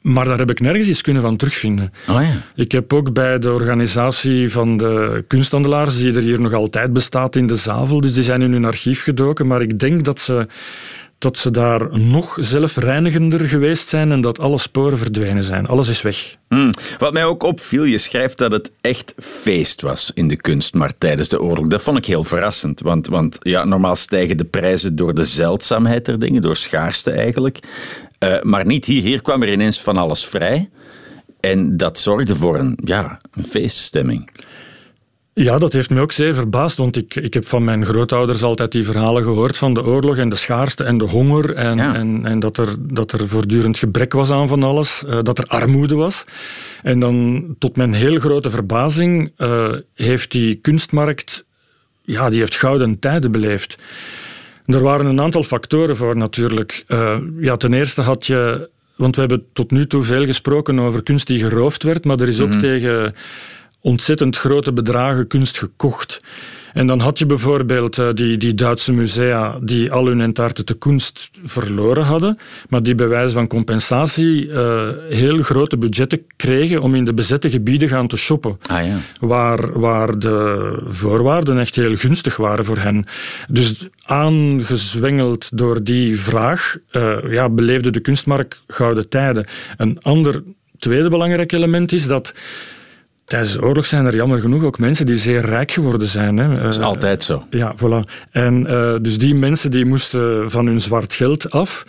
maar 0.00 0.24
daar 0.24 0.38
heb 0.38 0.50
ik 0.50 0.60
nergens 0.60 0.88
iets 0.88 1.00
kunnen 1.00 1.22
van 1.22 1.36
terugvinden. 1.36 1.92
Oh 2.08 2.22
ja. 2.22 2.62
Ik 2.62 2.72
heb 2.72 2.92
ook 2.92 3.12
bij 3.12 3.38
de 3.38 3.52
organisatie 3.52 4.50
van 4.50 4.76
de 4.76 5.24
kunsthandelaars, 5.26 5.96
die 5.96 6.14
er 6.14 6.22
hier 6.22 6.40
nog 6.40 6.52
altijd 6.52 6.92
bestaat 6.92 7.36
in 7.36 7.46
de 7.46 7.54
Zavel, 7.54 8.00
dus 8.00 8.14
die 8.14 8.22
zijn 8.22 8.42
in 8.42 8.52
hun 8.52 8.64
archief 8.64 9.02
gedoken, 9.02 9.46
maar 9.46 9.62
ik 9.62 9.78
denk 9.78 10.04
dat 10.04 10.18
ze 10.18 10.46
dat 11.18 11.38
ze 11.38 11.50
daar 11.50 11.98
nog 11.98 12.36
zelfreinigender 12.40 13.40
geweest 13.40 13.88
zijn 13.88 14.12
en 14.12 14.20
dat 14.20 14.40
alle 14.40 14.58
sporen 14.58 14.98
verdwenen 14.98 15.42
zijn. 15.42 15.66
Alles 15.66 15.88
is 15.88 16.02
weg. 16.02 16.36
Hmm. 16.48 16.70
Wat 16.98 17.12
mij 17.12 17.24
ook 17.24 17.42
opviel, 17.42 17.84
je 17.84 17.98
schrijft 17.98 18.38
dat 18.38 18.52
het 18.52 18.70
echt 18.80 19.14
feest 19.18 19.80
was 19.80 20.10
in 20.14 20.28
de 20.28 20.36
kunst, 20.36 20.74
maar 20.74 20.98
tijdens 20.98 21.28
de 21.28 21.40
oorlog. 21.42 21.66
Dat 21.66 21.82
vond 21.82 21.98
ik 21.98 22.04
heel 22.04 22.24
verrassend, 22.24 22.80
want, 22.80 23.06
want 23.06 23.38
ja, 23.40 23.64
normaal 23.64 23.96
stijgen 23.96 24.36
de 24.36 24.44
prijzen 24.44 24.96
door 24.96 25.14
de 25.14 25.24
zeldzaamheid 25.24 26.04
der 26.04 26.18
dingen, 26.18 26.42
door 26.42 26.56
schaarste 26.56 27.10
eigenlijk. 27.10 27.58
Uh, 28.18 28.42
maar 28.42 28.66
niet 28.66 28.84
hier. 28.84 29.02
Hier 29.02 29.22
kwam 29.22 29.42
er 29.42 29.52
ineens 29.52 29.80
van 29.80 29.96
alles 29.96 30.26
vrij. 30.26 30.70
En 31.40 31.76
dat 31.76 31.98
zorgde 31.98 32.36
voor 32.36 32.58
een, 32.58 32.78
ja, 32.84 33.18
een 33.32 33.44
feeststemming. 33.44 34.30
Ja, 35.38 35.58
dat 35.58 35.72
heeft 35.72 35.90
me 35.90 36.00
ook 36.00 36.12
zeer 36.12 36.34
verbaasd, 36.34 36.76
want 36.76 36.96
ik, 36.96 37.14
ik 37.14 37.34
heb 37.34 37.46
van 37.46 37.64
mijn 37.64 37.86
grootouders 37.86 38.42
altijd 38.42 38.72
die 38.72 38.84
verhalen 38.84 39.22
gehoord 39.22 39.58
van 39.58 39.74
de 39.74 39.84
oorlog 39.84 40.16
en 40.16 40.28
de 40.28 40.36
schaarste 40.36 40.84
en 40.84 40.98
de 40.98 41.04
honger 41.04 41.54
en, 41.54 41.76
ja. 41.76 41.94
en, 41.94 42.20
en 42.24 42.38
dat, 42.38 42.58
er, 42.58 42.74
dat 42.78 43.12
er 43.12 43.28
voortdurend 43.28 43.78
gebrek 43.78 44.12
was 44.12 44.30
aan 44.30 44.48
van 44.48 44.62
alles, 44.62 45.04
uh, 45.06 45.18
dat 45.22 45.38
er 45.38 45.44
armoede 45.44 45.94
was. 45.94 46.24
En 46.82 47.00
dan 47.00 47.44
tot 47.58 47.76
mijn 47.76 47.92
heel 47.92 48.18
grote 48.18 48.50
verbazing 48.50 49.32
uh, 49.38 49.74
heeft 49.94 50.30
die 50.30 50.54
kunstmarkt, 50.54 51.44
ja, 52.02 52.30
die 52.30 52.38
heeft 52.38 52.56
gouden 52.56 52.98
tijden 52.98 53.30
beleefd. 53.30 53.78
Er 54.66 54.82
waren 54.82 55.06
een 55.06 55.20
aantal 55.20 55.42
factoren 55.42 55.96
voor 55.96 56.16
natuurlijk. 56.16 56.84
Uh, 56.88 57.16
ja, 57.40 57.56
ten 57.56 57.72
eerste 57.72 58.02
had 58.02 58.26
je, 58.26 58.70
want 58.94 59.14
we 59.14 59.20
hebben 59.20 59.44
tot 59.52 59.70
nu 59.70 59.86
toe 59.86 60.02
veel 60.02 60.24
gesproken 60.24 60.78
over 60.78 61.02
kunst 61.02 61.26
die 61.26 61.38
geroofd 61.38 61.82
werd, 61.82 62.04
maar 62.04 62.20
er 62.20 62.28
is 62.28 62.40
ook 62.40 62.46
mm 62.46 62.52
-hmm. 62.52 62.60
tegen 62.60 63.14
ontzettend 63.86 64.36
grote 64.36 64.72
bedragen 64.72 65.26
kunst 65.26 65.58
gekocht. 65.58 66.20
En 66.72 66.86
dan 66.86 67.00
had 67.00 67.18
je 67.18 67.26
bijvoorbeeld 67.26 67.98
uh, 67.98 68.08
die, 68.12 68.36
die 68.36 68.54
Duitse 68.54 68.92
musea 68.92 69.58
die 69.62 69.92
al 69.92 70.06
hun 70.06 70.20
entartete 70.20 70.74
kunst 70.74 71.30
verloren 71.44 72.04
hadden, 72.04 72.38
maar 72.68 72.82
die 72.82 72.94
bij 72.94 73.08
wijze 73.08 73.34
van 73.34 73.46
compensatie 73.46 74.46
uh, 74.46 74.88
heel 75.08 75.42
grote 75.42 75.76
budgetten 75.76 76.24
kregen 76.36 76.80
om 76.80 76.94
in 76.94 77.04
de 77.04 77.14
bezette 77.14 77.50
gebieden 77.50 77.88
gaan 77.88 78.08
te 78.08 78.16
shoppen. 78.16 78.58
Ah, 78.66 78.86
ja. 78.86 78.98
waar, 79.20 79.78
waar 79.78 80.18
de 80.18 80.78
voorwaarden 80.86 81.58
echt 81.58 81.76
heel 81.76 81.96
gunstig 81.96 82.36
waren 82.36 82.64
voor 82.64 82.78
hen. 82.78 83.04
Dus 83.48 83.88
aangezwengeld 84.04 85.58
door 85.58 85.82
die 85.82 86.20
vraag 86.20 86.76
uh, 86.92 87.16
ja, 87.28 87.48
beleefde 87.48 87.90
de 87.90 88.00
kunstmarkt 88.00 88.62
gouden 88.66 89.08
tijden. 89.08 89.46
Een 89.76 89.98
ander 90.02 90.42
tweede 90.78 91.08
belangrijk 91.08 91.52
element 91.52 91.92
is 91.92 92.06
dat 92.06 92.34
Tijdens 93.26 93.52
de 93.52 93.62
oorlog 93.62 93.86
zijn 93.86 94.06
er 94.06 94.14
jammer 94.14 94.40
genoeg 94.40 94.64
ook 94.64 94.78
mensen 94.78 95.06
die 95.06 95.16
zeer 95.16 95.40
rijk 95.40 95.70
geworden 95.70 96.08
zijn. 96.08 96.36
Hè. 96.36 96.60
Dat 96.62 96.72
is 96.72 96.78
uh, 96.78 96.84
altijd 96.84 97.24
zo. 97.24 97.44
Ja, 97.50 97.74
voilà. 97.76 98.28
En 98.30 98.66
uh, 98.70 98.94
dus 99.00 99.18
die 99.18 99.34
mensen 99.34 99.70
die 99.70 99.84
moesten 99.84 100.50
van 100.50 100.66
hun 100.66 100.80
zwart 100.80 101.14
geld 101.14 101.50
af. 101.50 101.86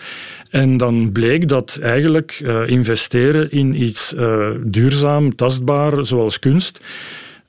En 0.49 0.77
dan 0.77 1.11
bleek 1.11 1.47
dat 1.47 1.79
eigenlijk 1.81 2.39
uh, 2.43 2.67
investeren 2.67 3.51
in 3.51 3.81
iets 3.81 4.15
duurzaam, 4.63 5.35
tastbaar, 5.35 6.05
zoals 6.05 6.39
kunst, 6.39 6.79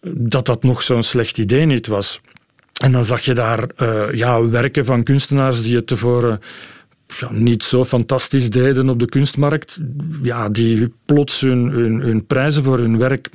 dat 0.03 0.47
dat 0.47 0.63
nog 0.63 0.83
zo'n 0.83 1.03
slecht 1.03 1.39
idee 1.39 1.65
niet 1.65 1.87
was. 1.87 2.21
En 2.83 2.93
dan 2.93 3.05
zag 3.05 3.21
je 3.21 3.35
daar 3.35 3.67
ja, 4.13 4.49
werken 4.49 4.85
van 4.85 5.03
kunstenaars 5.03 5.63
die 5.63 5.77
het 5.77 5.87
tevoren 5.87 6.41
ja, 7.21 7.29
niet 7.33 7.63
zo 7.63 7.85
fantastisch 7.85 8.51
deden 8.51 8.89
op 8.89 8.99
de 8.99 9.09
kunstmarkt, 9.09 9.79
ja, 10.23 10.49
die 10.49 10.93
plots 11.05 11.41
hun, 11.41 11.71
hun, 11.71 12.01
hun 12.01 12.27
prijzen 12.27 12.65
voor 12.65 12.79
hun 12.79 12.99
werk 12.99 13.29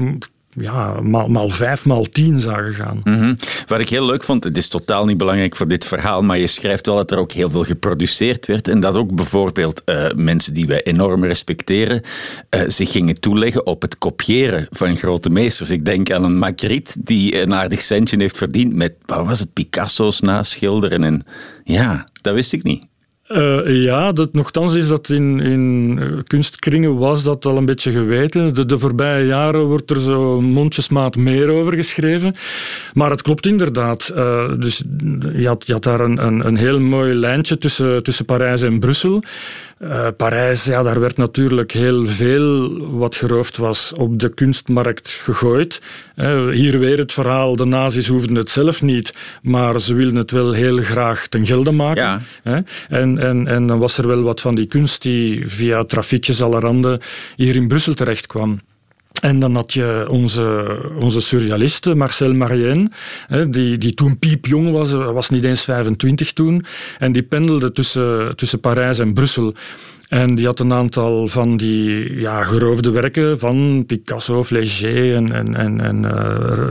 ja, 0.56 1.02
maal, 1.02 1.28
maal 1.28 1.50
vijf, 1.50 1.86
maal 1.86 2.04
tien 2.04 2.40
zagen 2.40 2.74
gaan. 2.74 3.02
-hmm. 3.04 3.38
Wat 3.68 3.80
ik 3.80 3.90
heel 3.90 4.06
leuk 4.06 4.24
vond, 4.24 4.44
het 4.44 4.58
is 4.58 4.68
totaal 4.68 5.06
niet 5.06 5.18
belangrijk 5.18 5.56
voor 5.56 5.68
dit 5.68 5.86
verhaal, 5.86 6.22
maar 6.22 6.38
je 6.38 6.48
schrijft 6.48 6.86
wel 6.86 6.96
dat 6.96 7.12
er 7.12 7.18
ook 7.18 7.32
heel 7.32 7.50
veel 7.50 7.64
geproduceerd 7.64 8.46
werd 8.46 8.68
en 8.68 8.80
dat 8.80 8.96
ook 8.96 9.16
bijvoorbeeld 9.16 9.82
uh, 9.86 10.12
mensen 10.16 10.54
die 10.54 10.68
wij 10.68 10.84
enorm 10.84 11.24
respecteren 11.24 12.02
uh, 12.50 12.62
zich 12.68 12.92
gingen 12.92 13.20
toeleggen 13.20 13.66
op 13.66 13.82
het 13.82 13.98
kopiëren 13.98 14.68
van 14.70 14.96
grote 14.96 15.30
meesters. 15.30 15.70
Ik 15.70 15.86
denk 15.86 16.12
aan 16.12 16.24
een 16.24 16.38
Magritte 16.38 17.00
die 17.04 17.42
een 17.42 17.54
aardig 17.54 17.82
centje 17.82 18.18
heeft 18.18 18.38
verdiend 18.38 18.74
met, 18.74 18.94
wat 19.06 19.26
was 19.26 19.40
het, 19.40 19.54
Picasso's 19.54 20.20
naschilderen 20.20 21.04
en 21.04 21.24
ja, 21.64 22.08
dat 22.22 22.34
wist 22.34 22.54
ik 22.54 22.64
niet. 22.64 22.92
Uh, 23.28 23.84
ja, 23.84 24.12
dat, 24.12 24.34
nogthans 24.34 24.74
is 24.74 24.88
dat 24.88 25.10
in, 25.10 25.40
in 25.40 26.24
kunstkringen 26.28 26.98
was 26.98 27.24
dat 27.24 27.46
al 27.46 27.58
een 27.58 27.66
beetje 27.66 27.92
geweten. 27.92 28.54
De, 28.54 28.66
de 28.66 28.78
voorbije 28.78 29.26
jaren 29.26 29.62
wordt 29.62 29.90
er 29.90 30.00
zo 30.00 30.42
mondjesmaat 30.42 31.16
meer 31.16 31.50
over 31.50 31.76
geschreven. 31.76 32.36
Maar 32.94 33.10
het 33.10 33.22
klopt 33.22 33.46
inderdaad. 33.46 34.12
Uh, 34.16 34.54
dus 34.60 34.84
je 35.36 35.48
had, 35.48 35.64
je 35.68 35.74
had 35.74 35.84
daar 35.84 36.00
een, 36.00 36.26
een, 36.26 36.46
een 36.46 36.58
heel 36.58 36.80
mooi 36.80 37.14
lijntje 37.14 37.58
tussen, 37.58 38.04
tussen 38.04 38.26
Parijs 38.26 38.62
en 38.62 38.80
Brussel. 38.80 39.24
Uh, 39.84 40.08
Parijs, 40.18 40.64
ja, 40.64 40.84
daar 40.84 41.00
werd 41.00 41.18
natuurlijk 41.18 41.72
heel 41.72 42.06
veel 42.06 42.78
wat 42.98 43.16
geroofd 43.16 43.58
was 43.58 43.94
op 43.94 44.20
de 44.20 44.30
kunstmarkt 44.30 45.10
gegooid. 45.10 45.82
Uh, 46.16 46.50
hier 46.50 46.80
weer 46.80 46.98
het 46.98 47.12
verhaal, 47.12 47.56
de 47.56 47.66
nazi's 47.66 48.08
hoefden 48.08 48.36
het 48.36 48.50
zelf 48.50 48.82
niet, 48.82 49.14
maar 49.42 49.80
ze 49.80 49.94
wilden 49.94 50.16
het 50.16 50.32
wel 50.32 50.52
heel 50.52 50.78
graag 50.78 51.28
ten 51.28 51.46
gelde 51.46 51.72
maken. 51.72 52.04
Ja. 52.04 52.22
Uh, 52.44 52.58
en, 52.90 53.20
en, 53.20 53.48
en 53.48 53.68
dan 53.68 53.80
was 53.80 53.98
er 53.98 54.08
wel 54.08 54.22
wat 54.22 54.42
van 54.42 54.56
die 54.56 54.66
kunst 54.66 55.02
die 55.02 55.48
via 55.48 55.84
trafiekjes 55.84 56.42
allerhande 56.42 57.00
hier 57.36 57.56
in 57.56 57.68
Brussel 57.68 57.94
terecht 57.94 58.28
kwam. 58.28 58.58
En 59.24 59.40
dan 59.40 59.56
had 59.56 59.74
je 59.74 60.06
onze, 60.10 60.78
onze 61.00 61.22
surrealiste 61.22 61.96
Marcel 61.96 62.34
Marien, 62.34 62.92
die, 63.48 63.78
die 63.78 63.94
toen 63.94 64.20
piepjong 64.20 64.72
was, 64.72 64.92
was 64.92 65.30
niet 65.30 65.44
eens 65.44 65.64
25 65.64 66.32
toen. 66.32 66.66
En 67.00 67.12
die 67.12 67.24
pendelde 67.24 67.72
tussen, 67.72 68.36
tussen 68.36 68.60
Parijs 68.60 69.00
en 69.00 69.14
Brussel. 69.14 69.54
En 70.08 70.36
die 70.36 70.46
had 70.46 70.60
een 70.60 70.74
aantal 70.74 71.28
van 71.28 71.58
die 71.58 72.16
ja, 72.20 72.44
geroofde 72.44 72.92
werken 72.92 73.40
van 73.40 73.84
Picasso 73.88 74.44
Léger 74.50 75.16
en, 75.16 75.32
en, 75.32 75.56
en, 75.56 75.82
en 75.82 76.04
uh, 76.04 76.12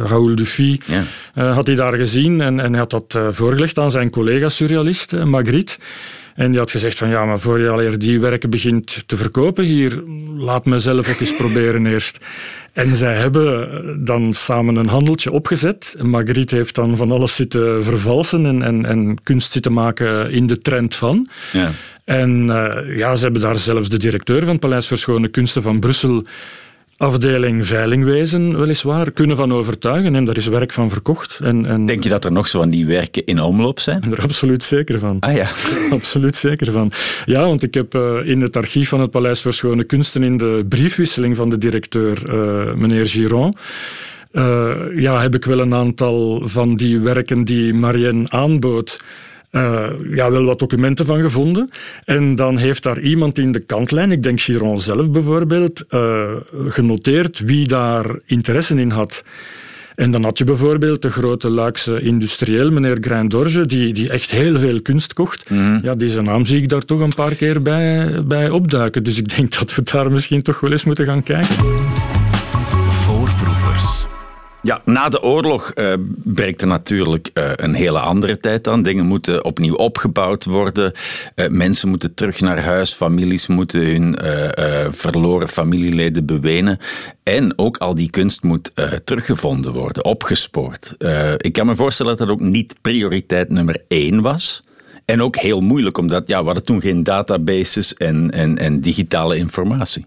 Raoul 0.04 0.34
Dufy. 0.34 0.78
Ja. 0.86 1.02
Uh, 1.34 1.54
had 1.54 1.66
hij 1.66 1.76
daar 1.76 1.96
gezien 1.96 2.40
en, 2.40 2.60
en 2.60 2.70
hij 2.70 2.78
had 2.78 2.90
dat 2.90 3.18
voorgelegd 3.28 3.78
aan 3.78 3.90
zijn 3.90 4.10
collega 4.10 4.48
surrealist, 4.48 5.12
Magritte. 5.12 5.76
En 6.34 6.50
die 6.50 6.58
had 6.60 6.70
gezegd 6.70 6.98
van 6.98 7.08
ja, 7.08 7.24
maar 7.24 7.38
voor 7.38 7.60
je 7.60 7.68
al 7.68 7.98
die 7.98 8.20
werken 8.20 8.50
begint 8.50 9.02
te 9.06 9.16
verkopen 9.16 9.64
hier, 9.64 10.02
laat 10.36 10.64
me 10.64 10.78
zelf 10.78 11.10
ook 11.10 11.20
eens 11.20 11.36
proberen 11.36 11.86
eerst. 11.86 12.20
En 12.72 12.94
zij 12.94 13.16
hebben 13.16 14.04
dan 14.04 14.34
samen 14.34 14.76
een 14.76 14.88
handeltje 14.88 15.32
opgezet. 15.32 15.96
Marguerite 16.02 16.54
heeft 16.54 16.74
dan 16.74 16.96
van 16.96 17.12
alles 17.12 17.36
zitten 17.36 17.84
vervalsen 17.84 18.46
en, 18.46 18.62
en, 18.62 18.86
en 18.86 19.22
kunst 19.22 19.52
zitten 19.52 19.72
maken 19.72 20.30
in 20.30 20.46
de 20.46 20.60
trend 20.60 20.94
van. 20.94 21.28
Ja. 21.52 21.70
En 22.04 22.46
uh, 22.46 22.96
ja, 22.96 23.14
ze 23.14 23.22
hebben 23.22 23.42
daar 23.42 23.58
zelfs 23.58 23.88
de 23.88 23.98
directeur 23.98 24.40
van 24.40 24.48
het 24.48 24.60
Paleis 24.60 24.88
voor 24.88 24.98
Schone 24.98 25.28
Kunsten 25.28 25.62
van 25.62 25.80
Brussel 25.80 26.24
afdeling 27.02 27.66
veilingwezen 27.66 28.58
weliswaar 28.58 29.10
kunnen 29.10 29.36
van 29.36 29.52
overtuigen 29.52 30.14
en 30.14 30.24
daar 30.24 30.36
is 30.36 30.46
werk 30.46 30.72
van 30.72 30.90
verkocht. 30.90 31.40
En, 31.42 31.66
en 31.66 31.86
Denk 31.86 32.02
je 32.02 32.08
dat 32.08 32.24
er 32.24 32.32
nog 32.32 32.46
zo 32.46 32.58
van 32.58 32.70
die 32.70 32.86
werken 32.86 33.24
in 33.24 33.40
omloop 33.40 33.80
zijn? 33.80 33.96
Ik 33.96 34.02
ben 34.08 34.18
er 34.18 34.24
absoluut 34.24 34.64
zeker 34.64 34.98
van. 34.98 35.16
Ah 35.20 35.34
ja. 35.34 35.48
absoluut 35.98 36.36
zeker 36.36 36.72
van. 36.72 36.90
Ja, 37.24 37.40
want 37.40 37.62
ik 37.62 37.74
heb 37.74 37.94
uh, 37.94 38.16
in 38.24 38.40
het 38.40 38.56
archief 38.56 38.88
van 38.88 39.00
het 39.00 39.10
Paleis 39.10 39.40
voor 39.40 39.52
Schone 39.52 39.84
Kunsten 39.84 40.22
in 40.22 40.36
de 40.36 40.64
briefwisseling 40.68 41.36
van 41.36 41.50
de 41.50 41.58
directeur, 41.58 42.22
uh, 42.34 42.74
meneer 42.74 43.06
Giron, 43.06 43.52
uh, 44.32 44.74
ja, 44.94 45.20
heb 45.20 45.34
ik 45.34 45.44
wel 45.44 45.58
een 45.58 45.74
aantal 45.74 46.40
van 46.44 46.76
die 46.76 47.00
werken 47.00 47.44
die 47.44 47.74
Marianne 47.74 48.30
aanbood 48.30 49.00
uh, 49.52 49.86
ja, 50.14 50.30
wel 50.30 50.44
wat 50.44 50.58
documenten 50.58 51.06
van 51.06 51.20
gevonden. 51.20 51.70
En 52.04 52.34
dan 52.34 52.56
heeft 52.56 52.82
daar 52.82 53.00
iemand 53.00 53.38
in 53.38 53.52
de 53.52 53.60
kantlijn, 53.60 54.12
ik 54.12 54.22
denk 54.22 54.40
Chiron 54.40 54.80
zelf 54.80 55.10
bijvoorbeeld, 55.10 55.84
uh, 55.90 56.30
genoteerd 56.66 57.38
wie 57.38 57.66
daar 57.66 58.06
interesse 58.26 58.74
in 58.74 58.90
had. 58.90 59.24
En 59.94 60.10
dan 60.10 60.24
had 60.24 60.38
je 60.38 60.44
bijvoorbeeld 60.44 61.02
de 61.02 61.10
grote 61.10 61.50
Luikse 61.50 62.00
industrieel, 62.00 62.70
meneer 62.70 62.96
Greindorge, 63.00 63.66
die, 63.66 63.92
die 63.92 64.10
echt 64.10 64.30
heel 64.30 64.58
veel 64.58 64.82
kunst 64.82 65.12
kocht. 65.12 65.50
Mm. 65.50 65.80
Ja, 65.82 65.94
die 65.94 66.08
zijn 66.08 66.24
naam 66.24 66.44
zie 66.44 66.62
ik 66.62 66.68
daar 66.68 66.84
toch 66.84 67.00
een 67.00 67.14
paar 67.16 67.34
keer 67.34 67.62
bij, 67.62 68.22
bij 68.24 68.50
opduiken. 68.50 69.02
Dus 69.02 69.18
ik 69.18 69.36
denk 69.36 69.58
dat 69.58 69.74
we 69.74 69.82
daar 69.82 70.10
misschien 70.10 70.42
toch 70.42 70.60
wel 70.60 70.70
eens 70.70 70.84
moeten 70.84 71.06
gaan 71.06 71.22
kijken. 71.22 71.56
Ja, 74.62 74.82
na 74.84 75.08
de 75.08 75.22
oorlog 75.22 75.72
uh, 75.74 75.92
er 76.36 76.66
natuurlijk 76.66 77.30
uh, 77.34 77.50
een 77.56 77.74
hele 77.74 77.98
andere 77.98 78.40
tijd 78.40 78.68
aan. 78.68 78.82
Dingen 78.82 79.06
moeten 79.06 79.44
opnieuw 79.44 79.74
opgebouwd 79.74 80.44
worden. 80.44 80.92
Uh, 81.36 81.48
mensen 81.48 81.88
moeten 81.88 82.14
terug 82.14 82.40
naar 82.40 82.60
huis. 82.60 82.92
Families 82.92 83.46
moeten 83.46 83.80
hun 83.80 84.16
verloren 84.92 85.48
familieleden 85.48 86.26
bewenen. 86.26 86.78
En 87.22 87.58
ook 87.58 87.76
al 87.76 87.94
die 87.94 88.10
kunst 88.10 88.42
moet 88.42 88.72
teruggevonden 89.04 89.72
worden, 89.72 90.04
opgespoord. 90.04 90.94
ik 91.36 91.52
kan 91.52 91.66
me 91.66 91.76
voorstellen 91.76 92.16
dat 92.16 92.26
dat 92.26 92.36
ook 92.36 92.42
niet 92.42 92.76
prioriteit 92.80 93.48
nummer 93.48 93.84
één 93.88 94.22
was. 94.22 94.62
En 95.04 95.22
ook 95.22 95.36
heel 95.36 95.60
moeilijk, 95.60 95.98
omdat 95.98 96.28
ja, 96.28 96.44
we 96.44 96.62
toen 96.62 96.80
geen 96.80 97.02
databases 97.02 97.94
en, 97.94 98.30
en, 98.30 98.58
en 98.58 98.80
digitale 98.80 99.36
informatie. 99.36 100.04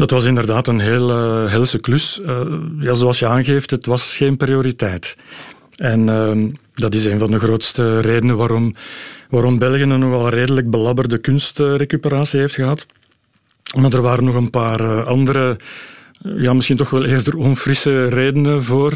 Dat 0.00 0.10
was 0.10 0.24
inderdaad 0.24 0.66
een 0.66 0.80
heel 0.80 1.10
uh, 1.10 1.50
helse 1.50 1.80
klus. 1.80 2.20
Uh, 2.22 2.40
ja, 2.78 2.92
zoals 2.92 3.18
je 3.18 3.26
aangeeft, 3.26 3.70
het 3.70 3.86
was 3.86 4.16
geen 4.16 4.36
prioriteit. 4.36 5.16
En 5.76 6.08
uh, 6.08 6.52
dat 6.74 6.94
is 6.94 7.04
een 7.04 7.18
van 7.18 7.30
de 7.30 7.38
grootste 7.38 8.00
redenen 8.00 8.36
waarom, 8.36 8.74
waarom 9.28 9.58
België 9.58 9.82
een 9.82 9.98
nogal 9.98 10.28
redelijk 10.28 10.70
belabberde 10.70 11.18
kunstrecuperatie 11.18 12.40
heeft 12.40 12.54
gehad. 12.54 12.86
Maar 13.76 13.92
er 13.92 14.02
waren 14.02 14.24
nog 14.24 14.34
een 14.34 14.50
paar 14.50 15.04
andere, 15.04 15.58
ja, 16.36 16.52
misschien 16.52 16.76
toch 16.76 16.90
wel 16.90 17.04
eerder 17.04 17.36
onfrisse 17.36 18.06
redenen 18.06 18.62
voor. 18.62 18.92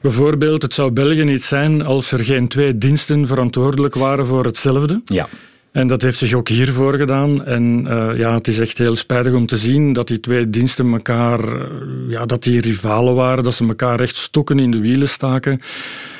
Bijvoorbeeld, 0.00 0.62
het 0.62 0.74
zou 0.74 0.90
België 0.90 1.24
niet 1.24 1.42
zijn 1.42 1.84
als 1.84 2.12
er 2.12 2.24
geen 2.24 2.48
twee 2.48 2.78
diensten 2.78 3.26
verantwoordelijk 3.26 3.94
waren 3.94 4.26
voor 4.26 4.44
hetzelfde. 4.44 5.02
Ja. 5.04 5.28
En 5.72 5.86
dat 5.86 6.02
heeft 6.02 6.18
zich 6.18 6.32
ook 6.32 6.48
hiervoor 6.48 6.94
gedaan. 6.94 7.44
En 7.44 7.86
uh, 7.88 8.18
ja, 8.18 8.34
het 8.34 8.48
is 8.48 8.58
echt 8.58 8.78
heel 8.78 8.96
spijtig 8.96 9.32
om 9.32 9.46
te 9.46 9.56
zien 9.56 9.92
dat 9.92 10.08
die 10.08 10.20
twee 10.20 10.50
diensten 10.50 10.92
elkaar, 10.92 11.40
uh, 11.44 11.62
ja, 12.08 12.26
dat 12.26 12.42
die 12.42 12.60
rivalen 12.60 13.14
waren, 13.14 13.44
dat 13.44 13.54
ze 13.54 13.66
elkaar 13.66 14.00
echt 14.00 14.16
stokken 14.16 14.58
in 14.58 14.70
de 14.70 14.80
wielen 14.80 15.08
staken. 15.08 15.60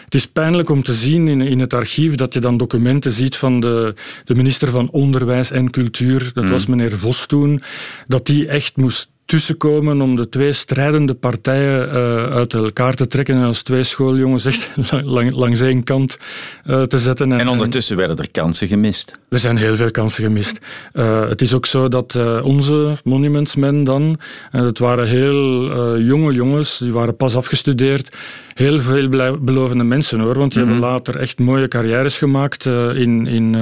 Het 0.04 0.14
is 0.14 0.26
pijnlijk 0.26 0.68
om 0.70 0.82
te 0.82 0.92
zien 0.92 1.28
in, 1.28 1.40
in 1.40 1.60
het 1.60 1.74
archief 1.74 2.14
dat 2.14 2.34
je 2.34 2.40
dan 2.40 2.56
documenten 2.56 3.10
ziet 3.10 3.36
van 3.36 3.60
de, 3.60 3.94
de 4.24 4.34
minister 4.34 4.68
van 4.68 4.90
Onderwijs 4.90 5.50
en 5.50 5.70
Cultuur, 5.70 6.30
dat 6.34 6.44
mm. 6.44 6.50
was 6.50 6.66
meneer 6.66 6.98
Vos 6.98 7.26
toen, 7.26 7.62
dat 8.06 8.26
die 8.26 8.48
echt 8.48 8.76
moest 8.76 9.10
tussenkomen 9.28 10.00
om 10.00 10.16
de 10.16 10.28
twee 10.28 10.52
strijdende 10.52 11.14
partijen 11.14 11.88
uh, 11.88 11.94
uit 12.34 12.54
elkaar 12.54 12.94
te 12.94 13.06
trekken 13.06 13.34
en 13.34 13.42
als 13.42 13.62
twee 13.62 13.82
schooljongens 13.82 14.44
echt 14.44 14.70
lang, 15.16 15.32
langs 15.32 15.60
één 15.60 15.84
kant 15.84 16.18
uh, 16.66 16.82
te 16.82 16.98
zetten. 16.98 17.32
En, 17.32 17.38
en 17.38 17.48
ondertussen 17.48 17.96
werden 17.96 18.16
er 18.16 18.30
kansen 18.30 18.68
gemist. 18.68 19.20
Er 19.28 19.38
zijn 19.38 19.56
heel 19.56 19.76
veel 19.76 19.90
kansen 19.90 20.24
gemist. 20.24 20.58
Uh, 20.92 21.28
het 21.28 21.42
is 21.42 21.54
ook 21.54 21.66
zo 21.66 21.88
dat 21.88 22.14
onze 22.42 22.96
monumentsmen 23.04 23.84
dan, 23.84 24.18
het 24.50 24.78
waren 24.78 25.06
heel 25.06 25.98
jonge 25.98 26.32
jongens, 26.32 26.78
die 26.78 26.92
waren 26.92 27.16
pas 27.16 27.36
afgestudeerd, 27.36 28.16
heel 28.58 28.80
veel 28.80 29.08
belovende 29.40 29.84
mensen 29.84 30.20
hoor, 30.20 30.38
want 30.38 30.52
die 30.52 30.62
hebben 30.62 30.80
mhm. 30.80 30.90
later 30.90 31.16
echt 31.16 31.38
mooie 31.38 31.68
carrières 31.68 32.18
gemaakt 32.18 32.64
in, 32.94 33.26
in, 33.26 33.52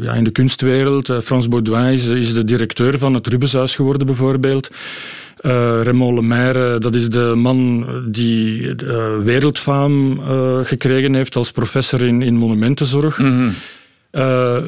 ja, 0.00 0.12
in 0.12 0.24
de 0.24 0.30
kunstwereld. 0.30 1.12
Frans 1.22 1.48
Baudouin 1.48 1.92
is, 1.92 2.06
is 2.06 2.34
de 2.34 2.44
directeur 2.44 2.98
van 2.98 3.14
het 3.14 3.26
Rubenshuis 3.26 3.74
geworden 3.74 4.06
bijvoorbeeld. 4.06 4.70
Raymond 5.82 6.18
Lemaire, 6.18 6.78
dat 6.78 6.94
is 6.94 7.10
de 7.10 7.32
man 7.36 7.86
die 8.10 8.74
wereldfaam 9.22 10.20
gekregen 10.62 11.14
heeft 11.14 11.36
als 11.36 11.52
professor 11.52 12.06
in, 12.06 12.22
in 12.22 12.36
monumentenzorg. 12.36 13.18
Mm 13.18 13.54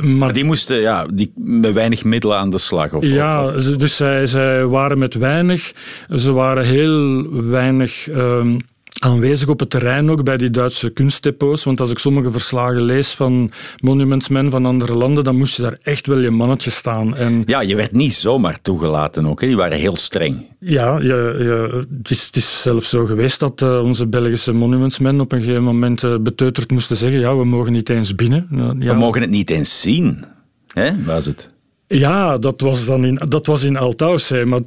maar 0.02 0.32
die 0.32 0.44
moesten 0.44 0.80
ja, 0.80 1.06
die, 1.14 1.32
met 1.34 1.72
weinig 1.72 2.04
middelen 2.04 2.36
aan 2.36 2.50
de 2.50 2.58
slag? 2.58 2.92
Of, 2.92 3.04
ja, 3.04 3.44
of, 3.44 3.52
dus 3.62 3.96
zij, 3.96 4.26
zij 4.26 4.66
waren 4.66 4.98
met 4.98 5.14
weinig. 5.14 5.72
Ze 6.14 6.32
waren 6.32 6.64
heel 6.64 7.26
weinig... 7.50 8.08
Ehm, 8.08 8.56
aanwezig 8.98 9.48
op 9.48 9.60
het 9.60 9.70
terrein 9.70 10.10
ook 10.10 10.24
bij 10.24 10.36
die 10.36 10.50
Duitse 10.50 10.90
kunstdepots. 10.90 11.64
Want 11.64 11.80
als 11.80 11.90
ik 11.90 11.98
sommige 11.98 12.30
verslagen 12.30 12.82
lees 12.82 13.12
van 13.12 13.50
monumentsmen 13.80 14.50
van 14.50 14.66
andere 14.66 14.94
landen, 14.94 15.24
dan 15.24 15.36
moest 15.36 15.56
je 15.56 15.62
daar 15.62 15.78
echt 15.82 16.06
wel 16.06 16.18
je 16.18 16.30
mannetje 16.30 16.70
staan. 16.70 17.16
En 17.16 17.42
ja, 17.46 17.60
je 17.60 17.76
werd 17.76 17.92
niet 17.92 18.14
zomaar 18.14 18.60
toegelaten 18.60 19.26
ook. 19.26 19.40
Hè? 19.40 19.46
Die 19.46 19.56
waren 19.56 19.78
heel 19.78 19.96
streng. 19.96 20.46
Ja, 20.60 20.98
je, 21.00 21.86
het, 21.98 22.10
is, 22.10 22.26
het, 22.26 22.36
is, 22.36 22.62
zelfs 22.62 22.88
zo 22.88 23.06
geweest 23.06 23.40
dat 23.40 23.60
uh, 23.60 23.82
onze 23.84 24.06
Belgische 24.06 24.52
monumentsmen 24.52 25.20
op 25.20 25.32
een 25.32 25.40
gegeven 25.40 25.64
moment 25.64 26.02
uh, 26.02 26.16
beteuterd 26.18 26.70
moesten 26.70 26.96
zeggen 26.96 27.20
ja, 27.20 27.36
we 27.36 27.44
mogen 27.44 27.72
niet 27.72 27.88
eens 27.88 28.14
binnen. 28.14 28.46
Ja. 28.78 28.92
We 28.92 28.98
mogen 28.98 29.20
het 29.20 29.30
niet 29.30 29.50
eens 29.50 29.80
zien. 29.80 30.24
Hè, 30.72 31.04
was 31.04 31.26
het? 31.26 31.56
Ja, 31.88 32.38
dat 32.38 32.60
was, 32.60 32.86
dan 32.86 33.04
in, 33.04 33.20
dat 33.28 33.46
was 33.46 33.62
in 33.62 33.76
Altaussee. 33.76 34.44
Maar 34.44 34.60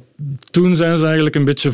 toen 0.50 0.76
zijn 0.76 0.96
ze 0.98 1.04
eigenlijk 1.04 1.34
een 1.34 1.44
beetje 1.44 1.70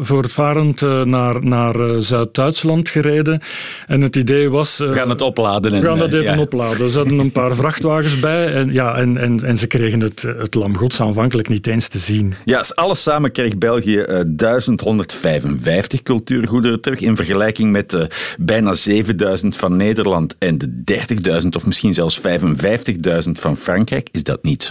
voortvarend 0.00 0.82
eh, 0.82 1.04
naar, 1.04 1.44
naar 1.44 1.80
eh, 1.80 1.94
Zuid-Duitsland 1.98 2.88
gereden. 2.88 3.40
En 3.86 4.00
het 4.00 4.16
idee 4.16 4.50
was... 4.50 4.78
we 4.78 4.94
gaan 4.94 5.08
het 5.08 5.20
opladen. 5.22 5.72
we 5.72 5.80
gaan 5.80 6.00
het 6.00 6.12
even 6.12 6.38
opladen. 6.38 6.90
Ze 6.90 6.98
hadden 6.98 7.18
een 7.18 7.32
paar 7.32 7.54
vrachtwagens 7.62 8.20
bij. 8.20 8.52
En, 8.52 8.72
ja, 8.72 8.96
en, 8.96 9.16
en, 9.16 9.44
en 9.44 9.58
ze 9.58 9.66
kregen 9.66 10.00
het, 10.00 10.22
het 10.22 10.54
Lam 10.54 10.76
Gods 10.76 11.00
aanvankelijk 11.00 11.48
niet 11.48 11.66
eens 11.66 11.88
te 11.88 11.98
zien. 11.98 12.34
Ja, 12.44 12.64
alles 12.74 13.02
samen 13.02 13.32
kreeg 13.32 13.58
België 13.58 14.04
1155 14.26 16.02
cultuurgoederen 16.02 16.80
terug. 16.80 17.00
In 17.00 17.16
vergelijking 17.16 17.72
met 17.72 18.06
bijna 18.38 18.74
7000 18.74 19.56
van 19.56 19.76
Nederland 19.76 20.36
en 20.38 20.58
de 20.58 20.70
30.000 21.42 21.48
of 21.50 21.66
misschien 21.66 21.94
zelfs 21.94 22.20
55.000 22.20 22.24
van 23.32 23.56
Frankrijk 23.56 24.08
is 24.12 24.22
dat 24.22 24.42
niet 24.42 24.64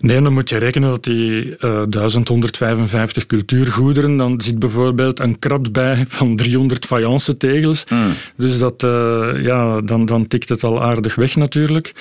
Nee, 0.00 0.22
dan 0.22 0.32
moet 0.32 0.48
je 0.48 0.56
rekenen 0.56 0.88
dat 0.88 1.04
die 1.04 1.44
uh, 1.44 1.82
eh, 1.82 1.88
1155 1.88 3.26
cultuurgoederen, 3.26 4.16
dan 4.16 4.40
zit 4.40 4.58
bijvoorbeeld 4.58 5.20
een 5.20 5.38
krat 5.38 5.72
bij 5.72 6.06
van 6.06 6.36
300 6.36 6.86
fayence 6.86 7.36
tegels. 7.36 7.84
Hmm. 7.88 8.12
Dus 8.36 8.58
dat, 8.58 8.82
uh, 8.82 9.30
ja, 9.42 9.80
dan, 9.80 10.04
dan 10.04 10.26
tikt 10.26 10.48
het 10.48 10.64
al 10.64 10.82
aardig 10.82 11.14
weg 11.14 11.36
natuurlijk. 11.36 11.92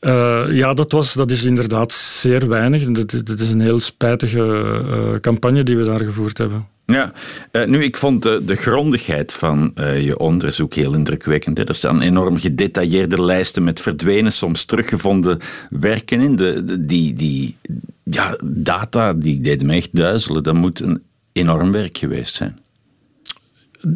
Uh, 0.00 0.44
ja, 0.48 0.74
dat, 0.74 0.92
was, 0.92 1.12
dat 1.12 1.30
is 1.30 1.44
inderdaad 1.44 1.92
zeer 1.92 2.48
weinig. 2.48 2.86
Het 3.26 3.40
is 3.40 3.50
een 3.50 3.60
heel 3.60 3.80
spijtige 3.80 5.18
campagne 5.20 5.62
die 5.62 5.76
we 5.76 5.84
daar 5.84 6.04
gevoerd 6.04 6.38
hebben. 6.38 6.66
Ja, 6.92 7.12
uh, 7.52 7.66
nu 7.66 7.84
ik 7.84 7.96
vond 7.96 8.22
de, 8.22 8.54
grondigheid 8.54 9.32
van 9.32 9.72
uh, 9.74 10.04
je 10.04 10.18
onderzoek 10.18 10.74
heel 10.74 10.94
indrukwekkend. 10.94 11.68
Er 11.68 11.74
staan 11.74 12.00
enorm 12.00 12.38
gedetailleerde 12.38 13.22
lijsten 13.22 13.64
met 13.64 13.80
verdwenen, 13.80 14.32
soms 14.32 14.64
teruggevonden 14.64 15.38
werken 15.70 16.20
in. 16.20 16.36
De, 16.36 16.84
die 16.86 17.14
die 17.14 17.56
ja, 18.04 18.36
data 18.44 19.12
die 19.12 19.40
deden 19.40 19.66
me 19.66 19.74
echt 19.74 19.96
duizelen. 19.96 20.42
Dat 20.42 20.54
moet 20.54 20.80
een 20.80 21.02
enorm 21.32 21.72
werk 21.72 21.98
geweest 21.98 22.34
zijn. 22.34 22.58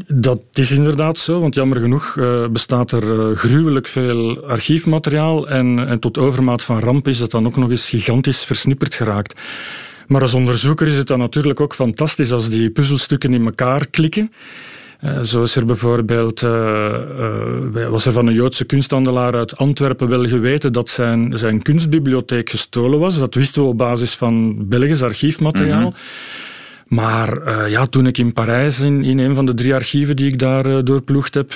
Dat 0.07 0.41
is 0.53 0.71
inderdaad 0.71 1.19
zo, 1.19 1.41
want 1.41 1.55
jammer 1.55 1.81
genoeg 1.81 2.17
uh, 2.17 2.49
bestaat 2.49 2.93
er 2.93 3.37
gruwelijk 3.37 3.87
veel 3.87 4.45
archiefmateriaal 4.45 5.49
en, 5.49 5.87
en 5.87 5.99
tot 5.99 6.19
overmaat 6.19 6.63
van 6.63 6.79
ramp 6.79 7.09
is 7.09 7.19
dat 7.19 7.31
dan 7.31 7.47
ook 7.47 7.57
nog 7.57 7.71
eens 7.71 7.89
gigantisch 7.89 8.45
versnipperd 8.45 8.95
geraakt. 8.95 9.41
Maar 10.07 10.21
als 10.21 10.35
onderzoeker 10.35 10.87
is 10.87 10.97
het 10.97 11.07
dan 11.07 11.19
natuurlijk 11.19 11.61
ook 11.61 11.75
fantastisch 11.75 12.33
als 12.33 12.49
die 12.49 12.71
puzzelstukken 12.71 13.35
in 13.35 13.45
elkaar 13.45 13.87
klikken. 13.87 14.31
Uh, 15.05 15.23
zo 15.23 15.43
is 15.43 15.57
er 15.57 15.67
bijvoorbeeld, 15.67 16.43
uh, 16.43 16.51
uh, 17.75 17.87
was 17.87 18.07
er 18.07 18.13
van 18.13 18.27
een 18.27 18.35
Joodse 18.35 18.65
kunsthandelaar 18.65 19.35
uit 19.35 19.57
Antwerpen 19.57 20.09
wel 20.09 20.27
geweten 20.27 20.73
dat 20.73 20.89
zijn, 20.89 21.39
zijn 21.39 21.63
kunstbibliotheek 21.63 22.51
gestolen 22.51 22.99
was. 22.99 23.19
Dat 23.19 23.35
wisten 23.35 23.63
we 23.63 23.69
op 23.69 23.79
basis 23.79 24.15
van 24.15 24.57
Belgisch 24.69 25.03
archiefmateriaal. 25.03 25.89
Mhm. 25.89 25.99
Maar 26.89 27.69
ja, 27.71 27.87
toen 27.87 28.07
ik 28.07 28.19
in 28.19 28.33
Parijs 28.33 28.81
in, 28.81 29.05
in 29.05 29.19
een 29.19 29.35
van 29.35 29.47
de 29.47 29.55
drie 29.55 29.75
archieven 29.75 30.17
die 30.17 30.27
ik 30.27 30.39
daar 30.39 30.85
doorploegd 30.85 31.35
heb, 31.35 31.53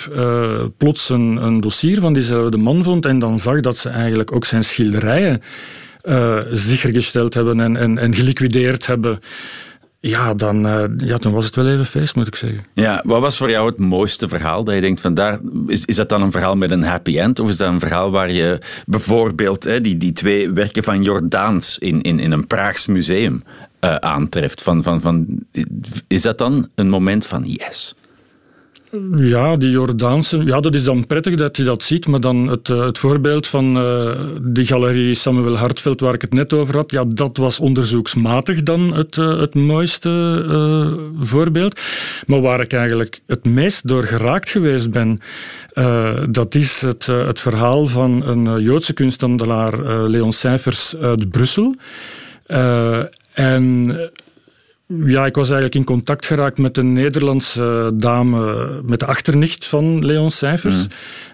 plots 0.76 1.08
een, 1.08 1.36
een 1.36 1.60
dossier 1.60 2.00
van 2.00 2.12
diezelfde 2.12 2.56
man 2.56 2.84
vond 2.84 3.06
en 3.06 3.18
dan 3.18 3.38
zag 3.38 3.60
dat 3.60 3.76
ze 3.76 3.88
eigenlijk 3.88 4.32
ook 4.32 4.44
zijn 4.44 4.64
schilderijen 4.64 5.42
uh, 6.08 6.38
gesteld 6.92 7.34
hebben 7.34 7.60
en, 7.60 7.76
en, 7.76 7.98
en 7.98 8.14
geliquideerd 8.14 8.86
hebben. 8.86 9.20
Ja, 10.00 10.34
dan, 10.34 10.66
uh, 10.66 10.84
ja, 10.96 11.16
dan 11.16 11.32
was 11.32 11.44
het 11.44 11.56
wel 11.56 11.68
even 11.68 11.86
feest, 11.86 12.14
moet 12.14 12.26
ik 12.26 12.34
zeggen. 12.34 12.64
Ja, 12.74 13.02
wat 13.04 13.20
was 13.20 13.36
voor 13.36 13.50
jou 13.50 13.68
het 13.68 13.78
mooiste 13.78 14.28
verhaal? 14.28 14.64
Dat 14.64 14.74
je 14.74 14.80
denkt 14.80 15.00
van 15.00 15.14
daar, 15.14 15.38
is, 15.66 15.84
is 15.84 15.96
dat 15.96 16.08
dan 16.08 16.22
een 16.22 16.30
verhaal 16.30 16.56
met 16.56 16.70
een 16.70 16.82
happy 16.82 17.18
end? 17.18 17.40
Of 17.40 17.48
is 17.48 17.56
dat 17.56 17.72
een 17.72 17.80
verhaal 17.80 18.10
waar 18.10 18.30
je 18.30 18.58
bijvoorbeeld 18.86 19.64
hè, 19.64 19.80
die, 19.80 19.96
die 19.96 20.12
twee 20.12 20.50
werken 20.50 20.82
van 20.82 21.02
Jordaans 21.02 21.78
in, 21.78 22.02
in, 22.02 22.18
in 22.18 22.32
een 22.32 22.46
Praags 22.46 22.86
museum 22.86 23.40
uh, 23.80 23.94
aantreft? 23.94 24.62
Van, 24.62 24.82
van, 24.82 25.00
van, 25.00 25.26
is 26.06 26.22
dat 26.22 26.38
dan 26.38 26.68
een 26.74 26.88
moment 26.88 27.26
van 27.26 27.44
yes? 27.46 27.94
Ja, 29.16 29.56
die 29.56 29.70
Jordaanse. 29.70 30.44
Ja, 30.44 30.60
dat 30.60 30.74
is 30.74 30.84
dan 30.84 31.06
prettig 31.06 31.34
dat 31.34 31.56
je 31.56 31.64
dat 31.64 31.82
ziet. 31.82 32.06
Maar 32.06 32.20
dan 32.20 32.46
het, 32.46 32.70
eh, 32.70 32.84
het 32.84 32.98
voorbeeld 32.98 33.46
van 33.46 33.76
uh, 33.76 34.20
die 34.42 34.66
galerie 34.66 35.14
Samuel 35.14 35.56
Hartveld, 35.56 36.00
waar 36.00 36.14
ik 36.14 36.20
het 36.20 36.32
net 36.32 36.52
over 36.52 36.76
had, 36.76 36.90
ja, 36.90 37.04
dat 37.04 37.36
was 37.36 37.60
onderzoeksmatig 37.60 38.62
dan 38.62 38.94
het, 38.94 39.16
uh, 39.16 39.40
het 39.40 39.54
mooiste 39.54 40.16
voorbeeld. 41.18 41.80
Maar 42.26 42.40
waar 42.40 42.60
ik 42.60 42.72
eigenlijk 42.72 43.20
het 43.26 43.44
meest 43.44 43.88
door 43.88 44.02
geraakt 44.02 44.50
geweest 44.50 44.90
ben, 44.90 45.20
dat 46.30 46.54
is 46.54 46.80
het, 46.80 47.06
het 47.06 47.40
verhaal 47.40 47.86
van 47.86 48.22
een 48.26 48.62
Joodse 48.62 48.92
kunsthandelaar, 48.92 50.08
Leon 50.08 50.32
Cijfers 50.32 50.96
uit 50.96 51.30
Brussel. 51.30 51.74
en 53.32 53.96
ja, 54.88 55.26
ik 55.26 55.34
was 55.34 55.50
eigenlijk 55.50 55.74
in 55.74 55.84
contact 55.84 56.26
geraakt 56.26 56.58
met 56.58 56.76
een 56.76 56.92
Nederlandse 56.92 57.92
dame, 57.94 58.68
met 58.84 58.98
de 58.98 59.06
achternicht 59.06 59.64
van 59.66 60.04
Leon 60.04 60.30
Cijfers. 60.30 60.86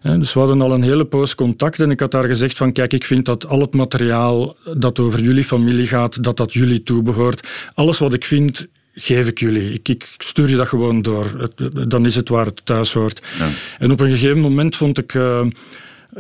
Mm. 0.03 0.21
Dus 0.21 0.33
we 0.33 0.39
hadden 0.39 0.61
al 0.61 0.73
een 0.73 0.83
hele 0.83 1.05
poos 1.05 1.35
contact 1.35 1.81
en 1.81 1.91
ik 1.91 2.01
had 2.01 2.11
daar 2.11 2.27
gezegd 2.27 2.57
van 2.57 2.73
kijk, 2.73 2.93
ik 2.93 3.05
vind 3.05 3.25
dat 3.25 3.47
al 3.47 3.61
het 3.61 3.75
materiaal 3.75 4.57
dat 4.77 4.99
over 4.99 5.21
jullie 5.21 5.45
familie 5.45 5.87
gaat, 5.87 6.23
dat 6.23 6.37
dat 6.37 6.53
jullie 6.53 6.83
toebehoort. 6.83 7.49
Alles 7.75 7.99
wat 7.99 8.13
ik 8.13 8.25
vind, 8.25 8.67
geef 8.95 9.27
ik 9.27 9.39
jullie. 9.39 9.73
Ik, 9.73 9.89
ik, 9.89 10.15
stuur 10.19 10.49
je 10.49 10.57
dat 10.57 10.69
gewoon 10.69 11.03
door. 11.03 11.51
dan 11.89 12.05
is 12.05 12.15
het 12.15 12.29
waar 12.29 12.47
het 12.47 12.61
thuis 12.65 12.93
hoort. 12.93 13.27
Ja. 13.39 13.49
En 13.79 13.91
op 13.91 14.01
een 14.01 14.11
gegeven 14.11 14.41
moment 14.41 14.77
vond 14.77 14.99
ik... 14.99 15.15
Uh, 15.15 15.47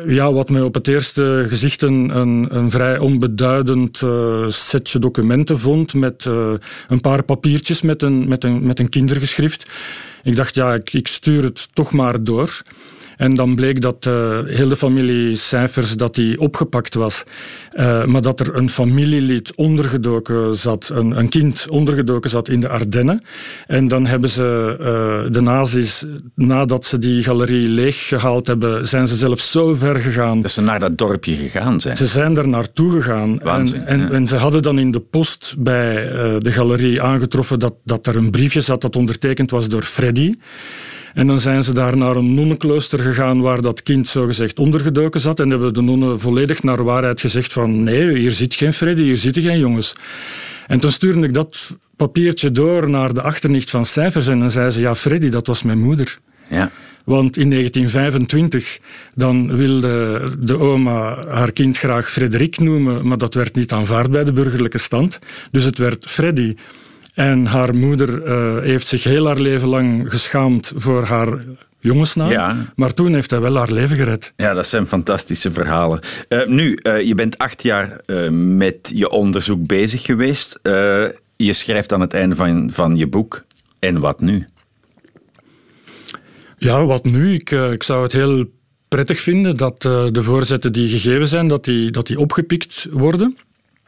ja, 0.06 0.32
wat 0.32 0.50
mij 0.50 0.62
op 0.62 0.74
het 0.74 0.88
eerste 0.88 1.44
gezicht 1.48 1.82
een, 1.82 2.16
een, 2.56 2.70
vrij 2.70 2.98
onbeduidend 2.98 4.00
uh, 4.00 4.48
setje 4.48 4.98
documenten 4.98 5.58
vond 5.58 5.94
met 5.94 6.24
uh, 6.24 6.52
een 6.88 7.00
paar 7.00 7.22
papiertjes 7.22 7.82
met 7.82 8.02
een, 8.02 8.28
met, 8.28 8.44
een, 8.44 8.66
met 8.66 8.80
een 8.80 8.88
kindergeschrift. 8.88 9.70
Ik 10.22 10.36
dacht, 10.36 10.54
ja, 10.54 10.74
ik, 10.74 10.92
ik 10.92 11.08
stuur 11.08 11.42
het 11.42 11.68
toch 11.72 11.92
maar 11.92 12.24
door. 12.24 12.62
En 13.16 13.34
dan 13.34 13.54
bleek 13.54 13.80
dat 13.80 14.04
heel 14.46 14.68
de 14.68 14.76
familie 14.76 15.34
cijfers 15.34 15.96
dat 15.96 16.14
die 16.14 16.40
opgepakt 16.40 16.94
was. 16.94 17.24
Uh, 17.74 18.04
maar 18.04 18.22
dat 18.22 18.40
er 18.40 18.56
een 18.56 18.70
familielid 18.70 19.54
ondergedoken 19.54 20.56
zat, 20.56 20.90
een, 20.92 21.18
een, 21.18 21.28
kind 21.28 21.66
ondergedoken 21.68 22.30
zat 22.30 22.48
in 22.48 22.60
de 22.60 22.68
Ardennen. 22.68 23.22
En 23.66 23.88
dan 23.88 24.06
hebben 24.06 24.28
ze 24.28 24.76
uh, 24.80 25.32
de 25.32 25.40
nazi's, 25.40 26.04
nadat 26.34 26.84
ze 26.84 26.98
die 26.98 27.22
galerie 27.22 27.68
leeggehaald 27.68 28.46
hebben, 28.46 28.86
zijn 28.86 29.06
ze 29.06 29.16
zelfs 29.16 29.50
zo 29.50 29.74
ver 29.74 29.94
gegaan. 29.94 30.42
Dat 30.42 30.50
ze 30.50 30.60
naar 30.60 30.80
dat 30.80 30.98
dorpje 30.98 31.34
gegaan 31.34 31.80
zijn. 31.80 31.96
Ze 31.96 32.06
zijn 32.06 32.36
er 32.36 32.48
naartoe 32.48 32.90
gegaan. 32.90 33.38
Waanzin, 33.42 33.86
en, 33.86 34.00
en, 34.00 34.12
en, 34.12 34.26
ze 34.26 34.36
hadden 34.36 34.62
dan 34.62 34.78
in 34.78 34.90
de 34.90 35.00
post 35.00 35.54
bij 35.58 35.94
de 36.38 36.52
galerie 36.52 37.02
aangetroffen 37.02 37.58
dat, 37.58 37.74
dat 37.84 38.06
er 38.06 38.16
een 38.16 38.30
briefje 38.30 38.60
zat 38.60 38.80
dat 38.80 38.96
ondertekend 38.96 39.50
was 39.50 39.68
door 39.68 39.82
Freddy. 39.82 40.34
En 41.14 41.26
dan 41.26 41.40
zijn 41.40 41.64
ze 41.64 41.72
daar 41.72 41.96
naar 41.96 42.16
een 42.16 42.34
nonnenklooster 42.34 42.98
gegaan 42.98 43.40
waar 43.40 43.62
dat 43.62 43.82
kind 43.82 44.08
zogezegd 44.08 44.58
ondergedoken 44.58 45.20
zat. 45.20 45.40
En 45.40 45.50
hebben 45.50 45.74
de 45.74 45.80
nonnen 45.80 46.20
volledig 46.20 46.62
naar 46.62 46.84
waarheid 46.84 47.20
gezegd 47.20 47.52
van 47.52 47.82
nee, 47.82 48.18
hier 48.18 48.32
zit 48.32 48.54
geen 48.54 48.72
Freddy, 48.72 49.02
hier 49.02 49.16
zitten 49.16 49.42
geen 49.42 49.58
jongens. 49.58 49.94
En 50.66 50.80
toen 50.80 50.90
stuurde 50.90 51.26
ik 51.26 51.34
dat 51.34 51.76
papiertje 51.96 52.50
door 52.50 52.90
naar 52.90 53.14
de 53.14 53.22
achternicht 53.22 53.70
van 53.70 53.84
cijfers 53.84 54.28
en 54.28 54.38
dan 54.38 54.50
zei 54.50 54.70
ze, 54.70 54.80
ja 54.80 54.94
Freddy, 54.94 55.28
dat 55.28 55.46
was 55.46 55.62
mijn 55.62 55.80
moeder. 55.80 56.18
Ja. 56.48 56.70
Want 57.04 57.36
in 57.36 57.50
1925 57.50 58.78
dan 59.14 59.56
wilde 59.56 60.22
de 60.38 60.58
oma 60.58 61.26
haar 61.28 61.52
kind 61.52 61.78
graag 61.78 62.10
Frederik 62.10 62.58
noemen, 62.58 63.08
maar 63.08 63.18
dat 63.18 63.34
werd 63.34 63.54
niet 63.54 63.72
aanvaard 63.72 64.10
bij 64.10 64.24
de 64.24 64.32
burgerlijke 64.32 64.78
stand. 64.78 65.18
Dus 65.50 65.64
het 65.64 65.78
werd 65.78 66.10
Freddy. 66.10 66.54
En 67.14 67.46
haar 67.46 67.74
moeder 67.74 68.32
heeft 68.62 68.86
zich 68.86 69.04
heel 69.04 69.26
haar 69.26 69.40
leven 69.40 69.68
lang 69.68 70.10
geschaamd 70.10 70.72
voor 70.76 71.04
haar 71.04 71.44
jongensnaam. 71.80 72.30
Ja. 72.30 72.72
Maar 72.76 72.94
toen 72.94 73.14
heeft 73.14 73.30
hij 73.30 73.40
wel 73.40 73.56
haar 73.56 73.72
leven 73.72 73.96
gered. 73.96 74.32
Ja, 74.36 74.52
dat 74.52 74.66
zijn 74.66 74.86
fantastische 74.86 75.50
verhalen. 75.50 76.00
nu, 76.46 76.78
je 76.82 77.12
bent 77.14 77.38
acht 77.38 77.62
jaar 77.62 78.00
met 78.30 78.92
je 78.94 79.10
onderzoek 79.10 79.66
bezig 79.66 80.02
geweest. 80.02 80.58
je 81.36 81.52
schrijft 81.52 81.92
aan 81.92 82.00
het 82.00 82.14
einde 82.14 82.36
van, 82.36 82.70
van 82.72 82.96
je 82.96 83.06
boek. 83.06 83.44
En 83.78 84.00
wat 84.00 84.20
nu? 84.20 84.44
Ja, 86.58 86.84
wat 86.84 87.04
nu? 87.04 87.34
Ik, 87.34 87.50
ik 87.50 87.82
zou 87.82 88.02
het 88.02 88.12
heel 88.12 88.44
prettig 88.88 89.20
vinden 89.20 89.56
dat 89.56 89.82
de 89.82 90.22
voorzetten 90.22 90.72
die 90.72 90.88
gegeven 90.88 91.28
zijn, 91.28 91.48
dat 91.48 91.64
die, 91.64 91.90
dat 91.90 92.06
die 92.06 92.18
opgepikt 92.18 92.86
worden. 92.90 93.36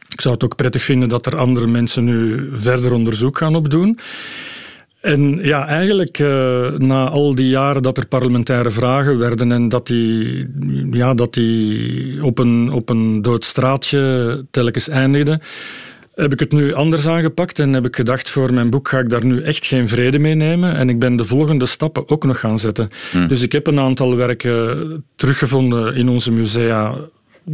Ik 0.09 0.21
zou 0.21 0.33
het 0.33 0.43
ook 0.43 0.55
prettig 0.55 0.83
vinden 0.83 1.09
dat 1.09 1.25
er 1.25 1.37
andere 1.37 1.67
mensen 1.67 2.03
nu 2.03 2.49
verder 2.51 2.93
onderzoek 2.93 3.37
gaan 3.37 3.55
opdoen. 3.55 3.99
En 5.01 5.39
ja, 5.41 5.67
eigenlijk 5.67 6.19
uh, 6.19 6.71
na 6.71 7.09
al 7.09 7.35
die 7.35 7.49
jaren 7.49 7.83
dat 7.83 7.97
er 7.97 8.07
parlementaire 8.07 8.69
vragen 8.69 9.17
werden 9.17 9.51
en 9.51 9.69
dat 9.69 9.87
die, 9.87 10.47
ja, 10.91 11.13
dat 11.13 11.33
die 11.33 12.23
op, 12.23 12.37
een, 12.39 12.71
op 12.71 12.89
een 12.89 13.21
dood 13.21 13.43
straatje 13.43 14.45
telkens 14.51 14.89
eindigden, 14.89 15.41
heb 16.15 16.33
ik 16.33 16.39
het 16.39 16.51
nu 16.51 16.73
anders 16.73 17.07
aangepakt 17.07 17.59
en 17.59 17.73
heb 17.73 17.85
ik 17.85 17.95
gedacht 17.95 18.29
voor 18.29 18.53
mijn 18.53 18.69
boek 18.69 18.87
ga 18.89 18.99
ik 18.99 19.09
daar 19.09 19.25
nu 19.25 19.41
echt 19.41 19.65
geen 19.65 19.87
vrede 19.87 20.19
mee 20.19 20.35
nemen 20.35 20.75
en 20.75 20.89
ik 20.89 20.99
ben 20.99 21.15
de 21.15 21.25
volgende 21.25 21.65
stappen 21.65 22.09
ook 22.09 22.25
nog 22.25 22.39
gaan 22.39 22.59
zetten. 22.59 22.89
Hmm. 23.11 23.27
Dus 23.27 23.41
ik 23.41 23.51
heb 23.51 23.67
een 23.67 23.79
aantal 23.79 24.15
werken 24.15 25.05
teruggevonden 25.15 25.95
in 25.95 26.09
onze 26.09 26.31
musea 26.31 26.95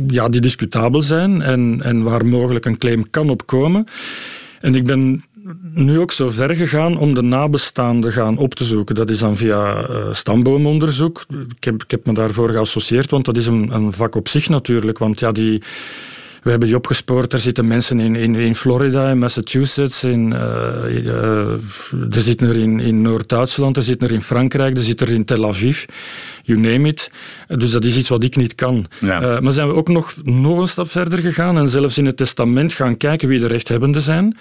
ja, 0.08 0.30
die 0.30 0.42
discutabel 0.42 1.02
zijn 1.02 1.42
en, 1.42 1.82
en 1.84 2.04
waar 2.04 2.26
mogelijk 2.26 2.66
een 2.66 2.78
claim 2.78 3.10
kan 3.10 3.30
opkomen. 3.30 3.86
En 4.62 4.76
ik 4.76 4.84
ben 4.84 5.24
nu 5.74 6.00
ook 6.00 6.12
zo 6.12 6.30
ver 6.30 6.56
gegaan 6.56 6.98
om 6.98 7.14
de 7.14 7.22
nabestaanden 7.22 8.12
gaan 8.12 8.38
op 8.38 8.54
te 8.54 8.64
zoeken. 8.64 8.96
Dat 8.96 9.10
is 9.10 9.20
dan 9.20 9.36
via 9.36 9.90
uh, 9.90 10.08
stamboomonderzoek. 10.12 11.26
Ik 11.56 11.64
heb, 11.64 11.84
ik 11.84 11.92
heb 11.92 12.06
me 12.06 12.14
daarvoor 12.14 12.50
geassocieerd, 12.50 13.10
want 13.10 13.26
dat 13.26 13.38
is 13.38 13.46
een, 13.46 13.72
een 13.72 13.92
vak 13.92 14.16
op 14.16 14.28
zich 14.28 14.50
natuurlijk. 14.50 14.98
Want 14.98 15.20
ja, 15.20 15.32
die 15.32 15.62
we 16.44 16.50
hebben 16.50 16.68
die 16.68 16.78
opgespoord. 16.78 17.34
Er 17.34 17.40
zitten 17.40 17.68
mensen 17.68 18.00
in, 18.00 18.16
in, 18.16 18.36
in 18.36 18.56
Florida, 18.56 19.10
in 19.10 19.18
Massachusetts, 19.18 20.04
in, 20.04 20.32
uh, 20.32 20.40
uh, 21.06 21.52
er 22.12 22.22
zitten 22.22 22.48
er 22.48 22.56
in, 22.56 22.80
in 22.80 23.02
Noord-Duitsland, 23.02 23.78
er 23.78 23.84
zitten 23.84 24.08
er 24.08 24.14
in 24.14 24.22
Frankrijk, 24.22 24.76
er 24.76 24.84
zitten 24.84 25.08
er 25.08 25.14
in 25.14 25.26
Tel 25.26 25.48
Aviv. 25.48 25.86
You 26.44 26.60
name 26.60 26.88
it. 26.88 27.12
Dus 27.48 27.72
dat 27.72 27.84
is 27.84 27.98
iets 27.98 28.10
wat 28.10 28.24
ik 28.24 28.36
niet 28.36 28.56
kan. 28.56 28.86
Ja. 29.00 29.40
maar 29.40 29.52
zijn 29.52 29.68
we 29.68 29.74
ook 29.74 29.88
nog, 29.88 30.14
nog 30.24 30.60
een 30.60 30.68
stap 30.68 30.90
verder 30.90 31.20
gegaan 31.20 31.58
en 31.58 31.70
zelfs 31.70 31.98
in 31.98 32.06
het 32.06 32.18
testament 32.18 32.74
gaan 32.74 32.98
kijken 32.98 33.28
wie 33.28 33.40
de 33.40 33.48
rechthebbenden 33.48 34.02
zijn. 34.02 34.38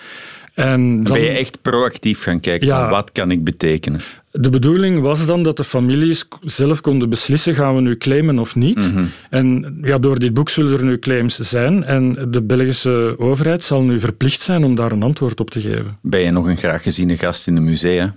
En 0.54 1.04
dan, 1.04 1.12
ben 1.12 1.22
je 1.22 1.28
echt 1.28 1.62
proactief 1.62 2.22
gaan 2.22 2.40
kijken 2.40 2.66
ja, 2.66 2.90
wat 2.90 3.12
kan 3.12 3.30
ik 3.30 3.44
betekenen? 3.44 4.00
De 4.32 4.50
bedoeling 4.50 5.00
was 5.00 5.26
dan 5.26 5.42
dat 5.42 5.56
de 5.56 5.64
families 5.64 6.24
zelf 6.40 6.80
konden 6.80 7.08
beslissen, 7.08 7.54
gaan 7.54 7.74
we 7.74 7.80
nu 7.80 7.96
claimen 7.96 8.38
of 8.38 8.56
niet. 8.56 8.76
Mhm. 8.76 9.04
En 9.30 9.78
ja, 9.82 9.98
door 9.98 10.18
dit 10.18 10.34
boek 10.34 10.48
zullen 10.48 10.78
er 10.78 10.84
nu 10.84 10.98
claims 10.98 11.36
zijn 11.36 11.84
en 11.84 12.30
de 12.30 12.42
Belgische 12.42 13.14
overheid 13.18 13.62
zal 13.62 13.82
nu 13.82 14.00
verplicht 14.00 14.40
zijn 14.40 14.64
om 14.64 14.74
daar 14.74 14.92
een 14.92 15.02
antwoord 15.02 15.40
op 15.40 15.50
te 15.50 15.60
geven. 15.60 15.98
Ben 16.02 16.20
je 16.20 16.30
nog 16.30 16.46
een 16.46 16.56
graag 16.56 16.82
geziene 16.82 17.16
gast 17.16 17.46
in 17.46 17.54
de 17.54 17.60
musea? 17.60 18.14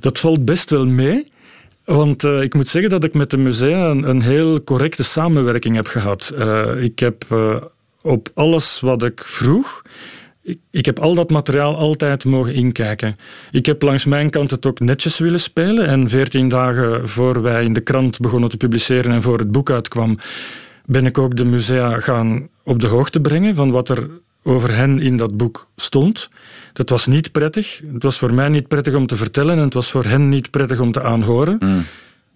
Dat 0.00 0.18
valt 0.18 0.44
best 0.44 0.70
wel 0.70 0.86
mee. 0.86 1.32
Want 1.84 2.24
uh, 2.24 2.42
ik 2.42 2.54
moet 2.54 2.68
zeggen 2.68 2.90
dat 2.90 3.04
ik 3.04 3.14
met 3.14 3.30
de 3.30 3.36
musea 3.36 3.90
een, 3.90 4.08
een 4.08 4.22
heel 4.22 4.64
correcte 4.64 5.02
samenwerking 5.02 5.76
heb 5.76 5.86
gehad. 5.86 6.32
Uh, 6.38 6.82
ik 6.82 6.98
heb 6.98 7.24
uh, 7.32 7.56
op 8.02 8.28
alles 8.34 8.80
wat 8.80 9.02
ik 9.02 9.22
vroeg, 9.24 9.82
ik, 10.70 10.86
heb 10.86 10.98
al 10.98 11.14
dat 11.14 11.30
materiaal 11.30 11.76
altijd 11.76 12.24
mogen 12.24 12.54
inkijken. 12.54 13.16
Ik 13.50 13.66
heb 13.66 13.82
langs 13.82 14.04
mijn 14.04 14.30
kant 14.30 14.50
het 14.50 14.66
ook 14.66 14.80
netjes 14.80 15.18
willen 15.18 15.40
spelen. 15.40 15.86
En 15.86 16.08
veertien 16.08 16.48
dagen 16.48 17.08
voor 17.08 17.42
wij 17.42 17.64
in 17.64 17.72
de 17.72 17.80
krant 17.80 18.20
begonnen 18.20 18.50
te 18.50 18.56
publiceren 18.56 19.12
en 19.12 19.22
voor 19.22 19.38
het 19.38 19.52
boek 19.52 19.70
uitkwam, 19.70 20.18
ben 20.84 21.06
ik 21.06 21.18
ook 21.18 21.36
de 21.36 21.44
musea 21.44 22.00
gaan 22.00 22.48
op 22.62 22.80
de 22.80 22.86
hoogte 22.86 23.20
brengen 23.20 23.54
van 23.54 23.70
wat 23.70 23.88
er 23.88 24.08
over 24.42 24.76
hen 24.76 25.00
in 25.00 25.16
dat 25.16 25.36
boek 25.36 25.68
stond. 25.76 26.28
Dat 26.72 26.88
was 26.88 27.06
niet 27.06 27.32
prettig. 27.32 27.80
Het 27.92 28.02
was 28.02 28.18
voor 28.18 28.34
mij 28.34 28.48
niet 28.48 28.68
prettig 28.68 28.94
om 28.94 29.06
te 29.06 29.16
vertellen 29.16 29.56
en 29.56 29.62
het 29.62 29.74
was 29.74 29.90
voor 29.90 30.04
hen 30.04 30.28
niet 30.28 30.50
prettig 30.50 30.80
om 30.80 30.92
te 30.92 31.02
aanhoren. 31.02 31.56
Mm. 31.60 31.84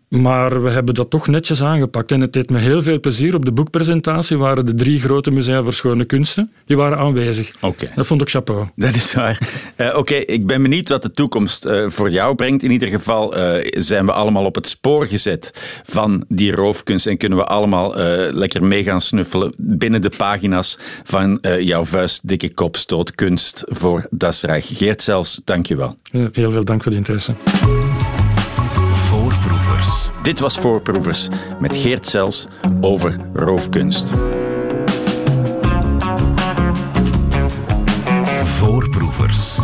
Maar 0.08 0.62
we 0.62 0.70
hebben 0.70 0.94
dat 0.94 1.10
toch 1.10 1.26
netjes 1.26 1.62
aangepakt. 1.62 2.12
En 2.12 2.20
het 2.20 2.32
deed 2.32 2.50
me 2.50 2.58
heel 2.58 2.82
veel 2.82 3.00
plezier. 3.00 3.34
Op 3.34 3.44
de 3.44 3.52
boekpresentatie 3.52 4.38
waren 4.38 4.66
de 4.66 4.74
drie 4.74 5.00
grote 5.00 5.30
musea 5.30 5.62
voor 5.62 5.72
schone 5.72 6.04
kunsten. 6.04 6.52
Die 6.66 6.76
waren 6.76 6.98
aanwezig. 6.98 7.52
Okay. 7.60 7.90
Dat 7.94 8.06
vond 8.06 8.20
ik 8.20 8.30
chapeau. 8.30 8.66
Dat 8.76 8.94
is 8.94 9.14
waar. 9.14 9.38
Uh, 9.76 9.96
Oké, 9.96 10.14
ik 10.14 10.46
ben 10.46 10.62
benieuwd 10.62 10.88
wat 10.88 11.02
de 11.02 11.10
toekomst 11.10 11.66
uh, 11.66 11.88
voor 11.88 12.10
jou 12.10 12.34
brengt. 12.34 12.62
In 12.62 12.70
ieder 12.70 12.88
geval 12.88 13.38
uh, 13.38 13.66
zijn 13.70 14.06
we 14.06 14.12
allemaal 14.12 14.44
op 14.44 14.54
het 14.54 14.68
spoor 14.68 15.06
gezet 15.06 15.50
van 15.84 16.24
die 16.28 16.52
roofkunst. 16.52 17.06
En 17.06 17.16
kunnen 17.16 17.38
we 17.38 17.44
allemaal 17.44 17.94
lekker 18.32 18.66
mee 18.66 18.82
gaan 18.82 19.00
snuffelen 19.00 19.52
binnen 19.56 20.00
de 20.00 20.12
pagina's 20.16 20.78
van 21.04 21.38
jouw 21.60 21.84
vuistdikke 21.84 22.54
kopstoot 22.54 23.14
kunst 23.14 23.64
voor 23.66 24.06
Das 24.10 24.42
Reich. 24.42 24.78
Geert 24.78 25.02
Zelfs, 25.02 25.40
dank 25.44 25.66
je 25.66 25.76
wel. 25.76 25.94
Heel 26.10 26.50
veel 26.50 26.64
dank 26.64 26.82
voor 26.82 26.92
de 26.92 26.98
interesse. 26.98 27.34
Dit 30.28 30.40
was 30.40 30.58
Voorproevers 30.58 31.28
met 31.58 31.76
Geert 31.76 32.06
Zels 32.06 32.44
over 32.80 33.16
roofkunst. 33.32 34.10
Voorproevers. 38.44 39.58